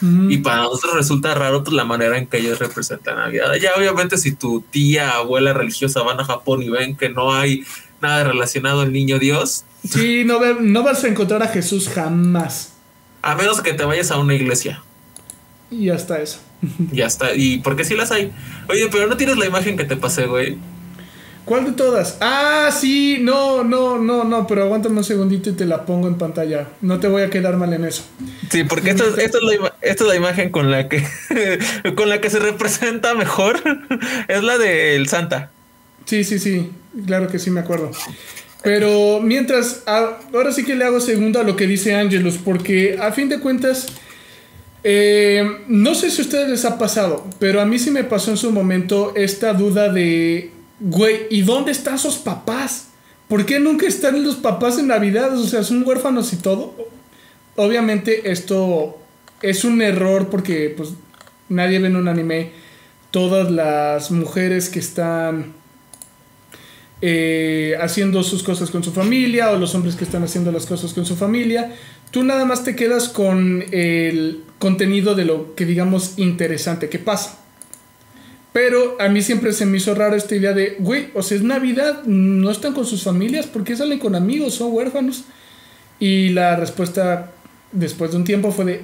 Y 0.00 0.38
para 0.38 0.62
nosotros 0.62 0.94
resulta 0.94 1.34
raro 1.34 1.62
pues, 1.62 1.74
la 1.74 1.84
manera 1.84 2.18
en 2.18 2.26
que 2.26 2.38
ellos 2.38 2.58
representan 2.58 3.16
Navidad. 3.16 3.54
Ya 3.62 3.70
obviamente 3.76 4.16
si 4.18 4.32
tu 4.32 4.60
tía, 4.60 5.10
abuela 5.10 5.52
religiosa 5.52 6.02
van 6.02 6.18
a 6.18 6.24
Japón 6.24 6.62
y 6.62 6.68
ven 6.68 6.96
que 6.96 7.10
no 7.10 7.32
hay 7.32 7.64
nada 8.00 8.24
relacionado 8.24 8.80
al 8.80 8.92
niño 8.92 9.20
Dios. 9.20 9.64
Sí, 9.88 10.24
no, 10.24 10.40
no 10.54 10.82
vas 10.82 11.04
a 11.04 11.08
encontrar 11.08 11.42
a 11.44 11.48
Jesús 11.48 11.88
jamás. 11.88 12.72
A 13.22 13.36
menos 13.36 13.60
que 13.60 13.72
te 13.72 13.84
vayas 13.84 14.10
a 14.10 14.18
una 14.18 14.34
iglesia. 14.34 14.82
Y 15.70 15.90
hasta 15.90 16.20
eso. 16.20 16.40
Ya 16.92 17.06
está. 17.06 17.34
Y 17.34 17.58
porque 17.58 17.84
sí 17.84 17.94
las 17.94 18.10
hay. 18.10 18.32
Oye, 18.68 18.88
pero 18.90 19.06
no 19.06 19.16
tienes 19.16 19.38
la 19.38 19.46
imagen 19.46 19.76
que 19.76 19.84
te 19.84 19.96
pasé, 19.96 20.26
güey. 20.26 20.56
¿Cuál 21.44 21.64
de 21.64 21.72
todas? 21.72 22.18
Ah, 22.20 22.68
sí, 22.70 23.18
no, 23.22 23.64
no, 23.64 23.98
no, 23.98 24.24
no, 24.24 24.46
pero 24.46 24.64
aguántame 24.64 24.98
un 24.98 25.04
segundito 25.04 25.48
y 25.48 25.54
te 25.54 25.64
la 25.64 25.86
pongo 25.86 26.06
en 26.06 26.16
pantalla. 26.16 26.68
No 26.82 27.00
te 27.00 27.08
voy 27.08 27.22
a 27.22 27.30
quedar 27.30 27.56
mal 27.56 27.72
en 27.72 27.86
eso. 27.86 28.02
Sí, 28.50 28.64
porque 28.64 28.90
esta, 28.90 29.04
es, 29.04 29.16
la, 29.42 29.74
esta 29.80 30.04
es 30.04 30.08
la 30.08 30.16
imagen 30.16 30.50
con 30.50 30.70
la 30.70 30.90
que 30.90 31.02
con 31.96 32.10
la 32.10 32.20
que 32.20 32.28
se 32.28 32.38
representa 32.38 33.14
mejor. 33.14 33.62
es 34.28 34.42
la 34.42 34.58
del 34.58 35.08
Santa. 35.08 35.50
Sí, 36.04 36.22
sí, 36.22 36.38
sí. 36.38 36.70
Claro 37.06 37.28
que 37.28 37.38
sí 37.38 37.50
me 37.50 37.60
acuerdo. 37.60 37.92
Pero 38.62 39.20
mientras, 39.22 39.84
ahora 39.86 40.52
sí 40.52 40.64
que 40.64 40.74
le 40.74 40.84
hago 40.84 41.00
segundo 41.00 41.40
a 41.40 41.44
lo 41.44 41.56
que 41.56 41.66
dice 41.66 41.94
Angelus, 41.94 42.36
porque 42.36 42.98
a 43.00 43.12
fin 43.12 43.30
de 43.30 43.40
cuentas 43.40 43.86
eh, 44.84 45.64
no 45.68 45.94
sé 45.94 46.10
si 46.10 46.22
a 46.22 46.24
ustedes 46.24 46.48
les 46.48 46.64
ha 46.64 46.78
pasado, 46.78 47.26
pero 47.38 47.60
a 47.60 47.64
mí 47.64 47.78
sí 47.78 47.90
me 47.90 48.04
pasó 48.04 48.30
en 48.30 48.36
su 48.36 48.52
momento 48.52 49.12
esta 49.16 49.52
duda 49.52 49.92
de, 49.92 50.52
güey, 50.80 51.26
¿y 51.30 51.42
dónde 51.42 51.72
están 51.72 51.98
sus 51.98 52.16
papás? 52.16 52.88
¿Por 53.28 53.44
qué 53.44 53.60
nunca 53.60 53.86
están 53.86 54.22
los 54.24 54.36
papás 54.36 54.78
en 54.78 54.86
Navidad? 54.88 55.36
O 55.36 55.46
sea, 55.46 55.62
son 55.62 55.86
huérfanos 55.86 56.32
y 56.32 56.36
todo. 56.36 56.74
Obviamente 57.56 58.30
esto 58.30 58.98
es 59.42 59.64
un 59.64 59.82
error 59.82 60.28
porque 60.30 60.72
pues 60.76 60.90
nadie 61.48 61.78
ve 61.78 61.88
en 61.88 61.96
un 61.96 62.08
anime 62.08 62.52
todas 63.10 63.50
las 63.50 64.10
mujeres 64.10 64.68
que 64.68 64.78
están 64.78 65.52
eh, 67.00 67.76
haciendo 67.80 68.22
sus 68.22 68.42
cosas 68.42 68.70
con 68.70 68.82
su 68.82 68.92
familia 68.92 69.50
o 69.50 69.58
los 69.58 69.74
hombres 69.74 69.94
que 69.94 70.04
están 70.04 70.24
haciendo 70.24 70.50
las 70.50 70.66
cosas 70.66 70.92
con 70.92 71.04
su 71.04 71.16
familia. 71.16 71.74
Tú 72.10 72.24
nada 72.24 72.44
más 72.44 72.64
te 72.64 72.74
quedas 72.74 73.08
con 73.08 73.64
el 73.70 74.42
contenido 74.58 75.14
de 75.14 75.24
lo 75.24 75.54
que 75.54 75.64
digamos 75.66 76.14
interesante 76.18 76.88
que 76.88 76.98
pasa. 76.98 77.38
Pero 78.52 78.96
a 79.00 79.08
mí 79.08 79.22
siempre 79.22 79.52
se 79.52 79.66
me 79.66 79.76
hizo 79.76 79.94
raro 79.94 80.16
esta 80.16 80.34
idea 80.34 80.52
de, 80.52 80.76
güey, 80.78 81.10
o 81.14 81.22
sea, 81.22 81.36
es 81.36 81.42
Navidad, 81.42 82.02
no 82.04 82.50
están 82.50 82.72
con 82.72 82.86
sus 82.86 83.02
familias, 83.02 83.46
¿por 83.46 83.62
qué 83.62 83.76
salen 83.76 83.98
con 83.98 84.14
amigos? 84.14 84.54
Son 84.54 84.72
huérfanos. 84.72 85.24
Y 86.00 86.30
la 86.30 86.56
respuesta 86.56 87.32
después 87.72 88.10
de 88.12 88.16
un 88.16 88.24
tiempo 88.24 88.50
fue 88.50 88.64
de, 88.64 88.80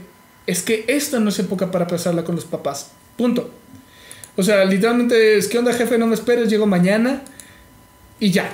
es 0.47 0.63
que 0.63 0.85
esta 0.89 1.19
no 1.19 1.31
es 1.31 1.39
época 1.39 1.71
para 1.71 1.87
pasarla 1.87 2.25
con 2.25 2.35
los 2.35 2.45
papás. 2.45 2.93
Punto. 3.17 3.51
O 4.37 4.43
sea, 4.43 4.65
literalmente 4.65 5.39
es, 5.39 5.49
¿qué 5.49 5.59
onda 5.59 5.73
jefe? 5.73 5.97
No 5.97 6.07
me 6.07 6.15
esperes, 6.15 6.51
llego 6.51 6.67
mañana 6.67 7.23
y 8.21 8.31
ya. 8.31 8.51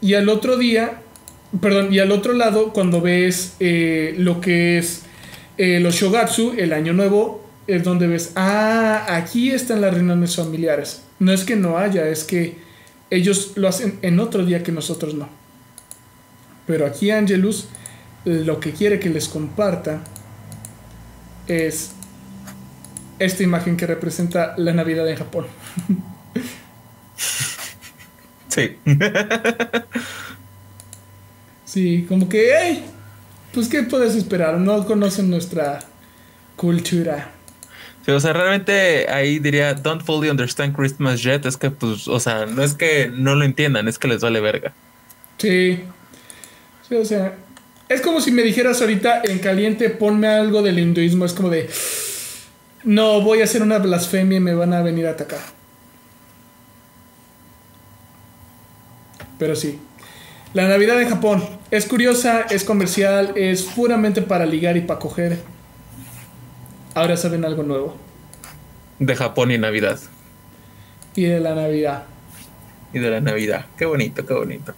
Y 0.00 0.14
al 0.14 0.28
otro 0.28 0.56
día, 0.56 1.00
perdón, 1.60 1.92
y 1.92 2.00
al 2.00 2.12
otro 2.12 2.32
lado, 2.34 2.72
cuando 2.72 3.00
ves 3.00 3.54
eh, 3.60 4.14
lo 4.18 4.40
que 4.40 4.78
es 4.78 5.03
eh, 5.58 5.80
los 5.80 5.94
Shogatsu, 5.94 6.54
el 6.58 6.72
año 6.72 6.92
nuevo, 6.92 7.44
es 7.66 7.82
donde 7.82 8.06
ves, 8.06 8.32
ah, 8.36 9.06
aquí 9.08 9.50
están 9.50 9.80
las 9.80 9.94
reuniones 9.94 10.36
familiares. 10.36 11.02
No 11.18 11.32
es 11.32 11.44
que 11.44 11.56
no 11.56 11.78
haya, 11.78 12.08
es 12.08 12.24
que 12.24 12.56
ellos 13.10 13.52
lo 13.56 13.68
hacen 13.68 13.98
en 14.02 14.20
otro 14.20 14.44
día 14.44 14.62
que 14.62 14.72
nosotros 14.72 15.14
no. 15.14 15.28
Pero 16.66 16.86
aquí 16.86 17.10
Angelus 17.10 17.68
lo 18.24 18.58
que 18.58 18.72
quiere 18.72 18.98
que 18.98 19.10
les 19.10 19.28
comparta 19.28 20.02
es 21.46 21.92
esta 23.18 23.42
imagen 23.42 23.76
que 23.76 23.86
representa 23.86 24.54
la 24.56 24.72
Navidad 24.72 25.08
en 25.08 25.16
Japón. 25.16 25.46
Sí. 28.54 28.76
sí, 31.64 32.06
como 32.08 32.28
que, 32.28 32.52
hey, 32.56 32.84
pues 33.54 33.68
¿qué 33.68 33.84
puedes 33.84 34.14
esperar? 34.14 34.58
No 34.58 34.84
conocen 34.84 35.30
nuestra 35.30 35.80
cultura. 36.56 37.30
Sí, 38.04 38.10
o 38.10 38.20
sea, 38.20 38.34
realmente 38.34 39.08
ahí 39.08 39.38
diría, 39.38 39.72
don't 39.72 40.04
fully 40.04 40.28
understand 40.28 40.76
Christmas 40.76 41.22
yet. 41.22 41.46
Es 41.46 41.56
que, 41.56 41.70
pues, 41.70 42.06
o 42.06 42.20
sea, 42.20 42.44
no 42.44 42.62
es 42.62 42.74
que 42.74 43.10
no 43.10 43.34
lo 43.34 43.44
entiendan, 43.44 43.88
es 43.88 43.98
que 43.98 44.08
les 44.08 44.20
vale 44.20 44.40
verga. 44.40 44.72
Sí. 45.38 45.80
Sí, 46.86 46.94
o 46.96 47.04
sea, 47.04 47.34
es 47.88 48.02
como 48.02 48.20
si 48.20 48.30
me 48.30 48.42
dijeras 48.42 48.80
ahorita 48.82 49.22
en 49.24 49.38
caliente, 49.38 49.88
ponme 49.88 50.28
algo 50.28 50.62
del 50.62 50.78
hinduismo. 50.78 51.24
Es 51.24 51.32
como 51.32 51.48
de, 51.48 51.70
no, 52.82 53.22
voy 53.22 53.40
a 53.40 53.44
hacer 53.44 53.62
una 53.62 53.78
blasfemia 53.78 54.36
y 54.36 54.40
me 54.40 54.54
van 54.54 54.74
a 54.74 54.82
venir 54.82 55.06
a 55.06 55.12
atacar. 55.12 55.40
Pero 59.38 59.56
sí. 59.56 59.78
La 60.54 60.68
Navidad 60.68 61.02
en 61.02 61.08
Japón 61.08 61.42
es 61.72 61.84
curiosa, 61.84 62.42
es 62.42 62.62
comercial, 62.62 63.32
es 63.34 63.64
puramente 63.64 64.22
para 64.22 64.46
ligar 64.46 64.76
y 64.76 64.82
para 64.82 65.00
coger. 65.00 65.40
Ahora 66.94 67.16
saben 67.16 67.44
algo 67.44 67.64
nuevo. 67.64 67.96
De 69.00 69.16
Japón 69.16 69.50
y 69.50 69.58
Navidad. 69.58 69.98
Y 71.16 71.24
de 71.24 71.40
la 71.40 71.56
Navidad. 71.56 72.04
Y 72.92 73.00
de 73.00 73.10
la 73.10 73.20
Navidad. 73.20 73.66
Qué 73.76 73.84
bonito, 73.84 74.24
qué 74.24 74.32
bonito. 74.32 74.74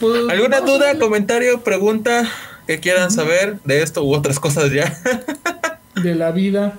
Pues, 0.00 0.30
¿Alguna 0.30 0.60
duda, 0.62 0.98
comentario, 0.98 1.62
pregunta 1.62 2.26
que 2.66 2.80
quieran 2.80 3.10
saber 3.10 3.58
de 3.64 3.82
esto 3.82 4.02
u 4.02 4.14
otras 4.14 4.40
cosas 4.40 4.72
ya? 4.72 4.96
de 6.02 6.14
la 6.14 6.30
vida. 6.30 6.78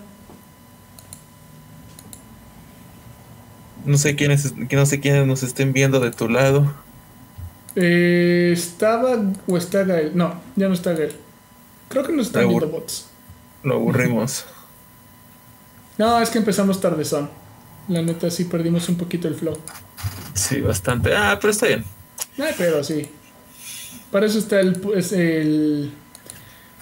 No 3.85 3.95
sé 3.99 4.15
quiénes, 4.15 4.55
no 4.55 4.85
sé 4.87 4.99
quiénes 4.99 5.27
nos 5.27 5.43
estén 5.43 5.71
viendo 5.71 5.99
de 5.99 6.09
tu 6.09 6.29
lado. 6.29 6.73
Eh, 7.81 8.51
estaba 8.51 9.17
o 9.47 9.57
está 9.57 9.85
Gael. 9.85 10.11
No, 10.13 10.41
ya 10.57 10.67
no 10.67 10.73
está 10.73 10.91
Gael. 10.91 11.13
Creo 11.87 12.03
que 12.03 12.11
no 12.11 12.21
están 12.21 12.49
viendo 12.49 12.67
bots. 12.67 13.07
Lo 13.63 13.75
aburrimos. 13.75 14.45
no, 15.97 16.21
es 16.21 16.29
que 16.29 16.39
empezamos 16.39 16.81
tardezón. 16.81 17.29
La 17.87 18.01
neta 18.01 18.29
sí 18.29 18.43
perdimos 18.43 18.89
un 18.89 18.97
poquito 18.97 19.29
el 19.29 19.35
flow. 19.35 19.57
Sí, 20.33 20.59
bastante. 20.59 21.15
Ah, 21.15 21.37
pero 21.39 21.51
está 21.51 21.67
bien. 21.67 21.85
pero 22.57 22.83
sí. 22.83 23.09
Para 24.11 24.25
eso 24.25 24.39
está 24.39 24.59
el, 24.59 24.81
es 24.95 25.13
el 25.13 25.93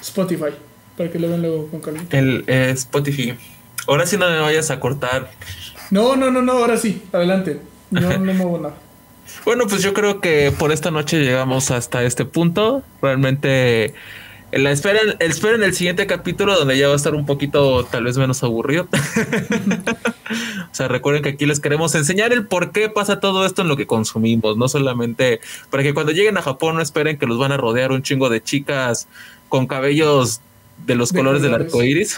Spotify. 0.02 0.56
Para 0.98 1.12
que 1.12 1.20
lo 1.20 1.28
vean 1.28 1.44
luego 1.44 1.68
con 1.68 1.80
calma. 1.80 2.04
El 2.10 2.44
eh, 2.48 2.72
Spotify. 2.72 3.38
Ahora 3.88 4.08
sí 4.08 4.18
no 4.18 4.28
me 4.28 4.40
vayas 4.40 4.72
a 4.72 4.80
cortar. 4.80 5.30
No, 5.92 6.16
no, 6.16 6.32
no, 6.32 6.42
no, 6.42 6.54
ahora 6.54 6.76
sí. 6.76 7.04
Adelante. 7.14 7.62
No, 7.92 8.18
no 8.18 8.34
muevo 8.34 8.58
nada. 8.58 8.87
Bueno, 9.46 9.66
pues 9.68 9.82
yo 9.82 9.94
creo 9.94 10.20
que 10.20 10.52
por 10.58 10.72
esta 10.72 10.92
noche 10.92 11.20
llegamos 11.20 11.72
hasta 11.72 12.04
este 12.04 12.26
punto. 12.26 12.84
Realmente 13.02 13.94
la 14.52 14.72
esperen, 14.72 15.16
esperen 15.20 15.62
el 15.62 15.74
siguiente 15.74 16.08
capítulo 16.08 16.58
donde 16.58 16.78
ya 16.78 16.88
va 16.88 16.94
a 16.94 16.96
estar 16.96 17.14
un 17.14 17.26
poquito 17.26 17.84
tal 17.86 18.06
vez 18.06 18.18
menos 18.18 18.44
aburrido. 18.44 18.88
o 20.72 20.76
sea, 20.76 20.88
recuerden 20.88 21.24
que 21.24 21.30
aquí 21.30 21.46
les 21.46 21.60
queremos 21.60 21.94
enseñar 21.96 22.32
el 22.32 22.48
por 22.48 22.72
qué 22.72 22.90
pasa 22.90 23.20
todo 23.20 23.46
esto 23.46 23.62
en 23.62 23.68
lo 23.68 23.76
que 23.76 23.88
consumimos, 23.88 24.56
no 24.56 24.70
solamente 24.70 25.42
para 25.70 25.84
que 25.84 25.94
cuando 25.94 26.14
lleguen 26.14 26.38
a 26.38 26.42
Japón 26.42 26.76
no 26.76 26.82
esperen 26.82 27.18
que 27.18 27.26
los 27.26 27.38
van 27.38 27.52
a 27.52 27.58
rodear 27.58 27.92
un 27.92 28.04
chingo 28.04 28.30
de 28.30 28.42
chicas 28.42 29.08
con 29.50 29.68
cabellos 29.68 30.40
de 30.86 30.96
los 30.96 31.12
colores, 31.12 31.42
del 31.42 31.54
arco 31.54 31.84
iris. 31.84 32.18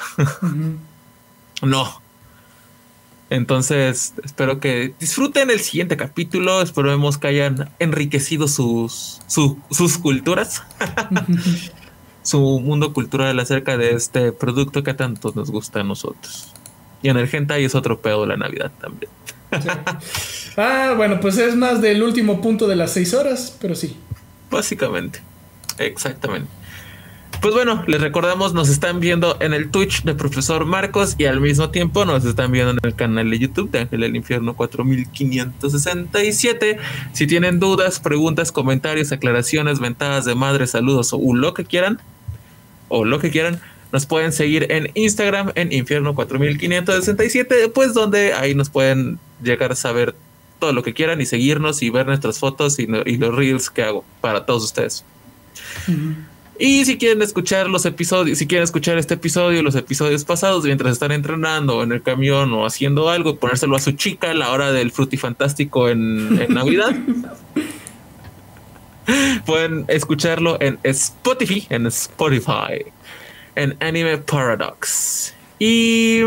no. 1.62 2.02
Entonces, 3.30 4.14
espero 4.24 4.60
que 4.60 4.94
disfruten 5.00 5.52
el 5.52 5.60
siguiente 5.60 5.98
capítulo. 5.98 6.62
Esperemos 6.62 7.18
que 7.18 7.28
hayan 7.28 7.70
enriquecido 7.80 8.48
sus, 8.48 9.22
sus 9.28 9.98
culturas. 9.98 10.64
su 12.24 12.60
mundo 12.60 12.94
cultural 12.94 13.40
acerca 13.40 13.78
de 13.78 13.94
este 13.94 14.32
producto 14.32 14.84
que 14.84 14.94
tanto 14.94 15.32
nos 15.36 15.50
gusta 15.52 15.82
a 15.82 15.84
nosotros. 15.84 16.52
Y 17.02 17.10
en 17.10 17.18
el 17.18 17.30
hentai 17.32 17.64
es 17.64 17.76
otro 17.76 18.02
pedo 18.02 18.26
la 18.26 18.38
Navidad 18.38 18.72
también. 18.80 19.12
Ah, 20.58 20.94
bueno, 20.98 21.22
pues 21.22 21.38
es 21.38 21.56
más 21.56 21.82
del 21.82 22.04
último 22.04 22.42
punto 22.42 22.68
de 22.68 22.76
las 22.76 22.92
seis 22.92 23.14
horas, 23.14 23.56
pero 23.62 23.76
sí. 23.76 23.96
Básicamente, 24.52 25.22
exactamente. 25.78 26.50
Pues 27.42 27.54
bueno, 27.54 27.86
les 27.88 28.02
recordamos, 28.02 28.54
nos 28.54 28.68
están 28.68 29.00
viendo 29.00 29.38
en 29.40 29.54
el 29.54 29.72
Twitch 29.72 30.04
de 30.04 30.14
Profesor 30.14 30.66
Marcos 30.66 31.16
y 31.18 31.24
al 31.24 31.40
mismo 31.40 31.70
tiempo 31.70 32.04
nos 32.04 32.26
están 32.26 32.52
viendo 32.52 32.72
en 32.72 32.80
el 32.84 32.96
canal 32.96 33.30
de 33.30 33.40
YouTube 33.40 33.72
de 33.72 33.80
Ángel 33.80 34.02
del 34.02 34.18
Infierno 34.18 34.56
4567. 34.56 36.78
Si 37.14 37.28
tienen 37.28 37.62
dudas, 37.62 38.02
preguntas, 38.02 38.52
comentarios, 38.52 39.14
aclaraciones, 39.14 39.80
ventadas 39.80 40.26
de 40.26 40.36
madre, 40.36 40.68
saludos 40.68 41.14
o 41.14 41.34
lo 41.34 41.54
que 41.54 41.64
quieran, 41.64 42.02
o 42.90 43.06
lo 43.06 43.20
que 43.20 43.32
quieran, 43.32 43.62
nos 43.94 44.06
pueden 44.06 44.34
seguir 44.34 44.70
en 44.70 44.92
Instagram 44.96 45.54
en 45.56 45.72
Infierno 45.72 46.16
4567, 46.16 47.70
pues 47.70 47.94
donde 47.94 48.34
ahí 48.34 48.54
nos 48.54 48.70
pueden 48.70 49.18
llegar 49.42 49.72
a 49.72 49.76
saber 49.76 50.14
todo 50.60 50.74
lo 50.74 50.84
que 50.84 50.94
quieran 50.94 51.22
y 51.22 51.26
seguirnos 51.26 51.82
y 51.82 51.90
ver 51.90 52.06
nuestras 52.06 52.38
fotos 52.38 52.80
y, 52.80 52.88
los 52.88 53.36
reels 53.36 53.70
que 53.70 53.84
hago 53.84 54.04
para 54.22 54.46
todos 54.46 54.66
ustedes. 54.66 55.06
Y 56.62 56.84
si 56.84 56.98
quieren 56.98 57.22
escuchar 57.22 57.70
los 57.70 57.86
episodios, 57.86 58.38
si 58.38 58.46
quieren 58.46 58.66
escuchar 58.66 58.98
este 58.98 59.14
episodio, 59.14 59.64
los 59.64 59.76
episodios 59.76 60.26
pasados, 60.26 60.66
mientras 60.66 60.92
están 60.92 61.14
entrenando 61.14 61.82
en 61.84 61.94
el 61.94 62.02
camión 62.02 62.52
o 62.54 62.66
haciendo 62.66 63.10
algo, 63.10 63.38
ponérselo 63.38 63.78
a 63.78 63.80
su 63.80 63.94
chica 63.94 64.32
a 64.32 64.34
la 64.34 64.52
hora 64.52 64.74
del 64.74 64.92
frutifantástico 64.92 65.88
en, 65.88 66.38
en 66.42 66.54
Navidad. 66.54 66.94
Pueden 69.46 69.86
escucharlo 69.88 70.58
en 70.60 70.78
Spotify, 70.84 71.66
en 71.70 71.88
Spotify, 71.88 72.86
en 73.56 73.78
Anime 73.80 74.18
Paradox. 74.18 75.34
Y. 75.60 76.24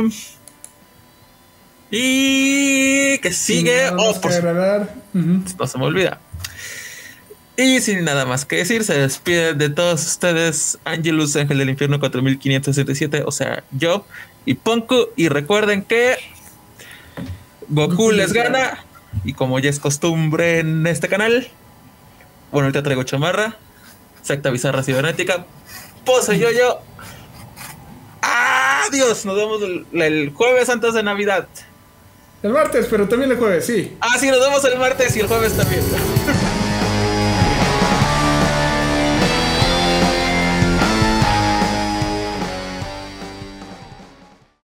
Y. 1.90 3.18
que 3.18 3.32
sigue. 3.32 3.90
Oh, 3.90 4.18
no 5.58 5.66
se 5.66 5.78
me 5.78 5.84
olvida. 5.84 6.20
Y 7.56 7.80
sin 7.80 8.04
nada 8.04 8.24
más 8.24 8.44
que 8.46 8.56
decir, 8.56 8.82
se 8.84 8.98
despide 8.98 9.54
de 9.54 9.68
todos 9.68 10.06
ustedes 10.06 10.78
Angelus 10.84 11.36
Ángel 11.36 11.58
del 11.58 11.68
Infierno 11.68 12.00
4567, 12.00 13.24
o 13.26 13.30
sea, 13.30 13.62
yo 13.72 14.06
y 14.46 14.54
Ponku. 14.54 15.08
Y 15.16 15.28
recuerden 15.28 15.82
que 15.82 16.16
Goku 17.68 18.10
les 18.10 18.32
gana. 18.32 18.84
Y 19.24 19.34
como 19.34 19.58
ya 19.58 19.68
es 19.68 19.78
costumbre 19.78 20.60
en 20.60 20.86
este 20.86 21.08
canal, 21.08 21.48
bueno, 22.50 22.66
ahorita 22.66 22.82
traigo 22.82 23.02
chamarra, 23.02 23.56
secta 24.22 24.50
bizarra 24.50 24.82
cibernética, 24.82 25.44
pose 26.06 26.38
yo 26.38 26.50
yo. 26.50 26.80
Adiós, 28.22 29.26
nos 29.26 29.36
vemos 29.36 29.60
el, 29.62 30.02
el 30.02 30.30
jueves 30.30 30.70
antes 30.70 30.94
de 30.94 31.02
Navidad. 31.02 31.46
El 32.42 32.52
martes, 32.52 32.86
pero 32.90 33.06
también 33.06 33.30
el 33.30 33.36
jueves, 33.36 33.66
sí. 33.66 33.96
Ah, 34.00 34.18
sí, 34.18 34.28
nos 34.28 34.40
vemos 34.40 34.64
el 34.64 34.78
martes 34.78 35.14
y 35.16 35.20
el 35.20 35.26
jueves 35.26 35.52
también. 35.56 35.82